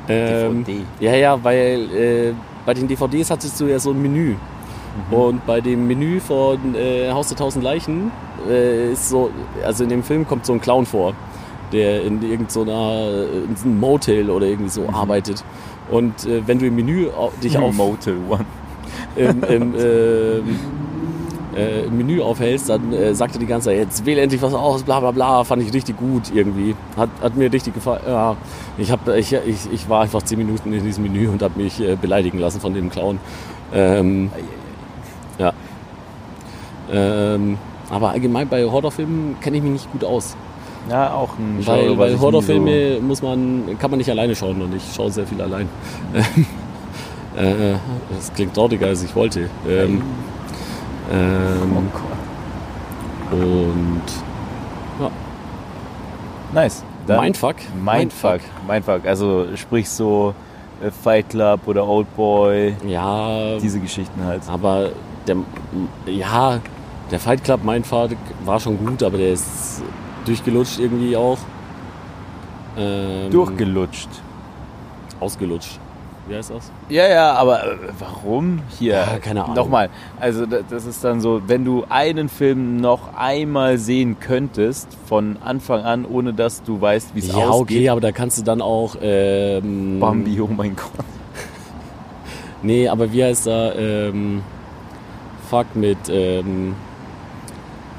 [0.08, 0.84] Ähm, DVD.
[0.98, 2.32] Ja, ja, weil äh,
[2.66, 4.34] bei den DVDs hattest du ja so ein Menü.
[5.10, 8.10] Und bei dem Menü von äh, Haus der tausend Leichen
[8.48, 9.30] äh, ist so,
[9.64, 11.14] also in dem Film kommt so ein Clown vor,
[11.72, 15.44] der in irgendeiner in so einem Motel oder irgendwie so arbeitet.
[15.90, 17.08] Und äh, wenn du im Menü
[17.42, 18.44] dich auf Motel One.
[19.16, 20.58] im, im, ähm,
[21.56, 24.54] äh, im Menü aufhältst, dann äh, sagt er die ganze Zeit, jetzt wähl endlich was
[24.54, 26.74] aus, bla bla bla, fand ich richtig gut irgendwie.
[26.96, 28.02] Hat, hat mir richtig gefallen.
[28.06, 28.36] Ja,
[28.78, 31.80] ich, hab, ich, ich, ich war einfach zehn Minuten in diesem Menü und habe mich
[31.80, 33.18] äh, beleidigen lassen von dem Clown.
[33.72, 34.30] Ähm,
[35.40, 35.52] ja.
[36.92, 37.58] Ähm,
[37.90, 40.36] aber allgemein bei Horrorfilmen kenne ich mich nicht gut aus.
[40.88, 44.60] Ja, auch ein Weil, Genre, weil Horrorfilme nie muss man, kann man nicht alleine schauen
[44.62, 45.68] und ich schaue sehr viel allein.
[47.36, 47.74] äh,
[48.14, 49.48] das klingt trauriger als ich wollte.
[49.68, 50.02] Ähm,
[51.10, 53.40] So, oh ähm, Gott.
[53.40, 54.02] und
[56.52, 56.82] Nice.
[57.06, 57.56] Dann Mindfuck.
[57.84, 58.40] Mindfuck.
[58.68, 59.06] Mindfuck.
[59.06, 60.34] Also sprich so
[60.82, 64.42] äh, Fight Club oder Old Boy, Ja, diese Geschichten halt.
[64.48, 64.90] aber
[65.26, 65.36] der,
[66.06, 66.60] ja,
[67.10, 68.10] der Fight Club Mindfuck
[68.44, 69.82] war schon gut, aber der ist
[70.24, 71.38] durchgelutscht irgendwie auch.
[72.78, 74.08] Ähm, Durchgelutscht.
[75.18, 75.78] Ausgelutscht.
[76.28, 76.70] Wie heißt das?
[76.88, 78.60] Ja, ja, aber äh, warum?
[78.78, 79.56] Hier, Ja, keine Ahnung.
[79.56, 79.88] nochmal.
[80.20, 85.38] Also da- das ist dann so, wenn du einen Film noch einmal sehen könntest, von
[85.44, 87.78] Anfang an, ohne dass du weißt, wie es Ja, ausgeht.
[87.78, 88.96] okay, aber da kannst du dann auch.
[89.02, 90.86] Ähm, Bambi, oh mein Gott.
[92.62, 93.72] Nee, aber wie heißt da?
[93.74, 94.42] Ähm,
[95.50, 95.98] fuck mit.
[96.08, 96.74] Ähm,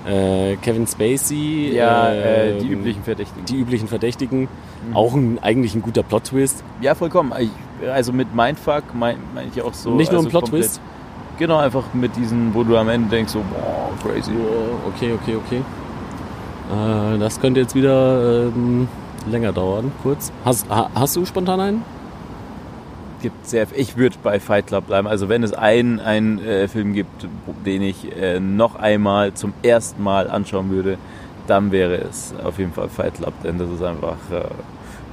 [0.08, 1.74] Äh, Kevin Spacey.
[1.76, 3.46] Ja, äh, die ähm, üblichen Verdächtigen.
[3.46, 4.48] Die üblichen Verdächtigen.
[4.96, 6.64] Auch ein, eigentlich ein guter Plot-Twist.
[6.82, 7.32] ja, vollkommen.
[7.94, 9.92] Also mit Mindfuck meine mein ich auch so.
[9.92, 10.78] Nicht nur ein also Plot-Twist.
[10.80, 14.32] komplett- Genau, einfach mit diesen, wo du am Ende denkst, so, boah, crazy.
[14.32, 15.62] Oh, okay, okay, okay.
[16.72, 18.88] Äh, das könnte jetzt wieder ähm,
[19.30, 20.32] länger dauern, kurz.
[20.46, 21.84] Hast, ha, hast du spontan einen?
[23.22, 25.08] Gibt sehr ich würde bei Fight Club bleiben.
[25.08, 27.28] Also wenn es einen, einen äh, Film gibt
[27.66, 30.98] den ich äh, noch einmal zum ersten Mal anschauen würde
[31.48, 34.44] dann wäre es auf jeden Fall Fight Club denn das ist einfach äh,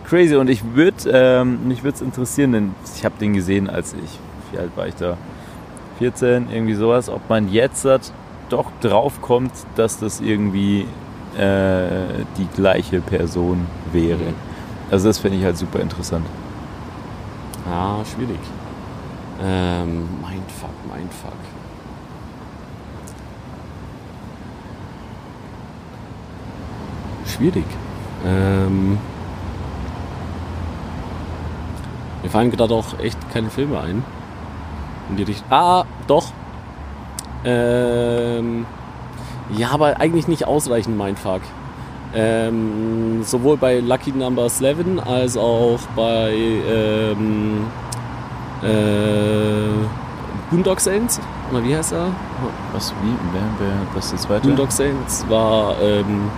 [0.09, 0.37] crazy.
[0.37, 4.19] Und ich würde ähm, mich würde es interessieren denn ich habe den gesehen als ich
[4.53, 5.17] wie alt war ich da?
[5.99, 7.09] 14 irgendwie sowas.
[7.09, 8.13] Ob man jetzt hat,
[8.49, 10.87] doch drauf kommt dass das irgendwie
[11.37, 14.33] äh, die gleiche Person wäre.
[14.91, 16.25] Also das finde ich halt super interessant
[17.69, 18.41] Ja, schwierig.
[19.43, 21.33] Ähm, Mindfuck, Mindfuck.
[27.27, 27.67] Schwierig.
[28.25, 28.99] Ähm,
[32.23, 34.03] mir fallen gerade auch echt keine Filme ein.
[35.11, 35.47] In die Richtung.
[35.51, 36.33] Ah, doch.
[37.45, 38.67] Ähm,
[39.57, 41.43] ja, aber eigentlich nicht ausreichend Mindfuck.
[42.15, 47.67] Ähm, sowohl bei Lucky Number 11 als auch bei ähm,
[48.63, 49.87] äh,
[50.51, 51.21] Boondock Saints.
[51.51, 52.11] Oder wie heißt er?
[52.73, 54.41] Was, wie, wer, wer, was ist weiter?
[54.47, 56.31] Boondock Saints war ähm,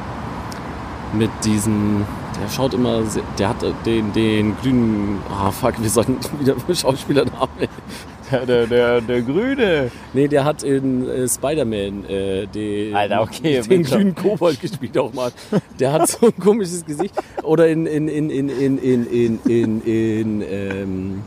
[1.13, 2.05] mit diesem,
[2.41, 7.69] der schaut immer, sehr, der hat den, den grünen, ah fuck, wir sollten wieder Schauspielernamen.
[8.31, 9.91] Der, der, der, der Grüne.
[10.13, 15.13] Nee, der hat in äh, Spider-Man äh, den, Alter, okay, den grünen Kobold gespielt auch
[15.13, 15.33] mal.
[15.79, 17.15] Der hat so ein komisches Gesicht.
[17.43, 21.23] Oder in, in, in, in, in, in, in, in, in ähm,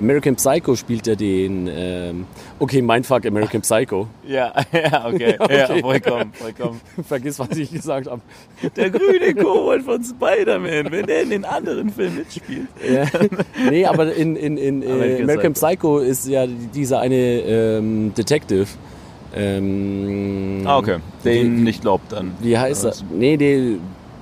[0.00, 1.68] American Psycho spielt er den.
[1.70, 2.26] Ähm,
[2.58, 4.06] okay, Mindfuck American Psycho.
[4.28, 5.34] Ja, ja, okay.
[5.38, 5.58] Ja, okay.
[5.58, 6.80] Ja, vollkommen, vollkommen.
[7.08, 8.20] Vergiss, was ich gesagt habe.
[8.76, 12.66] Der grüne Kobold von Spider-Man, wenn der in den anderen Filmen mitspielt.
[12.88, 13.04] Ja.
[13.70, 15.68] Nee, aber in, in, in äh, American American Psycho.
[15.68, 18.66] Psycho ist ja dieser eine ähm, Detective.
[19.34, 20.96] Ähm, Ah, okay.
[21.24, 22.32] Den Wie- nicht glaubt dann.
[22.40, 22.90] Wie heißt er?
[22.90, 23.04] Was?
[23.10, 23.76] Nee, der,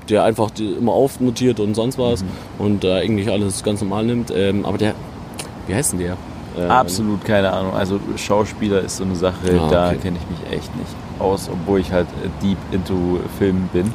[0.09, 2.29] der einfach die immer aufnotiert und sonst was Mhm.
[2.59, 4.33] und äh, eigentlich alles ganz normal nimmt.
[4.35, 4.95] Ähm, aber der,
[5.67, 6.17] wie heißt denn der?
[6.59, 7.75] Ähm, Absolut keine Ahnung.
[7.75, 9.99] Also Schauspieler ist so eine Sache, Ah, da okay.
[10.03, 12.07] kenne ich mich echt nicht aus, obwohl ich halt
[12.43, 13.93] deep into Filmen bin.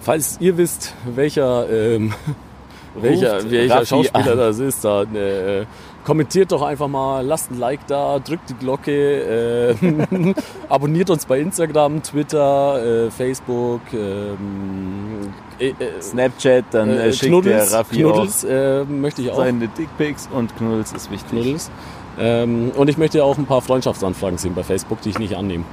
[0.00, 2.12] Falls ihr wisst, welcher, ähm,
[3.00, 4.38] welcher, welcher Raffi Schauspieler an.
[4.38, 5.64] das ist, dann äh,
[6.04, 10.34] kommentiert doch einfach mal, lasst ein Like da, drückt die Glocke, äh,
[10.68, 17.30] abonniert uns bei Instagram, Twitter, äh, Facebook, ähm, äh, äh, Snapchat, dann äh, äh, schickt
[17.30, 21.30] Knuddels, der Raffi Knuddels äh, möchte ich auch seine Dickpics und Knuddels ist wichtig.
[21.30, 21.70] Knuddels.
[22.18, 25.64] Ähm, und ich möchte auch ein paar Freundschaftsanfragen sehen bei Facebook, die ich nicht annehme.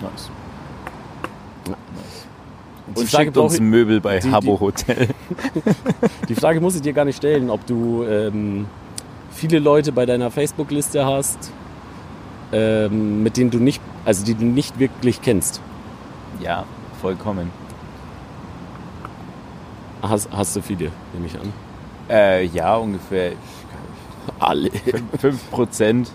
[0.00, 0.30] Nice.
[1.66, 5.08] Und Und die Frage schickt uns Möbel bei die- die- Habbo Hotel.
[6.28, 8.66] Die Frage muss ich dir gar nicht stellen, ob du ähm,
[9.48, 11.50] viele Leute bei deiner Facebook-Liste hast,
[12.52, 15.60] ähm, mit denen du nicht, also die du nicht wirklich kennst.
[16.40, 16.64] Ja,
[17.00, 17.50] vollkommen.
[20.00, 21.52] Hast, hast du viele, nehme ich an.
[22.08, 23.32] Äh, ja, ungefähr
[24.38, 24.70] Alle.
[25.20, 26.06] 5%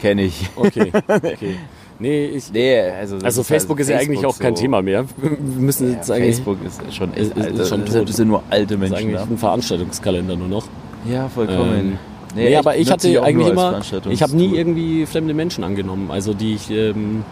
[0.00, 0.50] kenne ich.
[0.54, 1.56] Okay, okay.
[1.98, 4.60] Nee, ich, Nee, also, das also ist Facebook halt ist ja eigentlich auch kein so-
[4.62, 5.06] Thema mehr.
[5.16, 7.58] Wir müssen Ja, jetzt eigentlich, Facebook ist schon ist- echt ist- alt.
[7.58, 8.08] ist schon Das tot.
[8.12, 9.22] sind nur alte ist Menschen eigentlich da.
[9.22, 10.64] ein Veranstaltungskalender nur noch.
[11.10, 11.78] Ja, vollkommen.
[11.78, 11.98] Ähm,
[12.34, 13.80] Nee, aber ich hatte eigentlich immer,
[14.10, 16.10] ich habe nie irgendwie fremde Menschen angenommen.
[16.10, 17.24] Also die ich, ähm,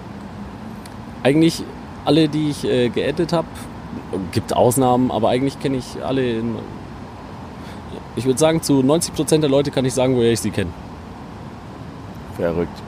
[1.23, 1.63] eigentlich
[2.05, 3.49] alle, die ich äh, geaddet habe,
[4.33, 6.39] gibt Ausnahmen, aber eigentlich kenne ich alle.
[6.39, 6.57] In,
[8.17, 10.71] ich würde sagen, zu 90% der Leute kann ich sagen, woher ich sie kenne.
[12.37, 12.83] Verrückt.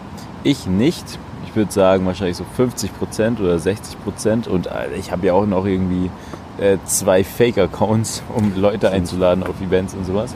[0.44, 1.18] Ich nicht.
[1.46, 5.64] Ich würde sagen wahrscheinlich so 50% oder 60% und äh, ich habe ja auch noch
[5.64, 6.10] irgendwie
[6.58, 10.34] äh, zwei Fake-Accounts, um Leute einzuladen auf Events und sowas.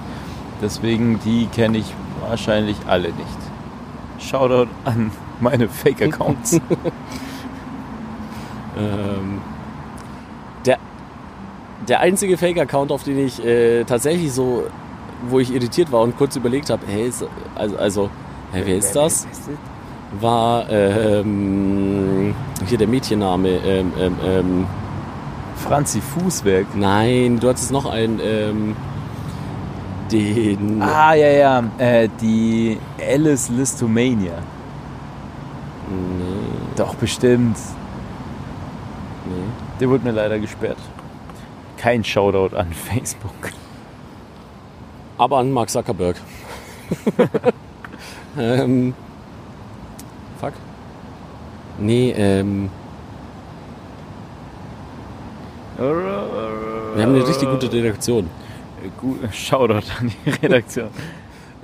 [0.62, 1.94] Deswegen, die kenne ich
[2.28, 3.38] wahrscheinlich alle nicht.
[4.18, 5.10] Shoutout an
[5.40, 6.60] meine Fake-Accounts.
[8.78, 9.40] Ähm,
[10.64, 10.78] der,
[11.88, 14.64] der einzige Fake-Account, auf den ich äh, tatsächlich so,
[15.28, 17.24] wo ich irritiert war und kurz überlegt habe, hey, ist,
[17.54, 18.10] also, also
[18.52, 19.26] hey, wer ist das?
[20.20, 22.34] War ähm,
[22.66, 23.48] hier der Mädchenname.
[23.48, 24.66] Ähm, ähm, ähm,
[25.56, 26.74] Franzi Fußwerk.
[26.74, 28.74] nein, du hattest noch einen.
[30.10, 30.82] Den.
[30.82, 31.64] Ah, ja, ja.
[31.78, 34.38] Äh, die Alice Listomania.
[35.88, 37.56] Nee, Doch, bestimmt.
[39.26, 39.32] nee.
[39.80, 40.78] Der wurde mir leider gesperrt.
[41.76, 43.52] Kein Shoutout an Facebook.
[45.18, 46.16] Aber an Mark Zuckerberg.
[48.38, 48.94] ähm,
[50.40, 50.52] fuck.
[51.78, 52.70] Nee, ähm.
[55.78, 58.28] Wir haben eine richtig gute Redaktion.
[59.00, 60.88] Gut, Shoutout an die Redaktion.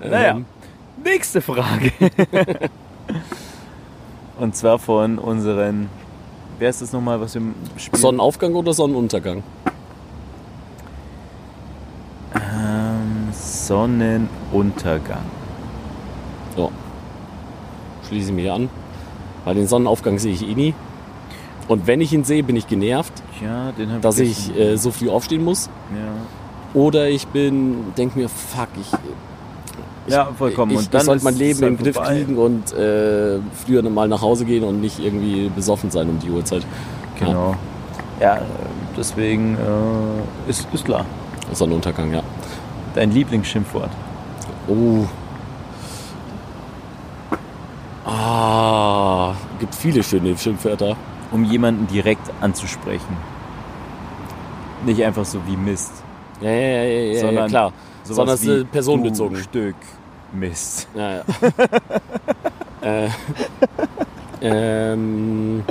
[0.00, 0.44] Naja, Ähm,
[1.04, 1.92] nächste Frage.
[4.38, 5.88] Und zwar von unseren.
[6.58, 7.42] Wer ist das nochmal, was wir
[7.76, 8.00] spielen?
[8.02, 9.42] Sonnenaufgang oder Sonnenuntergang?
[12.34, 15.24] Ähm, Sonnenuntergang.
[16.56, 16.68] Ja.
[18.08, 18.68] Schließe ich mich an.
[19.44, 20.74] Weil den Sonnenaufgang sehe ich eh nie.
[21.68, 23.12] Und wenn ich ihn sehe, bin ich genervt,
[23.42, 24.50] Ja, dass ich.
[24.50, 25.68] ich äh, so früh aufstehen muss.
[25.92, 26.12] ja.
[26.76, 28.92] Oder ich bin, denke mir, fuck, ich,
[30.12, 30.72] ja, vollkommen.
[30.72, 34.20] ich, und dann ich sollte mein Leben im Griff kriegen und äh, früher mal nach
[34.20, 36.66] Hause gehen und nicht irgendwie besoffen sein um die Uhrzeit.
[37.18, 37.54] Genau.
[38.20, 38.40] Ja, äh,
[38.94, 41.06] deswegen äh, ist, ist klar.
[41.48, 42.22] Ja, Sonnenuntergang, ja.
[42.94, 43.90] Dein Lieblingsschimpfwort.
[44.68, 45.06] Oh.
[48.04, 50.94] Ah, gibt viele schöne Schimpfwörter.
[51.32, 53.16] Um jemanden direkt anzusprechen.
[54.84, 56.02] Nicht einfach so wie Mist.
[56.40, 57.72] Ja, ja, ja, ja, ja, Sondern ja klar.
[58.04, 59.36] Sondern es ist personenbezogen.
[59.38, 59.76] Stück
[60.32, 60.88] Mist.
[60.94, 61.24] Ja, ja.
[62.82, 63.08] äh,
[64.42, 65.64] ähm,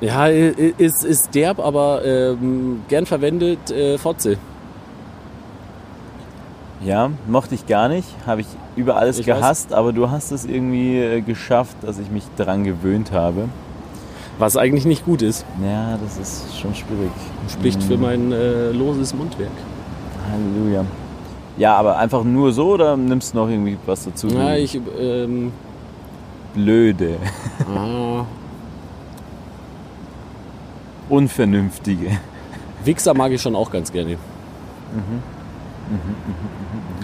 [0.00, 4.36] ja, ist, ist derb, aber ähm, gern verwendet äh, Fotze.
[6.84, 8.08] Ja, mochte ich gar nicht.
[8.26, 9.36] Habe ich über alles Ich weiß.
[9.38, 13.48] gehasst, aber du hast es irgendwie äh, geschafft, dass ich mich dran gewöhnt habe.
[14.38, 15.44] Was eigentlich nicht gut ist.
[15.62, 17.10] Ja, das ist schon schwierig.
[17.48, 19.50] Spricht für mein äh, loses Mundwerk.
[20.30, 20.84] Halleluja.
[21.58, 24.28] Ja, aber einfach nur so oder nimmst du noch irgendwie was dazu?
[24.28, 25.52] Ja, ich, ähm,
[26.54, 27.16] Blöde,
[27.74, 28.24] ah,
[31.08, 32.18] unvernünftige.
[32.84, 34.16] Wichser mag ich schon auch ganz gerne.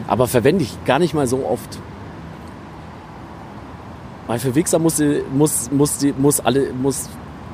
[0.06, 1.78] Aber verwende ich gar nicht mal so oft.
[4.28, 7.08] Weil für Wichser muss, die- muss, muss, die, muss alle, muss,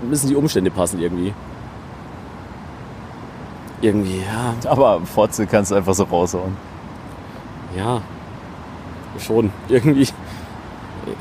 [0.09, 1.33] müssen die Umstände passen irgendwie.
[3.81, 6.57] Irgendwie, ja, Aber Fotze kannst du einfach so raushauen.
[7.77, 8.03] ja.
[9.21, 10.09] Schon, irgendwie.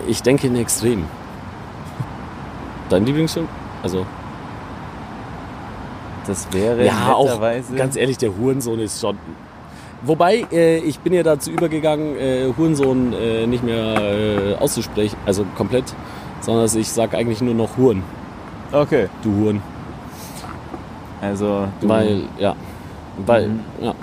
[0.07, 1.05] Ich denke in Extrem.
[2.89, 3.47] Dein Lieblingsfilm?
[3.83, 4.03] Also,
[6.25, 7.39] Das wäre ja, auch
[7.77, 9.15] ganz ehrlich, der Hurensohn ist schon.
[10.05, 15.45] Wobei, äh, ich bin ja dazu übergegangen, äh, Hurensohn äh, nicht mehr äh, auszusprechen, also
[15.55, 15.85] komplett,
[16.41, 18.03] sondern ich sage eigentlich nur noch Huren,
[18.71, 19.61] Okay, du Huren.
[21.21, 21.67] also...
[21.79, 22.55] Du, Weil, ja.
[23.25, 23.59] Weil, Mhm.
[23.81, 23.93] ja.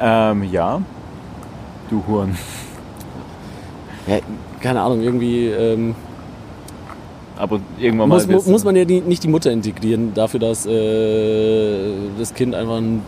[0.00, 0.80] Ähm, ja.
[1.90, 2.36] Du Huren.
[4.06, 4.18] ja.
[4.60, 5.94] Keine Ahnung, irgendwie ähm,
[7.42, 8.34] Aber irgendwann muss, mal...
[8.34, 12.54] mu- wird's- muss man ja die, nicht die Mutter integrieren, dafür, dass äh, das Kind
[12.54, 13.02] einfach ein,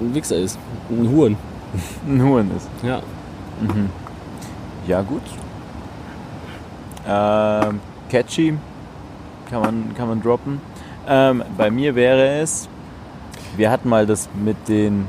[0.00, 0.58] ein Wichser ist.
[0.88, 1.36] Ein Huren.
[2.08, 2.68] ein Huren ist.
[2.82, 3.02] Ja.
[4.88, 5.20] Ja, gut.
[7.06, 8.54] Ähm, catchy.
[9.50, 10.60] Kann man, kann man droppen.
[11.06, 12.66] Ähm, bei mir wäre es,
[13.58, 15.04] wir hatten mal das mit den,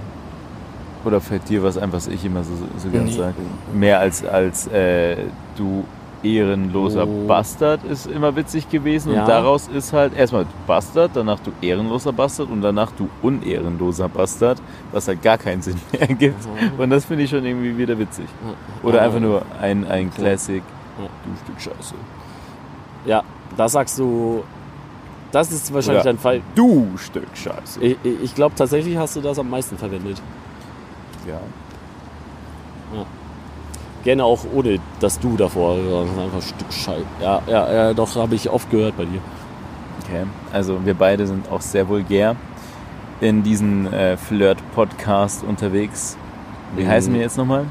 [1.05, 3.11] oder fällt dir was ein, was ich immer so, so gern Nee.
[3.13, 3.35] sage?
[3.73, 5.15] Mehr als, als äh,
[5.55, 5.85] du
[6.25, 7.27] ehrenloser Oh.
[7.27, 9.13] Bastard ist immer witzig gewesen.
[9.13, 9.21] Ja.
[9.21, 14.61] Und daraus ist halt erstmal Bastard, danach du ehrenloser Bastard und danach du unehrenloser Bastard,
[14.91, 16.47] was halt gar keinen Sinn mehr gibt.
[16.77, 18.25] Und das finde ich schon irgendwie wieder witzig.
[18.83, 20.63] Oder einfach nur ein, ein Classic.
[20.97, 21.05] Ja.
[21.05, 21.95] Du Stück Scheiße.
[23.05, 23.23] Ja,
[23.55, 24.43] da sagst du,
[25.31, 26.41] das ist wahrscheinlich Oder dein Fall.
[26.55, 27.81] Du Stück Scheiße.
[27.81, 30.21] Ich, ich glaube tatsächlich hast du das am meisten verwendet.
[31.27, 31.39] Ja.
[34.05, 35.75] Gerne auch ohne das Du davor.
[35.77, 37.03] sondern Einfach Stück Scheiße.
[37.21, 39.19] Ja, ja, ja, doch, habe ich oft gehört bei dir.
[40.03, 40.23] Okay.
[40.53, 42.35] Also wir beide sind auch sehr vulgär
[43.19, 46.15] in diesem äh, Flirt-Podcast unterwegs.
[46.75, 46.87] Wie Mhm.
[46.87, 47.65] heißen wir jetzt nochmal?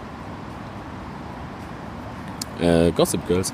[2.61, 3.53] Äh, Gossip Girls.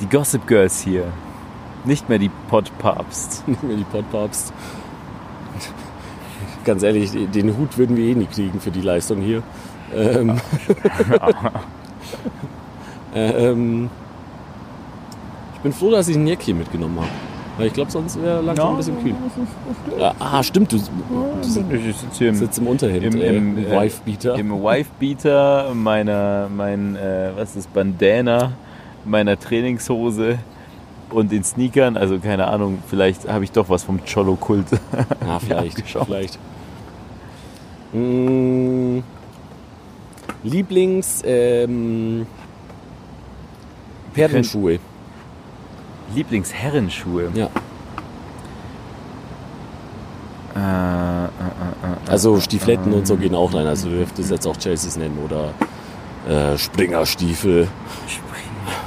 [0.00, 1.04] Die Gossip Girls hier.
[1.84, 3.44] Nicht mehr die Podpapst.
[3.48, 4.52] Nicht mehr die Podpapst.
[6.64, 9.42] Ganz ehrlich, den- den Hut würden wir eh nie kriegen für die Leistung hier.
[9.94, 10.40] Ähm,
[13.14, 13.90] ähm,
[15.54, 17.08] ich bin froh, dass ich ein Jäckchen mitgenommen habe.
[17.56, 19.14] Weil ich glaube, sonst wäre langsam ein bisschen kühl.
[19.98, 23.66] Ja, ah, stimmt, du, du Ich sitze hier im, sitzt im Unterhemd, im, im, im
[23.66, 24.34] äh, Wifebeater.
[24.34, 28.52] im Wife-Beater, meiner, mein, äh, was ist, Bandana,
[29.04, 30.38] meiner Trainingshose
[31.10, 31.96] und den Sneakern.
[31.96, 34.66] Also keine Ahnung, vielleicht habe ich doch was vom Cholo-Kult.
[35.24, 36.38] Ja, vielleicht, vielleicht.
[37.92, 38.98] Mm,
[40.44, 42.26] Lieblings ähm,
[44.12, 44.78] Pferdenschuhe.
[46.14, 47.30] Lieblingsherrenschuhe.
[47.34, 47.48] Ja.
[50.54, 53.66] Äh, äh, äh, äh, Also Stiefletten und so gehen auch rein.
[53.66, 55.50] Also du dürftest jetzt auch Chelseas nennen oder
[56.28, 57.68] äh, Springerstiefel,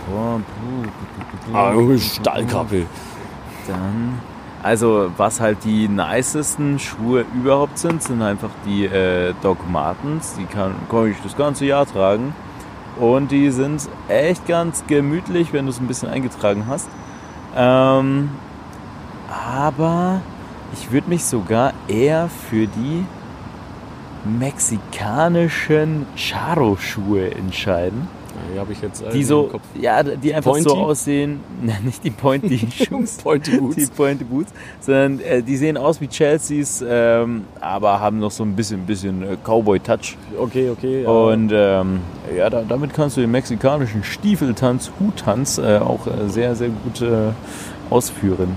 [0.09, 1.57] Oh, puh, puh.
[1.57, 2.85] ah, Stahlkappe.
[3.67, 4.19] Dann,
[4.63, 10.35] also was halt die nicesten Schuhe überhaupt sind, sind einfach die äh, Doc Martens.
[10.37, 12.33] Die kann, kann ich das ganze Jahr tragen.
[12.99, 16.89] Und die sind echt ganz gemütlich, wenn du es ein bisschen eingetragen hast.
[17.55, 18.31] Ähm,
[19.29, 20.21] aber
[20.73, 23.05] ich würde mich sogar eher für die
[24.25, 28.07] mexikanischen Charo-Schuhe entscheiden.
[28.53, 29.61] Die habe ich jetzt Die im so, Kopf.
[29.79, 30.83] ja, die einfach so Pointy?
[30.83, 33.75] aussehen, nein, nicht die Pointy Shoes, Pointy Boots.
[33.75, 38.43] die Pointy Boots, sondern äh, die sehen aus wie Chelseas, ähm, aber haben noch so
[38.43, 40.17] ein bisschen, bisschen äh, Cowboy-Touch.
[40.39, 41.03] Okay, okay.
[41.03, 41.09] Ja.
[41.09, 41.99] Und ähm,
[42.35, 47.01] ja, da, damit kannst du den mexikanischen Stiefeltanz, Huttanz äh, auch äh, sehr, sehr gut
[47.01, 47.31] äh,
[47.89, 48.55] ausführen.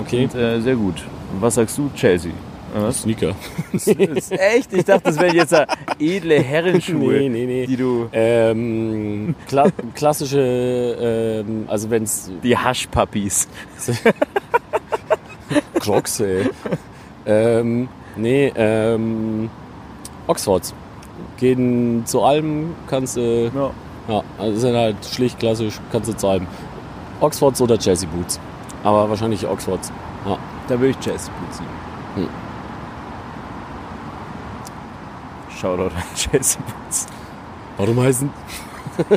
[0.00, 0.24] okay.
[0.24, 1.02] Und, äh, sehr gut.
[1.40, 2.32] Was sagst du, Chelsea?
[2.74, 3.02] Was?
[3.02, 3.34] Sneaker.
[3.72, 4.72] Ist echt?
[4.72, 5.66] Ich dachte, das wären jetzt äh,
[5.98, 7.66] edle Herrenschuhe, Nee, nee, nee.
[7.66, 10.38] die du, Ähm, kla klassische,
[11.46, 13.48] ähm, also wenn es die Haschpuppies.
[15.80, 16.48] Crocs, ey.
[17.26, 19.50] ähm, nee, ähm,
[20.26, 20.74] Oxfords.
[21.38, 23.70] Gehen zu allem, kannst du, Ja.
[24.08, 26.46] ja, also sind halt schlicht klassisch, kannst du zu allem.
[27.20, 28.38] Oxfords oder Chelsea Boots.
[28.84, 29.92] Aber wahrscheinlich Oxfords.
[30.26, 30.38] Ja.
[30.68, 32.26] Da würde ich Chelsea Boots nehmen.
[32.28, 32.49] Hm.
[35.60, 37.06] Shoutout an Chelsea Boots.
[37.76, 38.30] Warum heißen?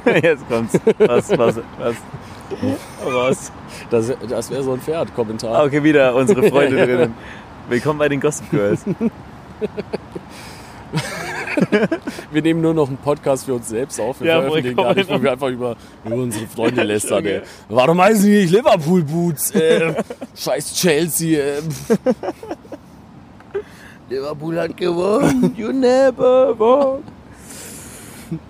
[0.22, 0.74] Jetzt kommt's.
[0.98, 1.95] Was, was, was?
[3.03, 3.52] Was?
[3.90, 5.56] Das, das wäre so ein Pferd-Kommentar.
[5.56, 7.14] Ah, Okay, wieder unsere Freunde drinnen.
[7.70, 8.82] Willkommen bei den Gossip Girls.
[12.32, 14.20] Wir nehmen nur noch einen Podcast für uns selbst auf.
[14.20, 17.26] Wir Ja, veröffentlichen gar nicht, wo wir einfach über, über unsere Freunde lästern.
[17.26, 17.41] Ey.
[17.70, 19.52] Warum heißen die nicht Liverpool Boots?
[19.52, 19.94] Äh,
[20.36, 21.40] scheiß Chelsea.
[21.40, 21.61] Äh.
[24.09, 25.53] Liverpool hat gewonnen.
[25.57, 27.03] You never won.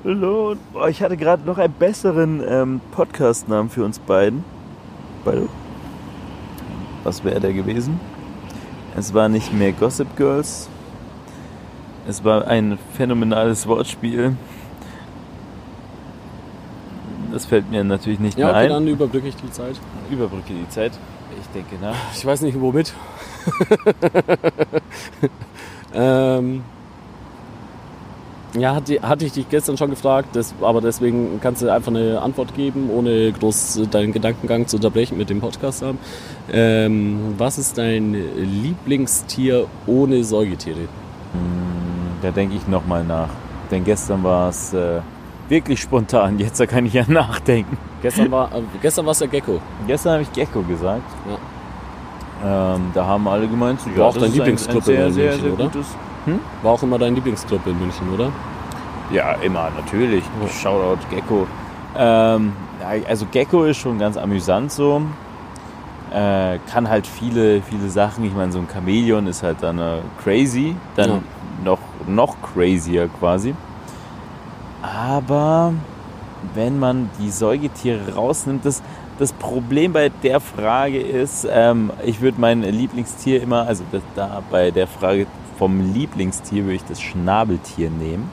[0.06, 0.58] Alone.
[0.72, 4.44] Boah, ich hatte gerade noch einen besseren ähm, Podcast-Namen für uns beiden.
[5.26, 5.48] Beide.
[7.04, 8.00] Was wäre der gewesen?
[8.96, 10.70] Es war nicht mehr Gossip Girls.
[12.08, 14.36] Es war ein phänomenales Wortspiel.
[17.32, 18.70] Das fällt mir natürlich nicht Ja, mehr okay, ein.
[18.70, 19.76] dann überbrücke ich die Zeit.
[20.12, 20.92] Überbrücke die Zeit.
[21.40, 21.96] Ich denke nach.
[22.16, 22.94] Ich weiß nicht, womit.
[25.94, 26.64] ähm,
[28.58, 32.54] ja, hatte, ich dich gestern schon gefragt, das, aber deswegen kannst du einfach eine Antwort
[32.56, 35.98] geben, ohne groß deinen Gedankengang zu unterbrechen mit dem Podcast haben.
[36.52, 40.88] Ähm, was ist dein Lieblingstier ohne Säugetiere?
[42.22, 43.30] Da denke ich nochmal nach.
[43.72, 45.02] Denn gestern war es äh,
[45.50, 46.40] wirklich spontan.
[46.40, 47.78] Jetzt kann ich ja nachdenken.
[48.02, 49.60] Gestern war äh, gestern war es der Gecko.
[49.88, 51.04] Gestern habe ich Gecko gesagt.
[52.46, 55.42] Ähm, da haben alle gemeint, so, War auch das dein Lieblingsclub sehr, in sehr, München,
[55.44, 55.64] sehr oder?
[55.66, 55.88] gutes.
[56.62, 58.32] War auch immer dein Lieblingsclub in München, oder?
[59.12, 60.24] Ja, immer, natürlich.
[60.42, 60.48] Ja.
[60.50, 61.48] Shoutout Gecko.
[61.98, 65.02] Ähm, ja, also Gecko ist schon ganz amüsant so.
[66.14, 68.24] Äh, kann halt viele, viele Sachen.
[68.26, 70.76] Ich meine, so ein Chamäleon ist halt dann äh, crazy.
[70.96, 71.20] Dann Ja.
[71.64, 73.56] noch, noch crazier quasi.
[74.84, 75.74] Aber
[76.54, 78.84] wenn man die Säugetiere rausnimmt, das,
[79.18, 84.44] das Problem bei der Frage ist, ähm, ich würde mein Lieblingstier immer, also das, da
[84.52, 85.26] bei der Frage
[85.58, 88.30] vom Lieblingstier würde ich das Schnabeltier nehmen.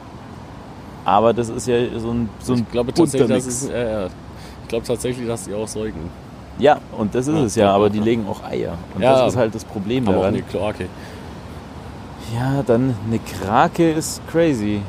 [1.04, 4.68] Aber das ist ja so ein, so ein ich glaube tatsächlich, dass es, äh, ich
[4.68, 6.10] glaube tatsächlich, dass die auch säugen.
[6.58, 8.76] Ja, und das ist Ja, es ja, aber die legen auch Eier.
[8.94, 10.34] Und Ja, das ist halt das Problem Aber auch daran.
[10.34, 10.86] eine Kloake.
[12.34, 14.80] Ja, dann eine Krake ist crazy.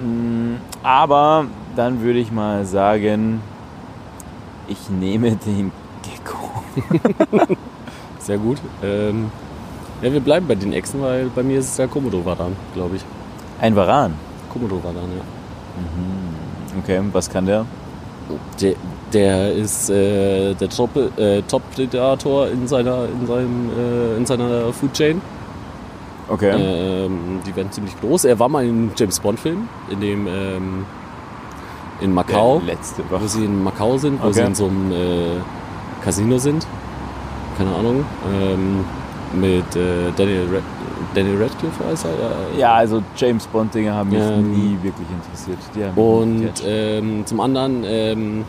[0.00, 1.46] Mm, Aber
[1.76, 3.40] dann würde ich mal sagen,
[4.68, 5.72] ich nehme den
[6.02, 6.62] Gecko.
[8.18, 8.58] Sehr gut.
[8.82, 9.30] Ähm,
[10.02, 13.04] ja, wir bleiben bei den Echsen, weil bei mir ist es der Komodo-Varan, glaube ich.
[13.60, 14.14] Ein Varan.
[14.52, 15.24] Komodo-Varan, ja.
[16.78, 17.64] Okay, was kann der?
[18.60, 18.74] Der,
[19.12, 24.92] der ist äh, der Top, äh, Top-Predator in seiner, in, seinem, äh, in seiner Food
[24.94, 25.20] Chain.
[26.28, 26.50] Okay.
[26.56, 28.24] Ähm, die werden ziemlich groß.
[28.24, 30.86] Er war mal in einem James Bond-Film, in dem ähm,
[32.00, 34.34] in Macau, Der letzte wo sie in Macau sind, wo Okay.
[34.34, 36.66] sie in so einem äh, Casino sind.
[37.58, 38.04] Keine Ahnung.
[38.32, 38.84] Ähm,
[39.38, 40.62] mit äh, Daniel, Rad
[41.14, 42.10] Daniel Radcliffe heißt er.
[42.12, 42.58] Ja.
[42.58, 45.58] Ja, also James Bond-Dinge haben mich Ähm, nie wirklich interessiert.
[45.96, 48.44] Und ähm, zum anderen, ähm,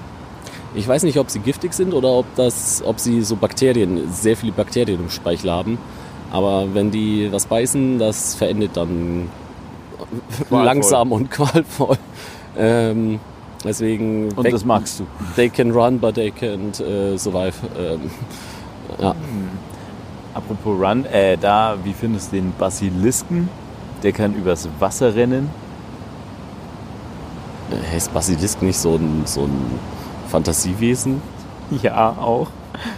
[0.74, 4.36] ich weiß nicht, ob sie giftig sind oder ob, das, ob sie so Bakterien, sehr
[4.36, 5.78] viele Bakterien im Speichel haben.
[6.36, 9.30] Aber wenn die was beißen, das verendet dann
[10.50, 10.66] Qualvoll.
[10.66, 11.98] langsam und qualvoll.
[12.58, 13.20] Ähm,
[13.64, 15.06] deswegen, Und weg- das magst du.
[15.38, 17.54] they can run, but they can't äh, survive.
[17.80, 18.02] Ähm,
[19.00, 19.16] ja.
[20.34, 23.48] Apropos Run, äh, da, wie findest du den Basilisken?
[24.04, 25.50] Der kann übers Wasser rennen.
[27.72, 29.80] Äh, Ist Basilisk nicht so ein, so ein
[30.28, 31.22] Fantasiewesen?
[31.82, 32.48] Ja, auch.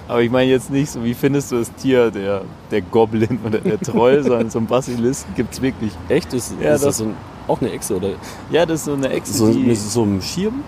[0.08, 2.42] Aber ich meine jetzt nicht so, wie findest du das Tier, der,
[2.72, 5.92] der Goblin oder der Troll, sondern so ein Basilisken gibt es wirklich.
[6.10, 6.34] Echt?
[6.34, 7.14] Ist, Ja, ist das, das- so ein,
[7.48, 8.10] auch eine Echse oder
[8.52, 9.74] Ja, das ist so eine Echse, so, die...
[9.76, 10.64] so einem Schirm?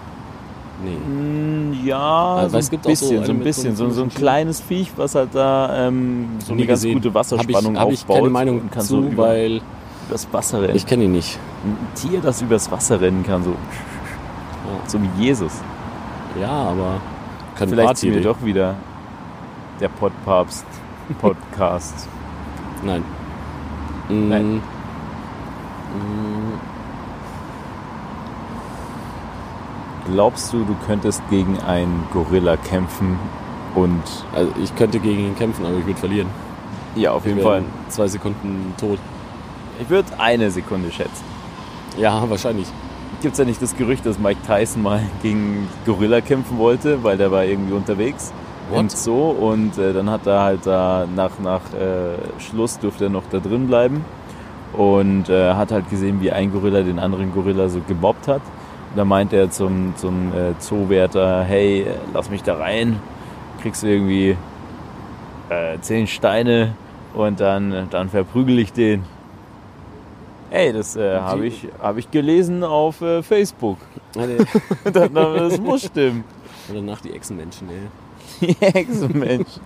[0.82, 1.88] Nee.
[1.90, 3.76] Ja, so es ein gibt auch so bisschen, eine so ein so bisschen.
[3.76, 6.94] So, so ein kleines Viech, was halt da ähm, so eine ganz gesehen.
[6.94, 8.16] gute Wasserspannung Habe ich, hab ich aufbaut.
[8.18, 9.60] keine Meinung kann zu, so weil
[10.08, 10.76] übers Wasser rennen.
[10.78, 11.38] ich kenne ihn nicht.
[11.66, 13.54] ein Tier, das übers Wasser rennen kann, so,
[14.88, 15.52] so wie Jesus.
[16.40, 17.02] Ja, aber
[17.56, 18.76] kann Vielleicht sind wir doch wieder
[19.80, 20.66] der Podpapst
[21.22, 22.08] Podcast.
[22.84, 23.04] Nein.
[24.10, 24.56] Nein.
[25.94, 26.60] mm,
[30.12, 33.18] Glaubst du, du könntest gegen einen Gorilla kämpfen
[33.76, 34.02] und
[34.36, 36.28] Also ich könnte gegen ihn kämpfen, aber ich würde verlieren.
[36.96, 37.54] ja, auf jeden Ich Fall.
[37.62, 38.98] wäre in Zwei Sekunden tot.
[39.80, 41.24] Ich würde eine Sekunde schätzen.
[41.98, 42.68] Ja, wahrscheinlich.
[43.22, 47.18] Gibt es ja nicht das Gerücht, dass Mike Tyson mal gegen Gorilla kämpfen wollte, weil
[47.18, 48.32] der war irgendwie unterwegs
[48.70, 48.92] im What?
[48.92, 53.24] Zoo und äh, dann hat er halt da nach, nach äh, Schluss durfte er noch
[53.32, 54.04] da drin bleiben
[54.74, 58.42] und äh, hat halt gesehen, wie ein Gorilla den anderen Gorilla so gemobbt hat.
[58.92, 63.00] Und da meinte er zum, zum äh, Zoowärter, hey, lass mich da rein,
[63.62, 64.38] kriegst du irgendwie
[65.50, 66.74] äh, zehn Steine
[67.14, 69.04] und dann, dann verprügel ich den.
[70.52, 73.78] Ey, das äh, habe ich, hab ich gelesen auf äh, Facebook.
[74.84, 76.24] Das, das muss stimmen.
[76.68, 78.09] Und danach die Echsenmenschen, ey.
[78.42, 79.60] Die Hexenmensch.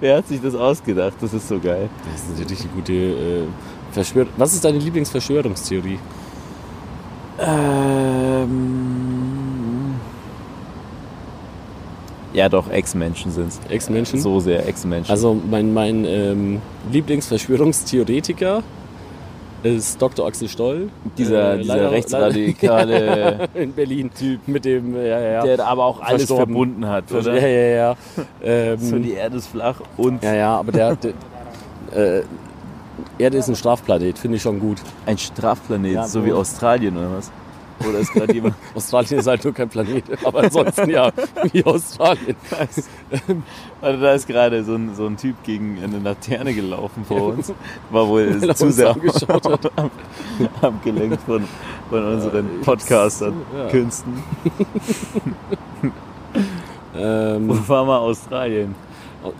[0.00, 1.14] Wer hat sich das ausgedacht?
[1.20, 1.88] Das ist so geil.
[2.12, 3.44] Das ist eine richtig gute äh,
[3.92, 5.98] Verschwör Was ist deine Lieblingsverschwörungstheorie?
[7.38, 8.22] Ähm
[12.32, 13.60] ja, doch, Ex-Menschen sind es.
[13.68, 14.20] Ex-Menschen?
[14.20, 15.10] So sehr Ex-Menschen.
[15.10, 18.62] Also mein, mein ähm, Lieblingsverschwörungstheoretiker
[19.62, 20.26] ist Dr.
[20.26, 20.88] Axel Stoll.
[21.16, 26.00] dieser, Äh, dieser leider- rechtsradikale in Berlin Typ mit dem, ja, ja, der aber auch
[26.00, 27.34] alles verbunden hat, oder?
[27.40, 27.96] Ja, ja, ja.
[28.42, 31.12] Ähm, So, die Erde ist flach und ja, ja, aber der, der
[31.94, 32.22] äh,
[33.18, 34.78] Erde ist ein Strafplanet, finde ich schon gut.
[35.06, 37.30] ein Strafplanet, Ja, so wie Australien oder was?
[37.88, 38.54] Oder ist gerade jemand.
[38.74, 41.10] Australien ist halt nur kein Planet, aber ansonsten ja,
[41.52, 42.36] wie Australien.
[43.80, 47.52] Also da ist gerade so ein, so ein Typ gegen eine Laterne gelaufen vor uns.
[47.90, 49.66] War wohl Weil zu sehr angeschaut hat.
[49.76, 49.90] ab-
[50.60, 51.42] abgelenkt von,
[51.90, 53.68] von unseren Podcastern, Ja.
[53.70, 54.22] Künsten.
[56.94, 58.74] Wo Ähm, war mal Australien?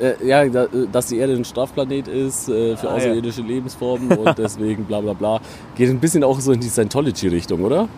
[0.00, 2.96] äh, ja, da, dass die Erde ein Strafplanet ist äh, für Ah, ja.
[2.96, 5.40] außerirdische Lebensformen und deswegen bla bla bla.
[5.76, 7.88] Geht ein bisschen auch so in die Scientology-Richtung, oder?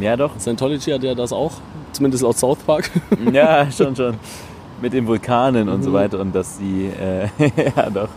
[0.00, 0.38] Ja, doch.
[0.38, 1.52] Scientology hat ja das auch,
[1.92, 2.90] zumindest laut South Park.
[3.32, 4.14] Ja, schon, schon.
[4.80, 5.82] Mit den Vulkanen und Mhm.
[5.84, 7.28] so weiter und dass die, äh,
[7.76, 8.08] ja doch.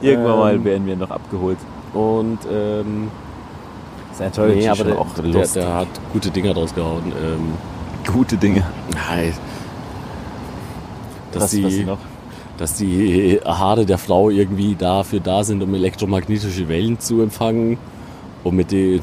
[0.00, 1.58] Irgendwann mal Ähm, werden wir noch abgeholt.
[1.94, 3.10] Und ähm,
[4.14, 5.62] Scientology nee, aber der, auch der, lustig.
[5.62, 7.12] der hat gute Dinger draus gehauen.
[7.22, 7.54] Ähm,
[8.12, 8.62] Gute Dinge.
[8.92, 9.32] Nein.
[11.32, 11.98] Dass, Was, was die, noch?
[12.58, 17.78] dass die Haare der Frau irgendwie dafür da sind, um elektromagnetische Wellen zu empfangen.
[18.44, 19.00] Und mit den.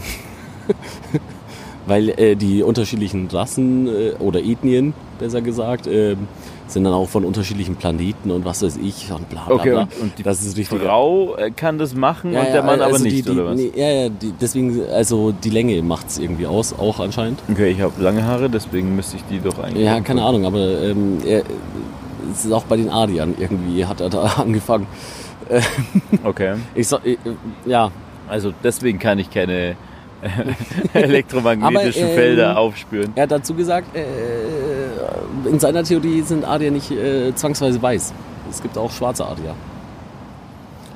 [1.87, 6.27] Weil äh, die unterschiedlichen Rassen äh, oder Ethnien, besser gesagt, ähm,
[6.67, 9.81] sind dann auch von unterschiedlichen Planeten und was weiß ich und bla bla Okay, bla.
[9.81, 10.79] und, und die das ist richtig.
[10.81, 13.55] Frau äh, kann das machen und der Mann aber also nicht, die, die, oder was?
[13.57, 17.39] Nee, ja, ja, die, deswegen, also die Länge macht es irgendwie aus, auch anscheinend.
[17.51, 19.83] Okay, ich habe lange Haare, deswegen müsste ich die doch eigentlich.
[19.83, 21.43] Ja, keine Ahnung, aber ähm, er,
[22.31, 24.85] es ist auch bei den Ariern irgendwie hat er da angefangen.
[26.23, 26.55] Okay.
[26.75, 27.17] Ich sag, äh,
[27.65, 27.91] ja,
[28.29, 29.75] Also deswegen kann ich keine äh,
[30.93, 33.11] elektromagnetischen Aber, ähm, Felder aufspüren.
[33.15, 34.03] er hat dazu gesagt, äh,
[35.49, 38.13] in seiner Theorie sind Arier nicht äh, zwangsweise weiß.
[38.49, 39.55] Es gibt auch schwarze Arier.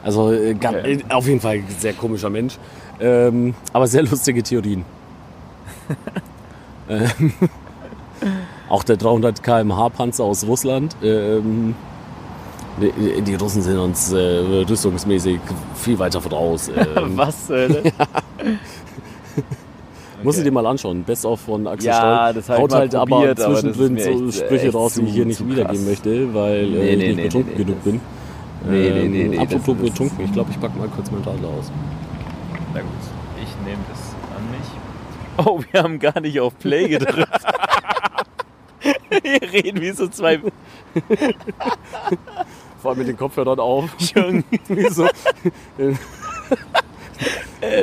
[0.03, 1.03] Also äh, ga- Okay.
[1.09, 2.57] äh, auf jeden Fall ein sehr komischer Mensch.
[2.99, 4.85] Ähm, aber sehr lustige Theorien.
[6.89, 7.33] ähm,
[8.69, 10.95] auch der 300 km/h Panzer aus Russland.
[11.03, 11.75] Ähm,
[12.81, 14.17] die, die Russen sind uns äh,
[14.67, 15.39] rüstungsmäßig
[15.75, 16.69] viel weiter voraus.
[16.69, 17.49] Ähm, Was?
[17.49, 17.91] Äh,
[20.25, 21.03] Musst du dir mal anschauen.
[21.03, 22.33] Best of von Axel Ja, Stoll.
[22.41, 24.75] das ich Haut mal halt aber probiert, aber zwischendrin mir so echt, äh, Sprüche echt
[24.75, 27.63] raus, die ich hier nicht wiedergeben möchte, weil Nee, äh, nee, ich nicht betrunken nee,
[27.63, 28.01] genug das bin.
[28.67, 31.71] Nee, nee, nee, nee, Apropos betrunken, ich glaube, ich packe mal kurz meinen Radler aus.
[32.73, 32.89] Na gut,
[33.41, 33.99] ich nehme das
[34.35, 34.67] an mich.
[35.45, 37.29] Oh, wir haben gar nicht auf Play gedrückt.
[39.21, 40.39] wir reden wie so zwei
[42.81, 43.89] Vor allem mit den Kopfhörern auf.
[43.99, 44.43] Jungen.
[44.67, 45.07] Wie so.
[45.77, 45.95] Ey,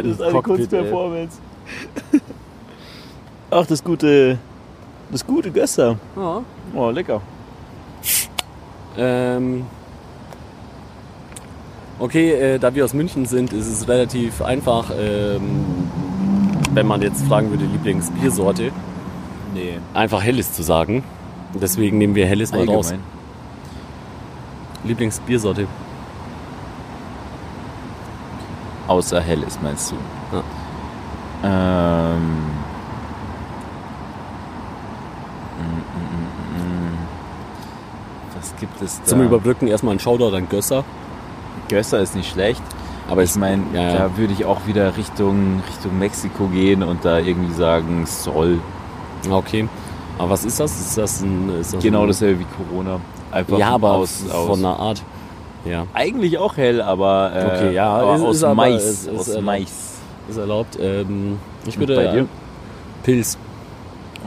[0.03, 1.39] das ist eine Cockpit, Kunstperformance.
[3.55, 4.39] Ach, das gute,
[5.11, 5.99] das gute Gösser.
[6.17, 6.43] Ja.
[6.75, 7.21] Oh, lecker.
[8.97, 9.67] Ähm,
[11.99, 15.65] okay, äh, da wir aus München sind, ist es relativ einfach, ähm,
[16.73, 18.73] wenn man jetzt fragen würde, Lieblingsbiersorte,
[19.55, 19.79] Nee.
[19.93, 21.05] einfach Helles zu sagen.
[21.55, 22.95] Deswegen nehmen wir Helles mal raus.
[24.85, 25.67] Lieblingsbiersorte?
[28.89, 29.97] Außer helles, meinst du?
[30.33, 30.43] Ja.
[31.45, 32.21] Ähm.
[35.59, 36.09] mm, mm,
[36.57, 36.99] mm, mm.
[38.35, 39.05] Was gibt es da?
[39.05, 40.85] Zum Überbrücken erstmal ein Shoutout an Gösser.
[41.69, 42.63] Gösser ist nicht schlecht.
[43.11, 43.95] Aber Ich meine, ja, ja.
[43.99, 48.59] da würde ich auch wieder Richtung, Richtung Mexiko gehen und da irgendwie sagen, Sol.
[49.29, 49.69] Ah, Okay.
[50.19, 50.71] Aber was ist das?
[50.81, 51.51] Ist das ein.
[51.61, 53.01] Ist das Genau ein, dasselbe wie Corona.
[53.33, 55.03] Einfach Ja, aber aus, aus von einer Art.
[55.65, 58.85] Ja, eigentlich auch hell, aber, äh, Okay, ja, aber ist- aus ist Mais.
[58.85, 59.47] ist- ist aus erlaubt.
[59.47, 59.99] Mais.
[60.29, 60.79] ist erlaubt.
[60.81, 61.97] Ähm, ich würde.
[61.97, 62.21] bei dir?
[62.21, 62.25] äh,
[63.03, 63.37] Pilz.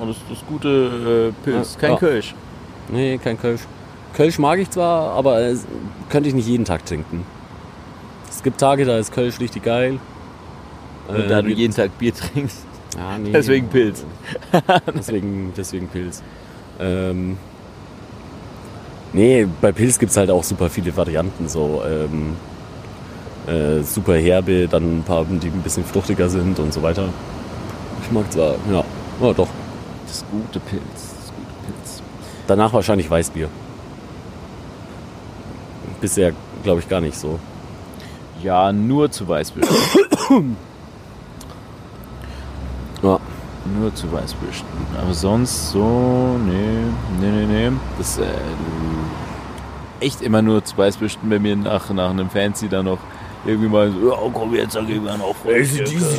[0.01, 1.79] Oh, das, das gute äh, Pilz, Ja.
[1.79, 1.97] kein Ja.
[1.97, 2.35] Kölsch.
[2.89, 3.61] Nee, kein Kölsch.
[4.15, 5.55] Kölsch mag ich zwar, aber äh,
[6.09, 7.25] könnte ich nicht jeden Tag trinken.
[8.29, 9.99] Es gibt Tage, da ist Kölsch richtig geil.
[11.07, 12.59] Und Äh, da du gibt- jeden Tag Bier trinkst.
[12.97, 13.31] Ja, nee.
[13.31, 14.05] Deswegen Pilz.
[14.95, 16.23] deswegen, deswegen Pilz.
[16.79, 17.37] Ähm,
[19.13, 21.49] nee, bei Pilz gibt es halt auch super viele Varianten.
[21.49, 22.37] So ähm,
[23.53, 27.09] äh, super herbe, dann ein paar, die ein bisschen fruchtiger sind und so weiter.
[28.03, 28.83] Ich mag zwar, ja,
[29.21, 29.49] ja doch.
[30.07, 30.81] Das gute Pilz.
[30.93, 32.01] Das gute Pilz.
[32.47, 33.49] Danach wahrscheinlich Weißbier.
[36.01, 37.39] Bisher glaube ich gar nicht so.
[38.43, 39.63] Ja, nur zu Weißbier.
[43.03, 43.19] Ja.
[43.79, 44.49] nur zu Weißbier.
[45.01, 46.87] Aber sonst so, nee,
[47.19, 47.77] nee, nee, nee.
[47.97, 48.23] Das äh,
[49.99, 52.99] echt immer nur zu Weißbier bei mir nach, nach einem Fancy dann noch
[53.45, 55.35] irgendwie mal so, ja, komm jetzt, dann gehen wir noch.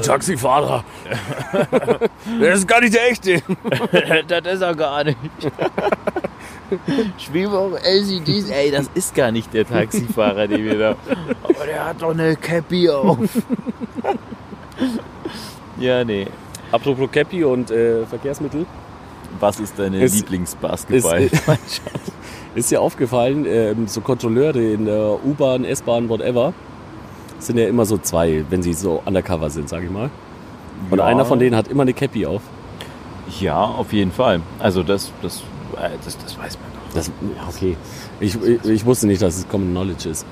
[0.02, 0.84] Taxifahrer.
[2.40, 3.42] das ist gar nicht der echte.
[4.28, 5.16] das ist er gar nicht.
[7.18, 10.96] Schwieber LCDs, ey, das ist gar nicht der Taxifahrer, den wir da.
[11.44, 13.18] Aber der hat doch eine Cappy auf.
[15.80, 16.26] ja, nee.
[16.72, 18.66] Apropos Cappy und äh, Verkehrsmittel.
[19.38, 21.22] Was ist deine Ist- Lieblingsbasketball?
[21.22, 21.82] ist-
[22.54, 26.54] Ist dir aufgefallen, ähm, so Kontrolleure in der U-Bahn, S-Bahn, whatever,
[27.38, 30.10] sind ja immer so zwei, wenn sie so undercover sind, sag ich mal.
[30.90, 31.04] Und Ja.
[31.06, 32.42] einer von denen hat immer eine Cappy auf.
[33.40, 34.40] ja, auf jeden Fall.
[34.58, 35.38] Also das, das,
[35.76, 36.94] äh, das, das weiß man doch.
[36.94, 37.10] Das,
[37.48, 37.76] okay.
[38.20, 40.24] Ich, ich, ich wusste nicht, dass es Common Knowledge ist.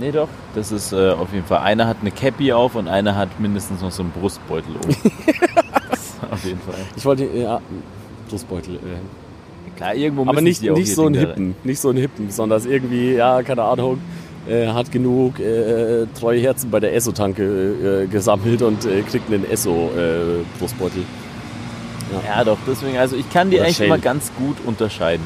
[0.00, 0.28] Nee, doch.
[0.54, 1.58] Das ist äh, auf jeden Fall.
[1.60, 4.90] Einer hat eine Cappy auf und einer hat mindestens noch so einen Brustbeutel um.
[6.30, 6.74] auf jeden Fall.
[6.96, 7.60] Ich wollte, ja,
[8.28, 8.74] Brustbeutel.
[8.76, 9.76] Äh.
[9.76, 13.42] Klar, irgendwo Aber nicht, nicht so einen Hippen, nicht so einen Hippen, sondern irgendwie, ja,
[13.42, 13.98] keine Ahnung,
[14.48, 19.48] äh, hat genug äh, treue Herzen bei der Esso-Tanke äh, gesammelt und äh, kriegt einen
[19.50, 21.02] Esso-Brustbeutel.
[22.24, 23.86] Ja, doch, deswegen, also ich kann die Oder eigentlich Shell.
[23.86, 25.24] immer ganz gut unterscheiden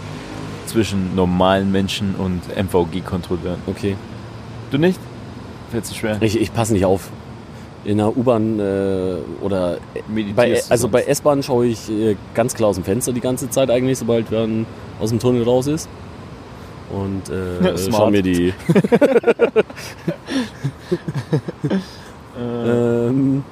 [0.66, 3.60] zwischen normalen Menschen und MVG-Kontrolleuren.
[3.66, 3.96] okay.
[4.70, 5.00] Du nicht?
[5.70, 6.16] Fällt dir schwer?
[6.20, 7.10] Ich, ich passe nicht auf.
[7.84, 9.78] In der U-Bahn äh, oder
[10.36, 11.02] bei, du also bei?
[11.02, 14.66] S-Bahn schaue ich äh, ganz klar aus dem Fenster die ganze Zeit eigentlich, sobald man
[15.00, 15.88] aus dem Tunnel raus ist.
[16.90, 17.94] Und äh, Smart.
[17.94, 18.52] schaue mir die.
[22.38, 23.42] Äh, ähm,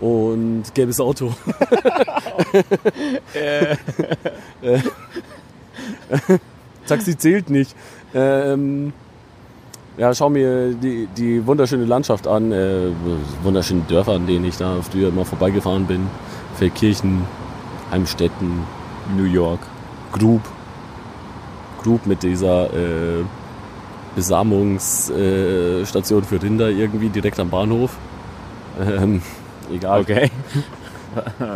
[0.00, 1.32] und gelbes Auto.
[3.34, 3.76] äh,
[6.86, 7.74] Taxi zählt nicht.
[8.14, 8.92] Ähm,
[9.96, 12.88] ja, schau mir die, die wunderschöne Landschaft an, äh,
[13.42, 16.06] wunderschöne Dörfer, an denen ich da früher immer vorbeigefahren bin.
[16.56, 17.22] Feldkirchen,
[17.90, 18.62] Heimstetten,
[19.16, 19.60] New York.
[20.12, 20.40] Grub.
[21.82, 23.24] Grub mit dieser äh,
[24.14, 27.96] Besamungsstation äh, für Rinder irgendwie direkt am Bahnhof.
[28.80, 29.22] Ähm,
[29.72, 30.00] egal.
[30.00, 30.30] Okay.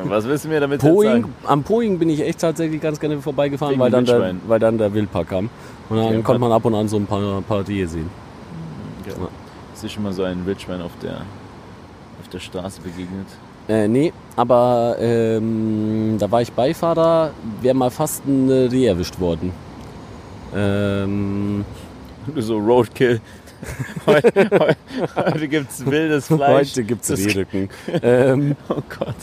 [0.05, 1.35] Was du mir damit Poing, sagen?
[1.44, 4.93] am Poing bin ich echt tatsächlich ganz gerne vorbeigefahren, weil dann, der, weil dann der
[4.93, 5.48] Wildpark kam.
[5.89, 8.11] Und dann Okay, konnte man ab und an so ein paar, paar Rehe sehen.
[9.07, 9.12] Ja.
[9.73, 11.23] Ist dir schon mal so ein Wildschwein auf der,
[12.20, 13.27] auf der Straße begegnet?
[13.69, 17.31] Äh, nee, aber ähm, da war ich Beifahrer,
[17.61, 19.53] wäre mal fast ein Reh erwischt worden.
[20.57, 21.65] Ähm,
[22.37, 23.20] so Roadkill.
[24.07, 24.77] heute heute,
[25.16, 26.70] heute gibt es wildes Fleisch.
[26.70, 27.69] heute gibt's Das- Rehrücken.
[28.03, 29.15] ähm, Oh Gott.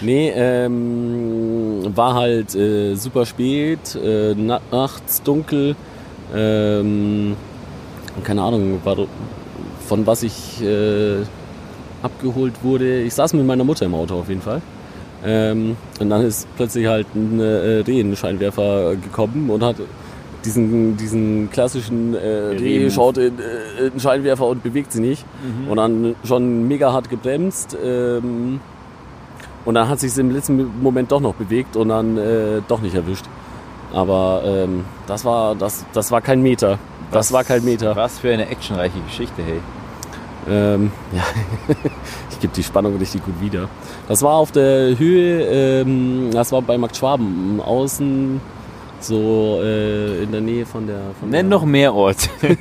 [0.00, 5.76] nee, ähm, war halt äh, super spät, äh, na nachts dunkel.
[6.34, 7.36] Ähm,
[8.24, 8.96] keine Ahnung, war,
[9.86, 11.18] von was ich äh,
[12.02, 13.02] abgeholt wurde.
[13.02, 14.60] Ich saß mit meiner Mutter im Auto auf jeden Fall.
[15.24, 19.76] Ähm, und dann ist plötzlich halt ein äh, Rehenscheinwerfer gekommen und hat
[20.46, 22.90] diesen, diesen klassischen äh, Reh Reh-Move.
[22.90, 25.24] schaut in, äh, in den Scheinwerfer und bewegt sie nicht.
[25.68, 27.76] Und dann schon mega hart gebremst.
[27.84, 28.60] Ähm,
[29.64, 32.94] und dann hat sich im letzten Moment doch noch bewegt und dann äh, doch nicht
[32.94, 33.26] erwischt.
[33.92, 36.78] Aber ähm, das war das, das war kein Meter.
[37.10, 37.94] Das Was- war kein Meter.
[37.96, 39.58] Was für eine actionreiche Geschichte, hey.
[40.48, 41.22] Ähm, ja,
[42.30, 43.68] ich gebe die Spannung richtig gut wieder.
[44.06, 45.42] Das war auf der Höhe,
[45.82, 48.40] ähm, das war bei Max Schwaben, Außen
[49.06, 51.00] so äh, in der Nähe von der.
[51.20, 52.28] Von Nenn der, noch mehr Orte.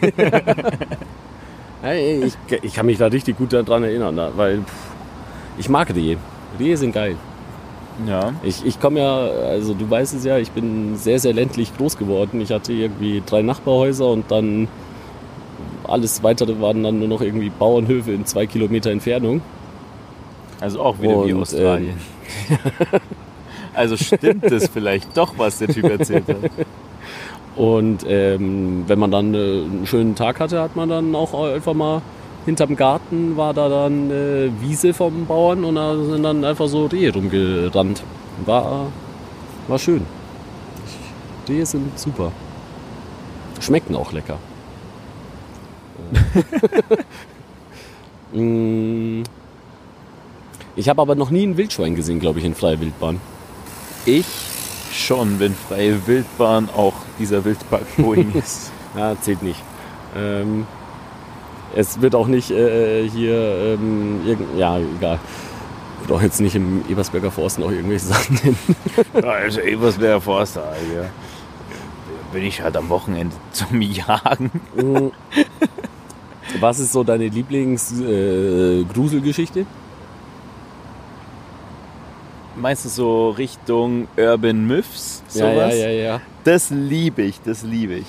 [1.81, 4.73] Hey, ich, ich kann mich da richtig gut daran erinnern, weil pff,
[5.59, 6.17] ich mag Rehe.
[6.59, 7.15] Rehe sind geil.
[8.07, 8.33] ja.
[8.43, 11.97] Ich, ich komme ja, also du weißt es ja, ich bin sehr, sehr ländlich groß
[11.97, 12.41] geworden.
[12.41, 14.67] Ich hatte irgendwie drei Nachbarhäuser und dann
[15.83, 19.41] alles weitere waren dann nur noch irgendwie Bauernhöfe in zwei Kilometer Entfernung.
[20.59, 21.99] Also auch wieder wie Und, Australien.
[23.75, 26.51] also stimmt es vielleicht doch, was der Typ erzählt hat.
[27.55, 31.73] Und ähm, wenn man dann äh, einen schönen Tag hatte, hat man dann auch einfach
[31.73, 32.01] mal
[32.45, 36.85] hinterm Garten war da dann äh, Wiese vom Bauern und da sind dann einfach so
[36.85, 38.03] Rehe rumgerannt.
[38.45, 38.87] War,
[39.67, 40.05] war schön.
[41.49, 42.31] Rehe sind super.
[43.59, 44.37] Schmecken auch lecker.
[46.93, 46.97] Äh.
[48.33, 49.23] Mm.
[50.75, 53.21] ich habe aber noch nie ein Wildschwein gesehen, glaube ich, in freier Wildbahn.
[54.05, 54.25] Ich
[54.93, 58.71] schon, wenn freie Wildbahn auch dieser Wildpark Boeing ist.
[58.95, 59.61] Ja, zählt nicht.
[60.15, 60.65] Ähm,
[61.75, 65.19] es wird auch nicht äh, hier, ähm, irgend, ja, egal.
[66.01, 68.57] Wird auch jetzt nicht im Ebersberger Forst noch irgendwelche Sachen nennen.
[69.25, 71.05] Also Ebersberger Forster, ja.
[72.31, 74.51] Bin ich halt am Wochenende zum Jagen.
[74.75, 75.09] Mm.
[76.59, 79.61] Was ist so deine Lieblings-Gruselgeschichte?
[79.61, 79.65] Äh?
[82.57, 85.73] Meistens so Richtung Urban Myths, ja, sowas.
[85.77, 86.21] ja, ja, ja.
[86.43, 88.05] Das liebe ich, das liebe ich.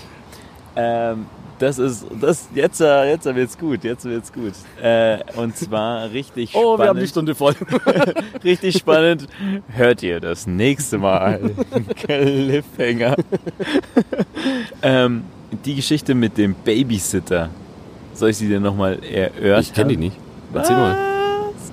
[0.76, 1.26] Ähm,
[1.58, 4.52] das ist, das, jetzt, äh, jetzt wird's gut, jetzt wird's gut.
[4.82, 6.78] Äh, und zwar richtig Oh, spannend.
[6.80, 7.54] wir haben die Stunde voll.
[8.44, 9.26] Richtig spannend.
[9.68, 11.40] Hört ihr das nächste Mal.
[11.96, 13.16] Cliffhanger.
[14.82, 15.24] ähm,
[15.64, 17.48] die Geschichte mit dem Babysitter.
[18.12, 19.60] Soll ich sie dir nochmal erörtern?
[19.62, 20.16] Ich kenne die nicht.
[20.54, 20.94] Erzähl mal.
[20.94, 21.72] Was?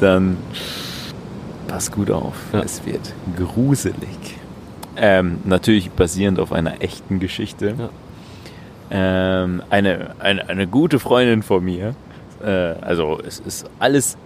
[0.00, 0.36] Dann
[1.70, 2.34] pass gut auf.
[2.52, 2.60] Ja.
[2.62, 4.08] Es wird gruselig.
[4.96, 7.74] Ähm, natürlich basierend auf einer echten Geschichte.
[7.78, 7.88] Ja.
[8.90, 11.94] Ähm, eine, eine, eine gute Freundin von mir.
[12.44, 14.16] Äh, also es ist alles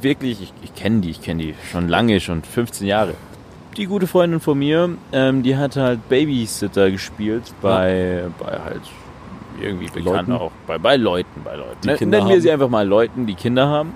[0.00, 3.14] wirklich, ich, ich kenne die, ich kenne die schon lange, schon 15 Jahre.
[3.76, 8.82] Die gute Freundin von mir, ähm, die hat halt Babysitter gespielt bei, bei halt
[9.60, 10.32] irgendwie bekannt Leuten?
[10.32, 11.76] auch, bei, bei Leuten, bei Leuten.
[11.82, 12.42] Die Ne- Kinder Nennen wir haben.
[12.42, 13.94] sie einfach mal Leuten, die Kinder haben.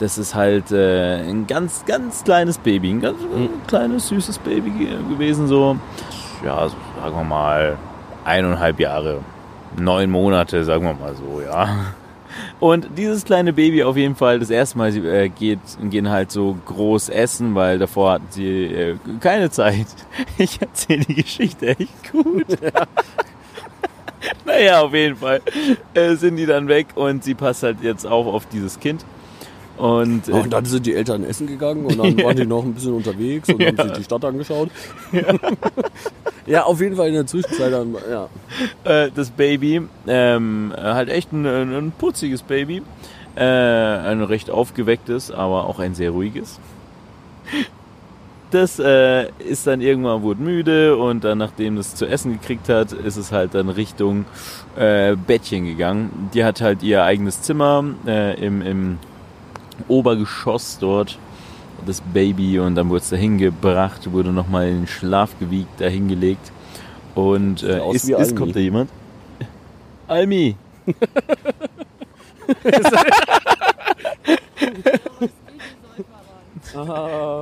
[0.00, 3.48] Das ist halt äh, ein ganz, ganz kleines Baby, ein ganz Mhm.
[3.68, 5.76] kleines, süßes Baby ge- gewesen, so,
[6.44, 7.78] ja, so, sagen wir mal,
[8.24, 9.18] eineinhalb Jahre,
[9.78, 11.68] neun Monate, sagen wir mal so, ja.
[12.60, 15.58] Und dieses kleine Baby auf jeden Fall, das erste Mal, sie äh, geht,
[15.90, 19.86] gehen halt so groß essen, weil davor hatten sie äh, keine Zeit.
[20.38, 22.46] Ich erzähle die Geschichte echt gut.
[24.46, 25.40] naja, auf jeden Fall
[25.94, 29.04] äh, sind die dann weg und sie passt halt jetzt auch auf dieses Kind.
[29.80, 32.74] Und, äh, Und dann sind die Eltern essen gegangen und dann waren die noch ein
[32.74, 34.70] bisschen unterwegs und haben sich die Stadt angeschaut.
[36.46, 36.64] Ja.
[36.64, 38.28] auf jeden Fall in der Zwischenzeit dann, ja.
[38.82, 42.82] äh, das Baby, ähm, halt echt ein, ein putziges Baby,
[43.36, 46.58] äh, ein recht aufgewecktes, aber auch ein sehr ruhiges.
[48.50, 52.90] Das äh, ist dann irgendwann wurde müde und dann, nachdem es zu essen gekriegt hat,
[52.92, 54.24] ist es halt dann Richtung
[54.76, 56.30] äh, Bettchen gegangen.
[56.34, 58.98] Die hat halt ihr eigenes Zimmer äh, im, im
[59.88, 61.18] Obergeschoss dort.
[61.86, 66.08] Das Baby und dann wurde es dahin gebracht, wurde nochmal in den Schlaf gewiegt, dahin
[66.08, 66.52] gelegt.
[67.14, 68.34] Und äh, ist, wie ist, Almi.
[68.34, 68.90] kommt da jemand?
[70.06, 70.56] Almi!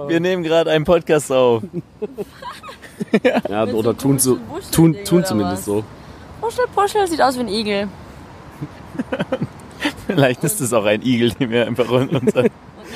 [0.09, 1.63] Wir nehmen gerade einen Podcast auf.
[3.23, 4.39] ja oder tun, so,
[4.73, 5.65] tun, tun oder zumindest was?
[5.65, 5.85] so.
[6.41, 7.89] Puschel, Puschel, sieht aus wie ein Igel.
[10.09, 12.17] Vielleicht ist es auch ein Igel, den wir einfach unser.
[12.17, 12.51] Und ein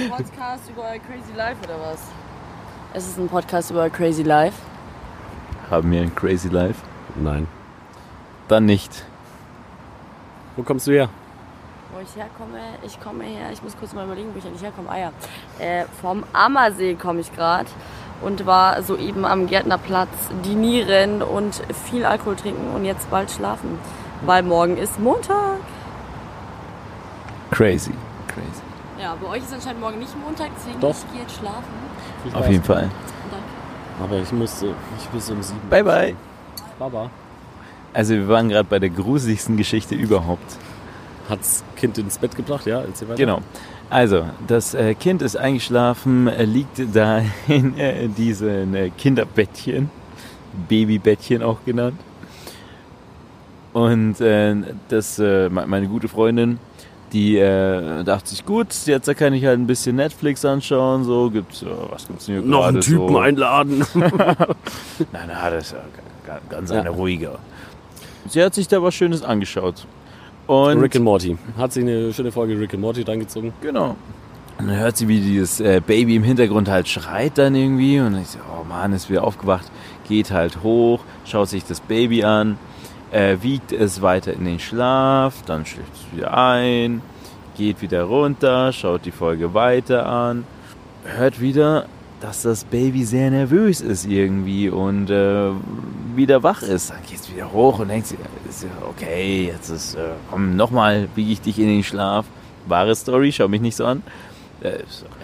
[0.09, 2.01] Podcast über Crazy Life oder was?
[2.94, 4.56] Es ist ein Podcast über Crazy Life.
[5.70, 6.80] Haben wir ein Crazy Life?
[7.16, 7.47] Nein.
[8.48, 9.05] Dann nicht.
[10.56, 11.10] Wo kommst du her?
[11.94, 14.89] Wo ich herkomme, ich komme her, ich muss kurz mal überlegen, wo ich eigentlich herkomme.
[14.89, 15.12] Ah ja,
[15.59, 17.68] äh, vom Ammersee komme ich gerade
[18.22, 20.09] und war soeben am Gärtnerplatz
[20.47, 21.60] dinieren und
[21.90, 23.78] viel Alkohol trinken und jetzt bald schlafen,
[24.24, 25.59] weil morgen ist Montag.
[27.53, 27.93] Crazy.
[28.29, 28.62] Crazy.
[29.01, 30.91] Ja, bei euch ist anscheinend morgen nicht Montag, deswegen Doch.
[30.91, 32.35] ich gehe jetzt schlafen.
[32.35, 32.89] Auf jeden Fall.
[33.31, 33.45] Danke.
[34.03, 35.61] Aber ich muss, ich bis um sieben.
[35.70, 36.15] Bye, bye.
[36.79, 37.11] Baba.
[37.93, 40.57] Also wir waren gerade bei der gruseligsten Geschichte überhaupt.
[41.29, 42.81] Hat's Kind ins Bett gebracht, ja?
[42.81, 43.19] Erzähl weiter.
[43.19, 43.39] Genau.
[43.91, 49.91] Also, das äh, Kind ist eingeschlafen, äh, liegt da in äh, diesen äh, Kinderbettchen,
[50.69, 52.01] Babybettchen auch genannt.
[53.74, 54.55] Und äh,
[54.89, 56.59] das, äh, me- meine gute Freundin,
[57.12, 61.62] Die äh, dachte sich, gut, jetzt kann ich halt ein bisschen Netflix anschauen, so gibt's,
[61.62, 63.18] äh, was gibt's denn hier Noch einen Typen so?
[63.18, 63.84] einladen.
[63.94, 64.06] Nein,
[65.12, 65.78] nein, das ist ja
[66.26, 66.80] ga- ganz Ja.
[66.80, 67.32] eine ruhige.
[68.28, 69.86] Sie hat sich da was Schönes angeschaut.
[70.47, 71.36] Und Rick and Morty.
[71.59, 73.52] Hat sich eine schöne Folge Rick and Morty reingezogen.
[73.60, 73.97] Genau.
[74.59, 78.01] Und dann hört sie, wie dieses äh, Baby im Hintergrund halt schreit dann irgendwie.
[78.01, 79.70] Und ich so, oh Mann, ist wieder aufgewacht.
[80.09, 82.59] Geht halt hoch, schaut sich das Baby an,
[83.12, 87.02] äh, wiegt es weiter in den Schlaf, dann schläft es wieder ein,
[87.56, 90.44] geht wieder runter, schaut die Folge weiter an,
[91.05, 91.86] hört wieder,
[92.20, 95.51] dass das Baby sehr nervös ist irgendwie und äh,
[96.14, 96.90] wieder wach ist.
[96.90, 98.18] Dann geht es wieder hoch und denkt sich,
[98.89, 102.26] okay, jetzt ist, äh, komm, nochmal wiege ich dich in den Schlaf.
[102.66, 104.02] Wahre Story, schau mich nicht so an.
[104.62, 104.78] Äh,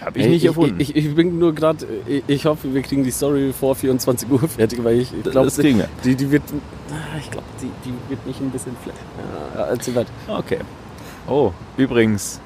[0.04, 0.80] Habe ich nicht erfunden.
[0.80, 4.48] Ich, ich, bin nur gerade, ich, ich hoffe, wir kriegen die Story vor 24 Uhr
[4.48, 5.88] fertig, weil ich, ich glaube, wir.
[6.04, 6.42] die, die wird,
[6.90, 8.96] ah, ich glaube, die, die wird mich ein bisschen flat.
[9.54, 10.10] Ja, erzähl weiter.
[10.26, 10.58] Okay.
[11.28, 12.40] Oh, übrigens,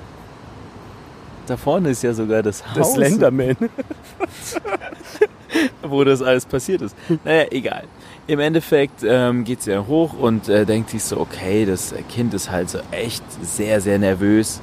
[1.46, 3.56] da vorne ist ja sogar das Haus, Das Slenderman.
[5.82, 6.96] wo das alles passiert ist.
[7.24, 7.84] Naja, egal.
[8.26, 12.34] Im Endeffekt ähm, geht sie dann hoch und äh, denkt sich so, okay, das Kind
[12.34, 14.60] ist halt so echt sehr, sehr nervös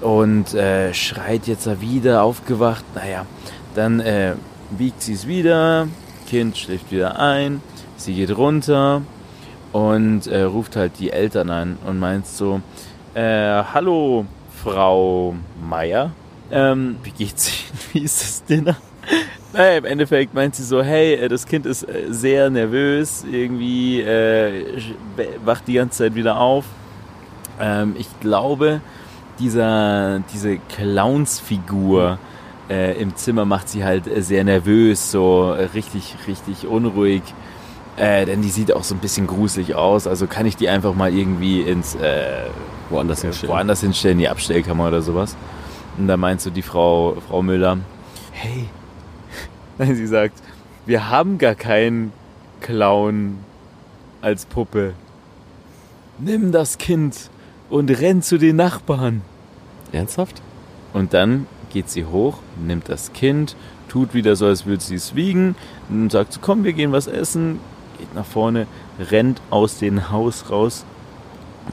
[0.00, 2.84] und äh, schreit jetzt wieder, aufgewacht.
[2.94, 3.26] Naja,
[3.74, 4.34] dann äh,
[4.70, 5.88] wiegt sie es wieder,
[6.28, 7.62] Kind schläft wieder ein,
[7.96, 9.02] sie geht runter
[9.72, 12.60] und äh, ruft halt die Eltern an und meint so,
[13.14, 14.26] äh, hallo
[14.62, 16.12] Frau Meier,
[16.50, 18.76] ähm, wie geht's Ihnen, wie ist das Dinner?
[19.52, 24.04] Naja, im Endeffekt meint sie so, hey, äh, das Kind ist äh, sehr nervös, irgendwie
[25.44, 26.66] wacht die ganze Zeit wieder auf.
[27.60, 28.80] Ähm, ich glaube,
[29.38, 32.18] dieser, diese Clownsfigur
[32.68, 37.22] äh, im Zimmer macht sie halt äh, sehr nervös, so äh, richtig, richtig unruhig.
[37.96, 40.06] Äh, denn die sieht auch so ein bisschen gruselig aus.
[40.06, 42.44] Also kann ich die einfach mal irgendwie ins äh,
[42.90, 43.52] Woanders hinstellen.
[43.52, 45.36] woanders hinstellen, die Abstellkammer oder sowas.
[45.96, 47.78] Und da meint so die Frau, Frau Müller,
[48.30, 48.68] hey,
[49.78, 50.42] Nein, sie sagt,
[50.86, 52.12] wir haben gar keinen
[52.60, 53.38] Clown
[54.20, 54.94] als Puppe.
[56.18, 57.30] Nimm das Kind
[57.70, 59.22] und renn zu den Nachbarn.
[59.92, 60.42] Ernsthaft?
[60.92, 63.56] Und dann geht sie hoch, nimmt das Kind,
[63.88, 65.54] tut wieder so, als würde sie es wiegen
[65.88, 67.60] und sagt so, komm, wir gehen was essen,
[67.98, 68.66] geht nach vorne,
[69.10, 70.84] rennt aus dem Haus raus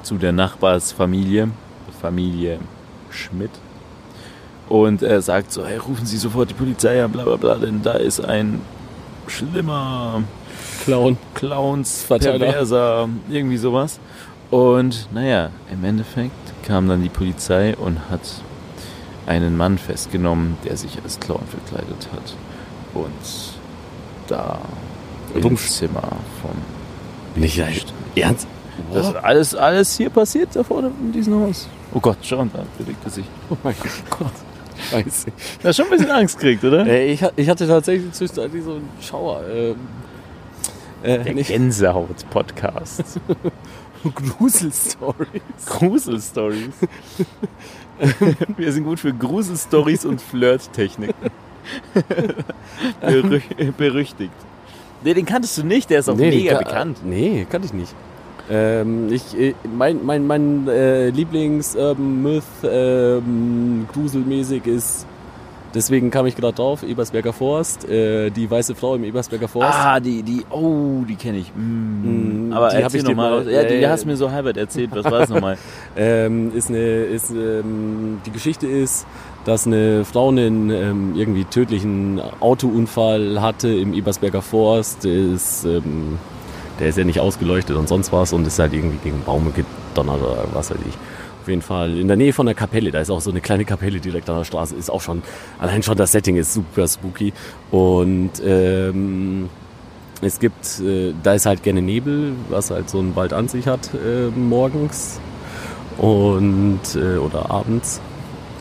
[0.03, 1.49] zu der Nachbarsfamilie,
[2.01, 2.59] Familie
[3.09, 3.51] Schmidt
[4.67, 7.81] und äh, sagt so, hey, rufen Sie sofort die Polizei an, bla bla bla, denn
[7.81, 8.61] da ist ein
[9.27, 10.23] schlimmer
[10.84, 11.17] Clown.
[11.34, 12.05] Clowns.
[12.07, 13.99] Perverser, irgendwie sowas.
[14.51, 16.31] Und naja, im Endeffekt
[16.65, 18.22] kam dann die Polizei und hat
[19.27, 22.35] einen Mann festgenommen, der sich als Clown verkleidet hat.
[22.93, 23.11] Und
[24.27, 24.59] da
[25.34, 27.57] im Zimmer vom Nicht
[28.15, 28.47] Ernst?
[28.93, 31.67] Das ist alles, alles hier passiert da vorne in diesem Haus.
[31.93, 33.26] Oh Gott, schon, da bewegt er sich.
[33.49, 33.76] Oh mein
[34.09, 34.31] Gott.
[34.91, 35.27] Scheiße.
[35.63, 36.85] Da schon ein bisschen Angst kriegt, oder?
[36.85, 39.41] Äh, ich, ich hatte tatsächlich zwischenzeitlich so einen Schauer.
[39.49, 39.76] Ähm,
[41.03, 43.03] äh, Der Gänsehaut-Podcast.
[44.13, 45.41] Gruselstory.
[45.65, 46.73] Gruselstories.
[48.57, 51.15] Wir sind gut für Gruselstories und Flirttechniken.
[53.01, 53.39] Berü
[53.77, 54.31] berüchtigt.
[55.03, 56.97] Nee, den kanntest du nicht, der ist auch mega die ka- bekannt.
[57.03, 57.93] Nee, kannte ich nicht.
[58.49, 65.05] Ähm, ich, äh, mein mein, mein äh, Lieblings-Myth ähm, gruselmäßig ist,
[65.76, 69.77] deswegen kam ich gerade drauf, Ebersberger Forst, äh, die weiße Frau im Ebersberger Forst.
[69.77, 71.52] Ah, die, die, oh, die kenne ich.
[71.56, 72.49] Mm.
[72.49, 73.43] Mm, Aber die hab erzähl ich nochmal.
[73.43, 74.89] mal- Ja, die, äh, hast mir so halbert erzählt.
[74.93, 75.57] Was war das nochmal?
[75.97, 79.06] Ähm, ist eine, ist, ähm, die Geschichte ist,
[79.45, 85.03] dass eine Frau einen ähm, irgendwie tödlichen Autounfall hatte im Ebersberger Forst.
[85.03, 86.18] Der ist, ähm,
[86.80, 90.22] der ist ja nicht ausgeleuchtet und sonst was und ist halt irgendwie gegen Baume gedonnert
[90.22, 90.95] oder was weiß ich.
[91.45, 93.65] Auf jeden Fall in der Nähe von der Kapelle, da ist auch so eine kleine
[93.65, 95.22] Kapelle direkt an der Straße, ist auch schon,
[95.59, 97.34] allein schon das Setting ist super spooky.
[97.69, 99.47] Und ähm,
[100.23, 103.67] es gibt, äh, da ist halt gerne Nebel, was halt so ein Wald an sich
[103.67, 105.19] hat äh, morgens
[105.99, 108.01] und äh, oder abends.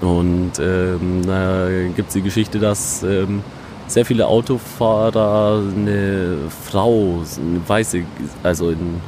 [0.03, 3.43] Und ähm, da gibt es die Geschichte, dass ähm,
[3.87, 6.37] sehr viele Autofahrer eine
[6.71, 8.03] Frau, eine weiße,
[8.43, 9.01] also in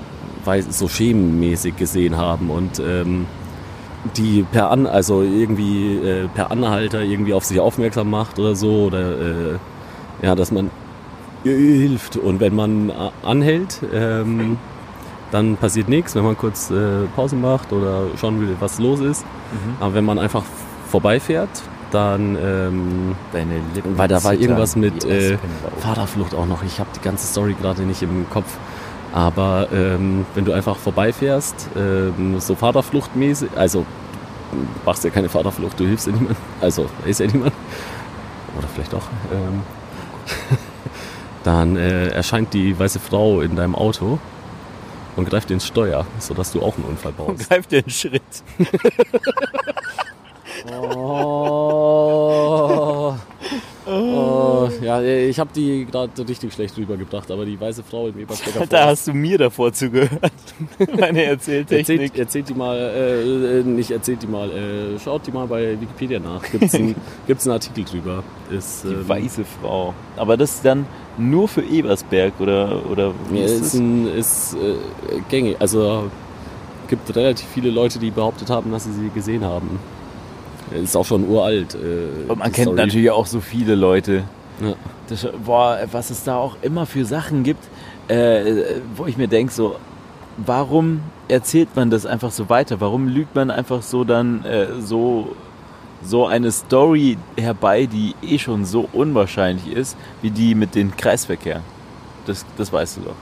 [0.46, 3.26] weiß, so schemenmäßig gesehen haben und ähm,
[4.16, 8.84] die per An, also irgendwie äh, per Anhalter irgendwie auf sich aufmerksam macht oder so
[8.86, 9.56] oder äh,
[10.22, 10.70] ja, dass man
[11.44, 14.58] hilft und wenn man a- anhält, ähm,
[15.30, 19.24] dann passiert nichts, wenn man kurz äh, Pause macht oder schauen will, was los ist.
[19.80, 20.42] Aber wenn man einfach
[20.88, 21.48] vorbeifährt,
[21.90, 23.96] dann ähm, Deine Lippen.
[23.96, 25.36] weil da war irgendwas mit äh.
[25.78, 26.62] Fahrerflucht auch noch.
[26.64, 28.56] Ich habe die ganze Story gerade nicht im Kopf.
[29.16, 33.86] Aber ähm, wenn du einfach vorbeifährst, ähm, so Fahrerfluchtmäßig, also
[34.84, 36.36] machst ja keine Vaterflucht, du hilfst ja niemand.
[36.60, 37.54] Also, da ist ja niemand.
[38.58, 39.08] Oder vielleicht doch.
[39.32, 39.62] Ähm,
[41.44, 44.18] dann äh, erscheint die weiße Frau in deinem Auto
[45.16, 47.48] und greift ins Steuer, sodass du auch einen Unfall Und baust.
[47.48, 48.20] greift dir einen Schritt.
[50.82, 52.06] Oh.
[54.68, 58.66] Oh, ja, ich habe die gerade richtig schlecht rübergebracht, aber die weiße Frau im Ebersberger
[58.68, 60.32] Da hast du mir davor zugehört.
[60.98, 62.00] Meine Erzähltechnik.
[62.00, 65.80] Erzählt, erzählt die mal, äh, äh, nicht erzählt die mal, äh, schaut die mal bei
[65.80, 66.42] Wikipedia nach.
[66.50, 66.94] Gibt's einen,
[67.26, 68.22] gibt's einen Artikel drüber.
[68.50, 69.94] Ist, Die ähm, weiße Frau.
[70.16, 70.86] Aber das ist dann
[71.18, 75.56] nur für Ebersberg oder, oder wie ja, ist ist, ein, ist äh, gängig.
[75.58, 76.10] Also
[76.88, 79.78] gibt relativ viele Leute, die behauptet haben, dass sie sie gesehen haben.
[80.74, 81.74] Ist auch schon uralt.
[81.74, 82.76] Äh, Und man die kennt Story.
[82.76, 84.24] natürlich auch so viele Leute.
[84.60, 84.74] Ja.
[85.08, 87.64] Das, boah, was es da auch immer für Sachen gibt,
[88.08, 89.76] äh, wo ich mir denke, so,
[90.36, 92.80] warum erzählt man das einfach so weiter?
[92.80, 95.34] Warum lügt man einfach so dann äh, so,
[96.02, 101.60] so eine Story herbei, die eh schon so unwahrscheinlich ist, wie die mit dem Kreisverkehr?
[102.26, 103.16] Das, das weißt du doch.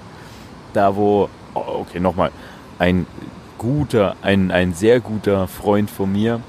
[0.73, 2.31] Da wo, oh, okay, nochmal,
[2.78, 3.06] ein
[3.59, 6.40] guter, ein, ein sehr guter Freund von mir,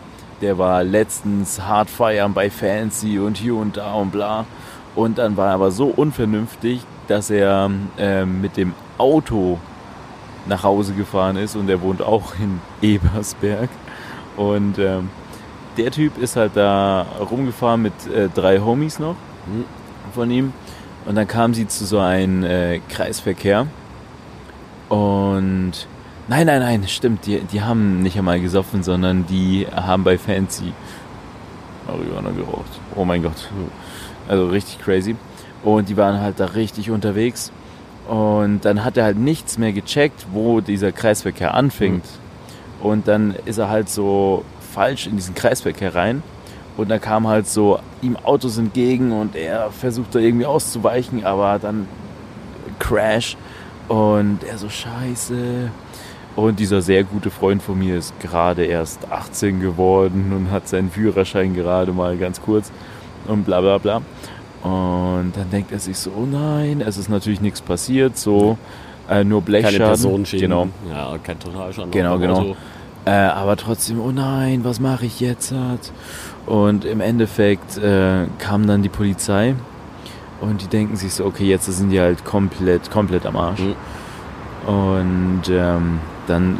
[0.41, 4.45] der war letztens hart feiern bei Fancy und hier und da und bla.
[4.95, 9.59] Und dann war er aber so unvernünftig, dass er ähm, mit dem Auto
[10.47, 13.69] nach Hause gefahren ist und er wohnt auch in Ebersberg.
[14.37, 15.09] Und ähm,
[15.77, 19.15] der Typ ist halt da rumgefahren mit äh, drei Homies noch
[19.45, 19.65] Hm.
[20.13, 20.53] von ihm.
[21.05, 23.67] Und dann kam sie zu so einem äh, Kreisverkehr.
[24.89, 25.73] Und
[26.27, 30.73] nein, nein, nein, stimmt, die, die haben nicht einmal gesoffen, sondern die haben bei Fancy
[31.87, 32.79] Marihuana geraucht.
[32.95, 33.49] Oh mein Gott.
[34.27, 35.15] Also richtig crazy.
[35.63, 37.51] Und die waren halt da richtig unterwegs.
[38.07, 42.05] Und dann hat er halt nichts mehr gecheckt, wo dieser Kreisverkehr anfängt.
[42.81, 44.43] Und dann ist er halt so
[44.73, 46.21] falsch in diesen Kreisverkehr rein.
[46.77, 51.57] Und da kam halt so ihm Autos entgegen und er versucht da irgendwie auszuweichen, aber
[51.57, 51.87] dann
[52.79, 53.37] Crash.
[53.87, 55.71] Und er so scheiße.
[56.35, 60.91] Und dieser sehr gute Freund von mir ist gerade erst 18 geworden und hat seinen
[60.91, 62.71] Führerschein gerade mal ganz kurz
[63.27, 64.01] und bla bla bla.
[64.63, 68.57] Und dann denkt er sich so, oh nein, es ist natürlich nichts passiert, so
[69.09, 69.77] äh, nur Blechschaden.
[69.77, 70.49] Keine Personenschäden.
[70.49, 70.67] Genau.
[70.89, 71.91] Ja, kein Totalschaden.
[71.91, 72.55] Genau, genau.
[73.05, 75.53] Äh, aber trotzdem, oh nein, was mache ich jetzt?
[76.47, 79.53] Und im Endeffekt äh, kam dann die Polizei
[80.41, 83.59] und die denken sich so, okay, jetzt sind die halt komplett, komplett am Arsch.
[83.59, 83.75] Mhm.
[84.67, 86.57] Und ähm, dann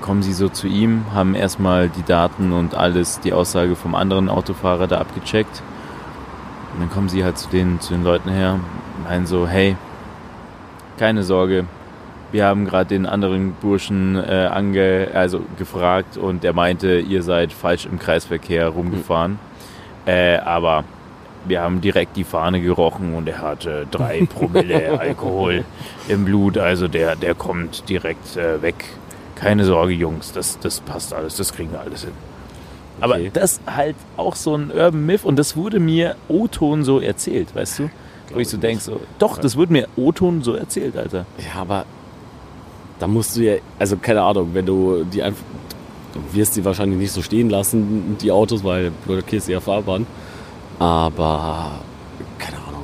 [0.00, 4.28] kommen sie so zu ihm, haben erstmal die Daten und alles, die Aussage vom anderen
[4.28, 5.62] Autofahrer da abgecheckt.
[6.72, 8.60] Und dann kommen sie halt zu den, zu den Leuten her,
[9.04, 9.76] meinen so, hey,
[10.98, 11.64] keine Sorge,
[12.32, 17.52] wir haben gerade den anderen Burschen äh, ange, also gefragt und der meinte, ihr seid
[17.52, 19.38] falsch im Kreisverkehr rumgefahren.
[20.06, 20.84] Äh, aber
[21.44, 25.64] wir haben direkt die Fahne gerochen und er hatte drei Promille Alkohol
[26.08, 26.58] im Blut.
[26.58, 28.84] Also der, der kommt direkt äh, weg.
[29.34, 32.29] Keine Sorge, Jungs, das, das passt alles, das kriegen wir alles hin.
[33.00, 33.30] Aber Okay.
[33.32, 37.78] das halt auch so ein Urban Myth und das wurde mir O-Ton so erzählt, weißt
[37.80, 37.90] du?
[38.32, 41.26] Wo ich so denke, so, doch, das wurde mir O-Ton so erzählt, Alter.
[41.38, 41.84] Ja, aber
[43.00, 45.42] da musst du ja, also keine Ahnung, wenn du die einfach,
[46.14, 50.06] du wirst die wahrscheinlich nicht so stehen lassen, die Autos, weil du blockierst ja Fahrbahn.
[50.78, 51.72] Aber
[52.38, 52.82] keine Ahnung.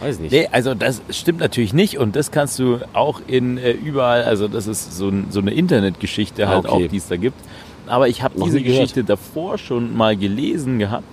[0.00, 0.32] Weiß nicht.
[0.32, 4.48] Nee, also das stimmt natürlich nicht und das kannst du auch in äh, überall, also
[4.48, 6.86] das ist so, so eine Internetgeschichte halt okay.
[6.86, 7.38] auch, die es da gibt.
[7.86, 8.80] Aber ich habe diese nie gehört.
[8.80, 11.04] Geschichte davor schon mal gelesen gehabt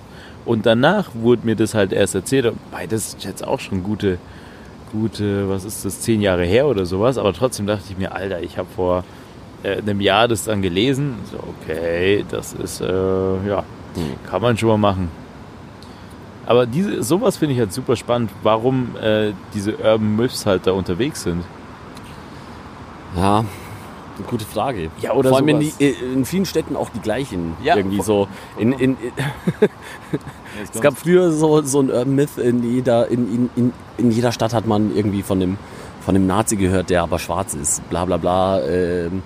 [0.45, 2.45] und danach wurde mir das halt erst erzählt.
[2.71, 4.17] Wobei, das ist jetzt auch schon gute,
[4.91, 7.17] gute, was ist das, zehn Jahre her oder sowas.
[7.17, 9.03] Aber trotzdem dachte ich mir, Alter, ich habe vor
[9.63, 11.15] äh, einem Jahr das dann gelesen.
[11.31, 12.87] So, okay, das ist, äh,
[13.47, 13.63] ja,
[13.95, 14.03] Hm.
[14.27, 15.09] kann man schon mal machen.
[16.45, 20.71] Aber diese, sowas finde ich halt super spannend, warum äh, diese Urban Myths halt da
[20.71, 21.43] unterwegs sind.
[23.15, 23.45] Ja,
[24.17, 24.89] eine gute Frage.
[25.01, 25.73] Ja, oder Vor allem in, die,
[26.13, 27.55] in vielen Städten auch die gleichen.
[27.63, 28.27] Ja, irgendwie so.
[28.57, 28.97] In, in,
[30.73, 34.53] es gab früher so, so ein Urban Myth, in jeder, in, in, in, jeder Stadt
[34.53, 35.57] hat man irgendwie von dem,
[36.01, 37.87] von dem Nazi gehört, der aber schwarz ist.
[37.89, 38.61] Bla bla bla.
[38.61, 39.23] Ähm,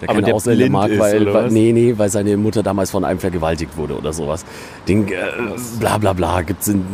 [0.00, 3.04] der Aber keine der Ausländer mag, weil, weil nee, nee, weil seine Mutter damals von
[3.04, 4.44] einem vergewaltigt wurde oder sowas.
[4.88, 5.14] Den, äh,
[5.78, 6.84] bla bla bla gibt's in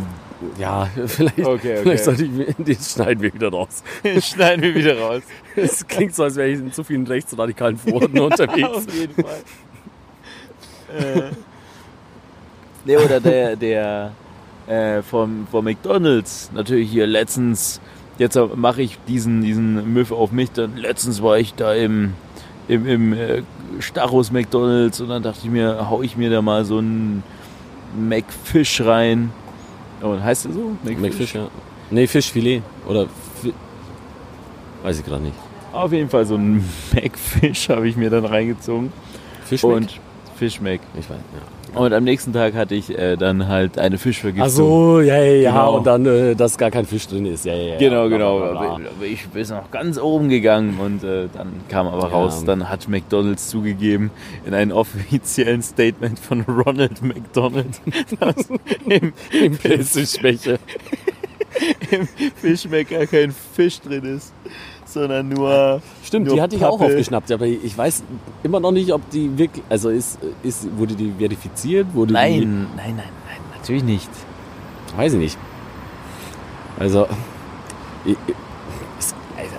[0.57, 1.77] ja, vielleicht, Okay, okay.
[1.81, 3.83] vielleicht sollte ich mir, das schneiden wir wieder raus.
[4.21, 5.21] Schneiden wir wieder raus.
[5.55, 8.69] Es klingt so, als wäre ich in zu vielen rechtsradikalen Foren unterwegs.
[8.69, 9.39] Auf jeden Fall.
[10.97, 11.31] äh.
[12.85, 14.11] Nee, oder der, der
[14.67, 17.79] äh, vom, vom McDonalds, natürlich hier letztens,
[18.17, 22.13] jetzt mache ich diesen, diesen Myth auf mich, dann letztens war ich da im,
[22.67, 23.43] im, im äh,
[23.79, 27.23] Stachus McDonalds und dann dachte ich mir, hau ich mir da mal so einen
[27.99, 29.31] McFish rein.
[30.01, 30.75] Oh, heißt der so?
[30.83, 31.47] McFish, ja.
[31.89, 32.63] Nee, Fischfilet.
[32.87, 33.07] Oder.
[33.41, 33.53] Fi
[34.83, 35.35] Weiß ich gerade nicht.
[35.73, 38.91] Auf jeden Fall so einen McFish habe ich mir dann reingezogen.
[39.45, 39.75] Fischmeck?
[39.75, 39.99] Und
[40.37, 40.81] Fischmeck.
[40.97, 41.41] Ich weiß, ja.
[41.73, 44.45] Und am nächsten Tag hatte ich äh, dann halt eine Fischvergiftung.
[44.45, 45.51] Ach so, ja, ja, ja.
[45.51, 45.77] Genau.
[45.77, 47.45] Und dann, äh, dass gar kein Fisch drin ist.
[47.45, 47.77] Ja, ja, ja.
[47.77, 48.39] Genau, genau.
[48.39, 48.89] bla, bla, bla.
[48.89, 52.13] Aber Ich bin noch ganz oben gegangen und äh, dann kam aber Ja.
[52.13, 54.11] raus, dann hat McDonalds zugegeben
[54.45, 57.79] in einem offiziellen Statement von Ronald McDonald,
[58.19, 58.49] dass
[58.85, 60.59] im, im, Pilzschwäche.
[61.91, 64.33] im Fischmeck gar kein Fisch drin ist,
[64.85, 65.81] sondern nur.
[66.11, 66.91] Stimmt, die hatte ich auch Pappe.
[66.91, 68.03] aufgeschnappt, aber ich weiß
[68.43, 72.95] immer noch nicht, ob die wirklich, also ist, ist wurde die verifiziert, wurde Nein, nein,
[72.95, 74.09] nein, nein, natürlich nicht.
[74.91, 75.37] die, weiß ich nicht.
[76.77, 77.07] Also,
[78.03, 78.35] ich, ich,
[78.99, 79.15] ist,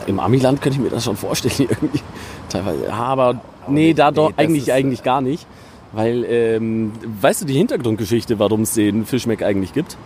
[0.07, 2.03] im Amiland könnte ich mir das schon vorstellen irgendwie,
[2.51, 2.85] teilweise.
[2.85, 5.47] Ja, aber, nee, da nee, doch eigentlich ist, eigentlich gar nicht,
[5.93, 6.93] weil, ähm,
[7.23, 9.97] weißt du die Hintergrundgeschichte, warum es den Fischmeck eigentlich gibt?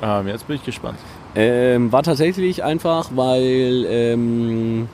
[0.00, 1.00] Ähm, jetzt bin ich gespannt.
[1.34, 4.88] Ähm, war tatsächlich einfach, weil ähm,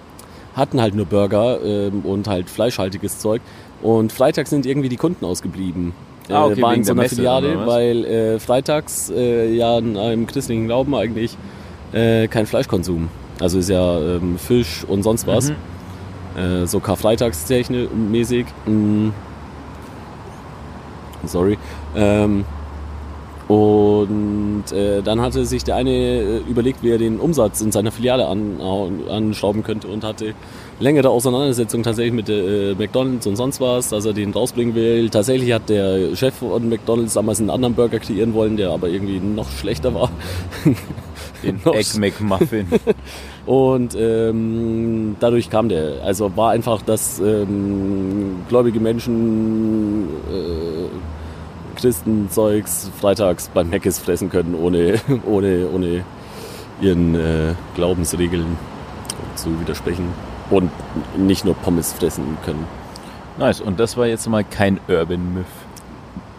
[0.54, 3.42] hatten halt nur Burger ähm, und halt fleischhaltiges Zeug.
[3.82, 5.92] Und freitags sind irgendwie die Kunden ausgeblieben.
[6.28, 9.96] Ah, okay, äh, war in so einer Messe, Filiale, weil äh, freitags äh, ja in
[9.96, 11.36] einem christlichen Glauben eigentlich
[11.92, 13.08] äh, kein Fleischkonsum.
[13.40, 15.50] Also ist ja ähm, Fisch und sonst was.
[15.50, 15.56] Mhm.
[16.62, 18.46] Äh, so Karfreitagstechnik-mäßig.
[18.66, 19.10] Mm.
[21.24, 21.58] Sorry.
[21.96, 22.44] Ähm,
[23.48, 27.90] und äh, dann hatte sich der eine äh, überlegt, wie er den Umsatz in seiner
[27.90, 28.60] Filiale an,
[29.08, 30.34] anschrauben könnte und hatte
[30.80, 35.08] längere Auseinandersetzung tatsächlich mit äh, McDonalds und sonst was, dass er den rausbringen will.
[35.08, 39.18] Tatsächlich hat der Chef von McDonalds damals einen anderen Burger kreieren wollen, der aber irgendwie
[39.18, 40.10] noch schlechter war.
[41.42, 42.66] Den Egg McMuffin.
[43.46, 46.02] Und ähm, dadurch kam der.
[46.04, 50.88] Also war einfach, dass ähm, gläubige Menschen äh,
[51.78, 56.04] Christenzeugs freitags beim Meckes fressen können, ohne, ohne, ohne
[56.80, 58.56] ihren äh, Glaubensregeln
[59.36, 60.08] zu widersprechen.
[60.50, 60.70] Und
[61.16, 62.66] nicht nur Pommes fressen können.
[63.38, 63.60] nice.
[63.60, 65.44] Und das war jetzt mal kein Urban Myth.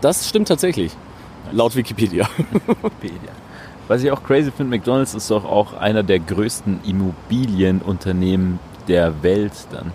[0.02, 0.92] Das stimmt tatsächlich.
[1.52, 2.28] Laut Wikipedia.
[2.68, 3.32] Wikipedia.
[3.88, 9.54] Was ich auch crazy finde, McDonalds ist doch auch einer der größten Immobilienunternehmen der Welt
[9.72, 9.92] dann.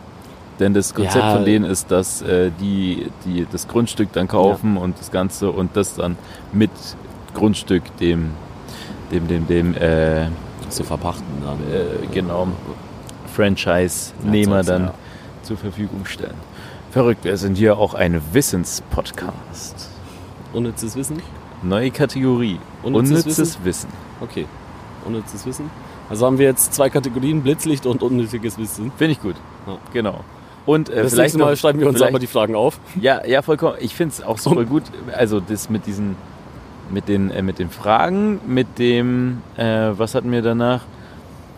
[0.61, 1.35] Denn das Konzept Ja.
[1.35, 5.77] von denen ist, dass äh, die, die das Grundstück dann kaufen und das Ganze und
[5.77, 6.17] das dann
[6.53, 6.71] mit
[7.35, 8.31] Grundstück dem,
[9.11, 10.27] dem, dem, dem, äh,
[10.69, 11.59] Zu verpachten dann.
[11.73, 12.49] äh, genau,
[13.35, 14.95] Franchise-Nehmer Ja, dann ja.
[15.43, 16.35] zur Verfügung stellen.
[16.93, 19.91] Verrückt, wir sind hier auch ein Wissenspodcast.
[20.53, 21.21] Unnützes Wissen?
[21.63, 22.61] Neue Kategorie.
[22.83, 23.89] Unnützes Unnützes Wissen.
[24.21, 24.47] Okay.
[25.05, 25.69] Unnützes Wissen.
[26.09, 28.93] Also haben wir jetzt zwei Kategorien, Blitzlicht und unnötiges Wissen.
[28.97, 29.37] Finde ich gut.
[29.67, 29.79] Ja.
[29.93, 30.21] Genau.
[30.67, 32.81] Und äh, Das vielleicht nächste Mal noch, schreiben wir uns aber die Fragen auf.
[33.01, 33.77] Ja, ja, vollkommen.
[33.81, 34.83] Ich finde es auch super gut.
[35.17, 36.17] Also das mit diesen,
[36.91, 40.81] mit den, äh, mit den Fragen, mit dem, äh, was hatten wir danach?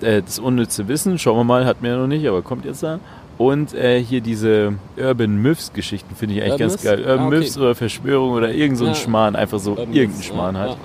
[0.01, 2.83] Äh, das unnütze Wissen, schauen wir mal, hatten wir ja noch nicht, aber kommt jetzt
[2.83, 2.99] da.
[3.39, 6.85] Und äh, hier diese Urban Myths Geschichten finde ich eigentlich Urban ganz Myths?
[6.85, 7.01] geil.
[7.01, 7.37] Urban Ah, okay.
[7.39, 8.95] Myths oder Verschwörung oder irgend so ein Ja.
[8.97, 10.77] Schmarrn, einfach so Urban irgendein Myths, Schmarrn halt.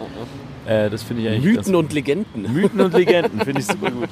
[0.68, 0.86] ja.
[0.86, 2.54] Äh, das finde ich eigentlich Mythen und Legenden.
[2.54, 4.10] Mythen und Legenden finde ich super gut.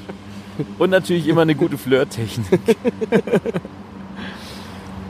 [0.80, 2.60] Und natürlich immer eine gute Flirttechnik.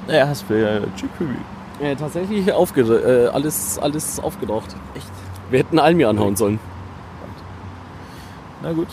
[0.10, 1.38] naja, hast du ja Chicory.
[1.82, 4.76] Äh, tatsächlich aufge äh, alles, alles aufgedacht.
[4.96, 5.08] Echt?
[5.50, 6.60] Wir hätten Almi anhauen sollen.
[8.62, 8.88] Na gut.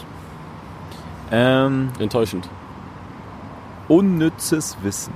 [1.33, 2.49] Ähm, Enttäuschend.
[3.89, 5.13] unnützes Wissen.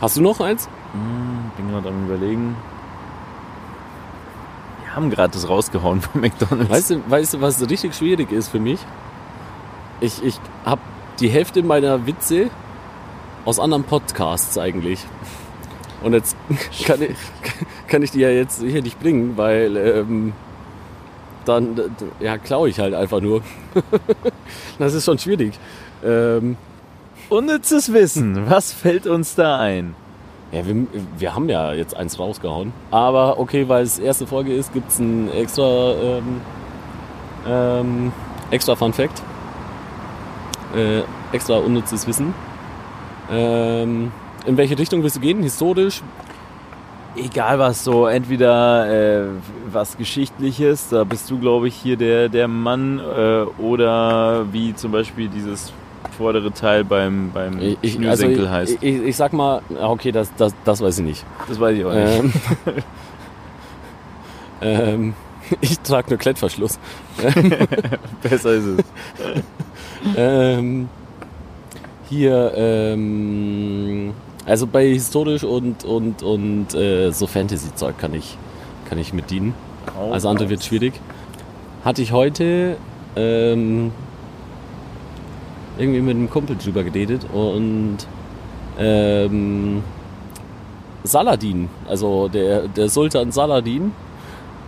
[0.00, 0.68] Hast du noch eins?
[0.92, 2.56] Hm, bin gerade am überlegen.
[4.84, 6.70] Wir haben gerade das rausgehauen von McDonalds.
[6.70, 8.80] Weißt du, weißt du, was richtig schwierig ist für mich?
[10.00, 10.80] Ich, ich habe
[11.18, 12.50] die Hälfte meiner Witze
[13.48, 15.00] aus anderen Podcasts eigentlich.
[16.02, 16.36] Und jetzt
[16.84, 17.16] kann ich,
[17.88, 20.34] kann ich die ja jetzt hier nicht bringen, weil ähm,
[21.46, 21.80] dann
[22.20, 23.40] ja, klaue ich halt einfach nur.
[24.78, 25.54] das ist schon schwierig.
[26.04, 26.58] Ähm,
[27.30, 28.50] Unnützes Wissen.
[28.50, 29.94] Was fällt uns da ein?
[30.52, 32.74] Ja, wir, wir haben ja jetzt eins rausgehauen.
[32.90, 36.40] Aber okay, weil es erste Folge ist, gibt es ein extra, ähm,
[37.46, 38.12] ähm,
[38.50, 39.22] extra Fun Fact.
[40.76, 41.00] Äh,
[41.32, 42.34] extra unnützes Wissen.
[43.30, 44.12] Ähm,
[44.46, 45.42] in welche Richtung willst du gehen?
[45.42, 46.02] Historisch?
[47.16, 49.26] Egal was so, entweder äh,
[49.70, 54.92] was Geschichtliches, da bist du glaube ich hier der, der Mann, äh, oder wie zum
[54.92, 55.72] Beispiel dieses
[56.16, 58.78] vordere Teil beim, beim Ich, ich, also ich, heißt.
[58.80, 61.24] ich, ich sag mal, ja, okay, das, das, das weiß ich nicht.
[61.48, 62.18] das weiß ich auch nicht.
[62.18, 62.32] Ähm,
[64.60, 65.14] ähm,
[65.60, 66.78] ich trage nur Klettverschluss.
[68.22, 68.84] Besser ist es.
[70.16, 70.88] Ähm,
[72.08, 74.14] hier, ähm,
[74.46, 78.36] also bei historisch und, und, und äh, so Fantasy-Zeug kann ich,
[78.88, 79.54] kann ich mit dienen.
[80.10, 80.94] Alles andere wird schwierig.
[81.84, 82.76] Hatte ich heute
[83.16, 83.92] ähm,
[85.78, 87.98] irgendwie mit einem Kumpel drüber geredet und
[88.78, 89.82] ähm,
[91.04, 93.92] Saladin, also der, der Sultan Saladin,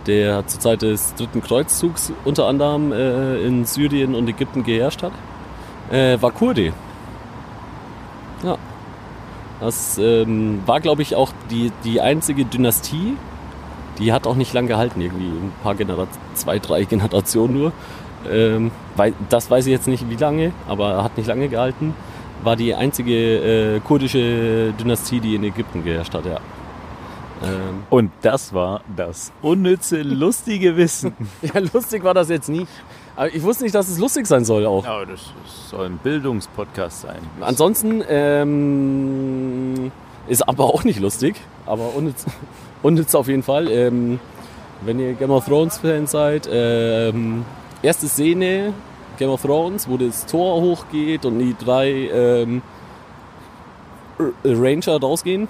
[0.07, 5.11] der zur Zeit des dritten Kreuzzugs unter anderem äh, in Syrien und Ägypten geherrscht hat,
[5.91, 6.73] äh, war Kurde.
[8.43, 8.57] Ja.
[9.59, 13.15] Das ähm, war, glaube ich, auch die, die einzige Dynastie,
[13.99, 17.71] die hat auch nicht lange gehalten, irgendwie ein paar Generationen, zwei, drei Generationen nur.
[18.29, 21.93] Ähm, weil, das weiß ich jetzt nicht wie lange, aber hat nicht lange gehalten.
[22.43, 26.39] War die einzige äh, kurdische Dynastie, die in Ägypten geherrscht hat, ja.
[27.43, 31.13] Ähm, Und das war das unnütze, lustige Wissen.
[31.41, 32.67] ja, lustig war das jetzt nicht.
[33.15, 34.85] Aber ich wusste nicht, dass es lustig sein soll auch.
[34.85, 35.21] Ja, das
[35.69, 37.19] soll ein Bildungspodcast sein.
[37.41, 39.91] Ansonsten ähm,
[40.27, 41.35] ist aber auch nicht lustig,
[41.65, 42.25] aber unnütz,
[42.83, 43.69] unnütz auf jeden Fall.
[43.69, 44.19] Ähm,
[44.83, 47.45] wenn ihr Game of Thrones Fan seid, ähm,
[47.83, 48.73] erste Szene
[49.17, 52.63] Game of Thrones, wo das Tor hochgeht und die drei ähm,
[54.43, 55.47] Ranger rausgehen.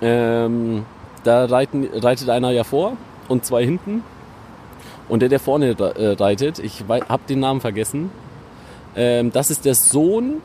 [0.00, 0.84] Ähm,
[1.24, 2.96] da reiten, reitet einer ja vor
[3.28, 4.02] und zwei hinten.
[5.10, 8.10] Und der, der vorne äh, reitet, ich habe den Namen vergessen,
[8.96, 10.40] ähm, das ist der Sohn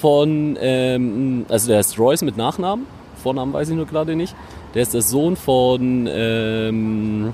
[0.00, 2.86] von, ähm, also der ist Royce mit Nachnamen,
[3.22, 4.34] Vornamen weiß ich nur gerade nicht.
[4.74, 7.32] Der ist der Sohn von ähm,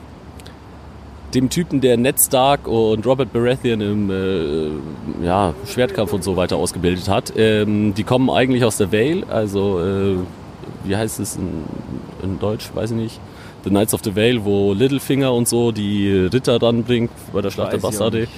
[1.34, 6.56] dem Typen, der Ned Stark und Robert Baratheon im äh, ja, Schwertkampf und so weiter
[6.56, 7.32] ausgebildet hat.
[7.36, 10.16] Ähm, die kommen eigentlich aus der Vale, also äh,
[10.84, 11.64] wie heißt es in,
[12.22, 13.20] in Deutsch, weiß ich nicht.
[13.64, 17.50] The Knights of the Vale, wo Littlefinger und so die Ritter dann bringt bei der
[17.50, 18.28] Schlacht der Weiß auch Bastarde.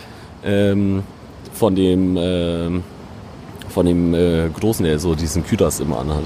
[0.44, 1.02] Ähm,
[1.52, 2.82] von dem ähm,
[3.68, 6.24] von dem äh, Großen, der so diesen Kyras immer anhat.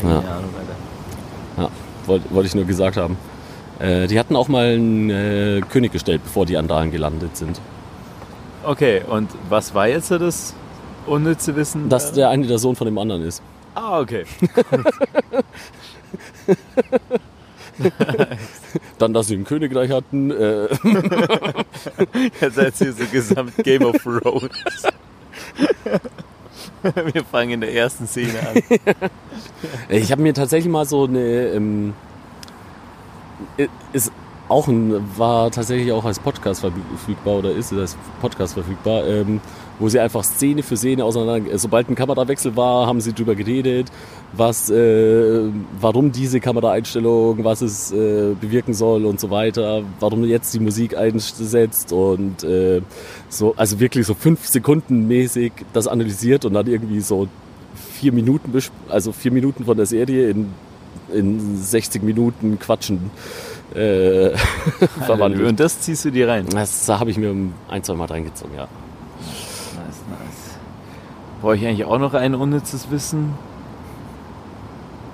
[0.00, 0.18] Keine Ja.
[0.18, 1.62] Ahnung, Alter.
[1.62, 1.70] Ja,
[2.06, 3.16] wollte wollt ich nur gesagt haben.
[3.78, 7.60] Äh, die hatten auch mal einen äh, König gestellt, bevor die Andalen gelandet sind.
[8.64, 10.54] Okay, und was war jetzt das
[11.06, 11.88] unnütze Wissen?
[11.88, 13.42] Dass der eine der Sohn von dem anderen ist.
[13.74, 14.24] ah, okay.
[18.98, 20.30] Dann, dass sie ein Königreich hatten.
[20.30, 20.68] Äh,
[22.40, 24.50] Jetzt erzählst du gesamt Game of Thrones.
[27.12, 28.62] Wir fangen in der ersten Szene an.
[29.88, 31.48] ich habe mir tatsächlich mal so eine.
[31.48, 31.94] Ähm,
[33.92, 34.12] ist
[34.48, 39.40] auch ein, war tatsächlich auch als Podcast verfügbar oder ist als Podcast verfügbar, ähm,
[39.78, 41.58] wo sie einfach Szene für Szene auseinander.
[41.58, 43.90] Sobald ein Kamerawechsel war, haben sie drüber geredet,
[44.32, 45.42] was, äh,
[45.80, 50.96] warum diese Kameraeinstellung, was es äh, bewirken soll und so weiter, warum jetzt die Musik
[50.96, 52.82] einsetzt und äh,
[53.28, 57.28] so, also wirklich so fünf Sekunden mäßig das analysiert und dann irgendwie so
[58.00, 58.52] vier Minuten,
[58.88, 60.50] also vier Minuten von der Serie in,
[61.12, 63.10] in 60 Minuten Quatschen
[63.74, 64.30] äh,
[65.06, 65.48] verwandelt.
[65.48, 66.46] Und das ziehst du dir rein.
[66.50, 67.34] Das habe ich mir
[67.68, 68.68] ein, zwei Mal reingezogen, ja.
[71.44, 73.34] Brauche ich eigentlich auch noch ein unnützes Wissen?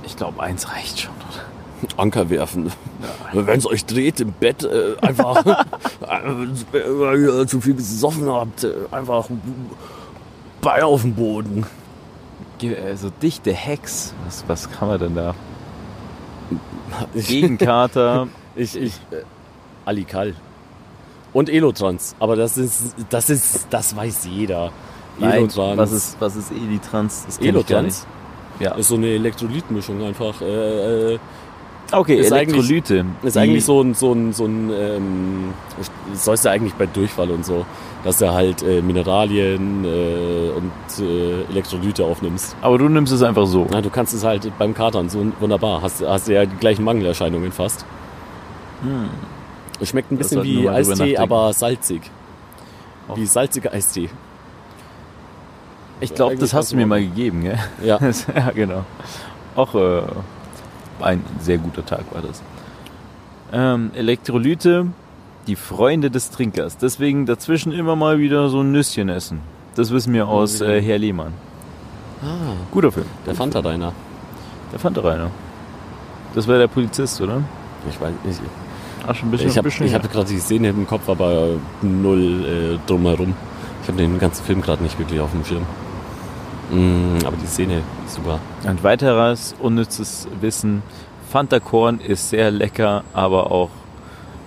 [0.05, 2.01] Ich glaube, eins reicht schon, oder?
[2.01, 2.70] Anker werfen.
[3.32, 5.55] Wenn es euch dreht im Bett, äh, einfach, äh,
[6.73, 9.27] weil ihr zu viel gesoffen habt, äh, einfach
[10.61, 11.66] Bein auf den Boden.
[12.59, 14.15] Ge- äh, So dichte Hacks.
[14.24, 15.35] Was, was kann man denn da?
[17.15, 18.28] Gegenkater.
[18.57, 19.23] Ich, ich, äh,
[19.85, 20.35] Alikal.
[21.32, 22.15] Und Elotrans.
[22.20, 24.70] Aber das ist, das ist, das weiß jeder.
[25.21, 25.79] Nein, Elotrans.
[25.79, 27.25] was ist, was ist Elitrans?
[27.27, 27.39] Das.
[27.39, 28.07] Elotrans?
[28.59, 28.73] Ja.
[28.73, 30.41] Ist so eine Elektrolytmischung einfach.
[30.43, 31.19] Äh, äh,
[31.93, 33.05] Okay, Ist eigentlich- Elektrolyte.
[33.25, 35.55] ist Die- eigentlich so ein, so ein, so ein ähm,
[36.15, 37.67] sollst du eigentlich bei Durchfall und so,
[38.05, 40.71] dass du halt äh, Mineralien äh, und
[41.05, 42.55] äh, Elektrolyte aufnimmst.
[42.63, 43.67] Aber du nimmst es einfach so.
[43.73, 45.83] Na, du kannst es halt beim Katern so wunderbar.
[45.83, 47.85] Hast, hast ja die gleichen Mangelerscheinungen fast.
[49.81, 52.03] Es schmeckt ein bisschen wie Eistee, aber salzig.
[53.09, 53.17] Auch.
[53.17, 54.11] Wie salziger Eistee.
[56.01, 57.59] Ich glaube, das hast du mir mal gegeben, gell?
[57.82, 57.98] Ja.
[58.35, 58.85] ja, genau.
[59.56, 60.02] Auch äh,
[61.01, 62.43] ein sehr guter Tag war das.
[63.52, 64.86] Ähm, Elektrolyte,
[65.47, 66.78] die Freunde des Trinkers.
[66.78, 69.40] Deswegen dazwischen immer mal wieder so ein Nüsschen essen.
[69.74, 71.32] Das wissen wir aus äh, Herr Lehmann.
[72.22, 73.06] Ah, Guter Film.
[73.27, 73.93] der Fanta Rainer.
[74.72, 75.31] Der fand da reiner.
[76.35, 77.43] Das war der Polizist, oder?
[77.89, 78.40] Ich weiß nicht.
[79.06, 79.48] Ach, schon ein bisschen.
[79.48, 80.09] Ich habe ich hab ja.
[80.09, 81.48] gerade die Szene im Kopf, aber
[81.82, 83.35] null äh, drumherum.
[83.82, 85.66] Ich habe den ganzen Film gerade nicht wirklich auf dem Schirm.
[86.71, 88.39] Mm, aber die Szene ist super.
[88.65, 90.83] Ein weiteres unnützes Wissen.
[91.31, 93.71] Fanta Korn ist sehr lecker, aber auch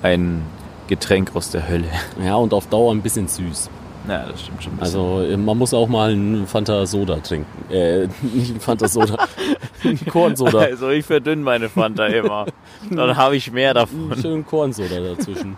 [0.01, 0.43] ein
[0.87, 1.87] Getränk aus der Hölle.
[2.23, 3.69] Ja, und auf Dauer ein bisschen süß.
[4.07, 4.73] Ja, das stimmt schon.
[4.79, 7.71] Also äh, man muss auch mal einen Fanta Soda trinken.
[7.71, 9.15] Äh, nicht einen Fanta Soda,
[9.83, 10.59] einen Kornsoda.
[10.59, 12.45] Also ich verdünne meine Fanta immer.
[12.89, 14.13] Dann habe ich mehr davon.
[14.21, 15.55] Schönen Kornsoda dazwischen.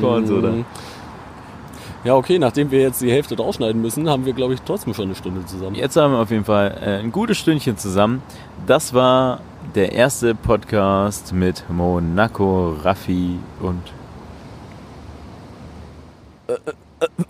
[0.00, 0.64] Kornsoda.
[2.04, 5.06] Ja, okay, nachdem wir jetzt die Hälfte draufschneiden müssen, haben wir, glaube ich, trotzdem schon
[5.06, 5.74] eine Stunde zusammen.
[5.74, 8.22] Jetzt haben wir auf jeden Fall äh, ein gutes Stündchen zusammen.
[8.66, 9.40] Das war
[9.74, 13.82] der erste Podcast mit Monaco, Raffi und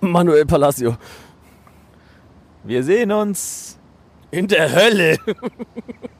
[0.01, 0.97] Manuel Palacio.
[2.65, 3.79] wir sehen uns
[4.31, 5.17] In der Hölle.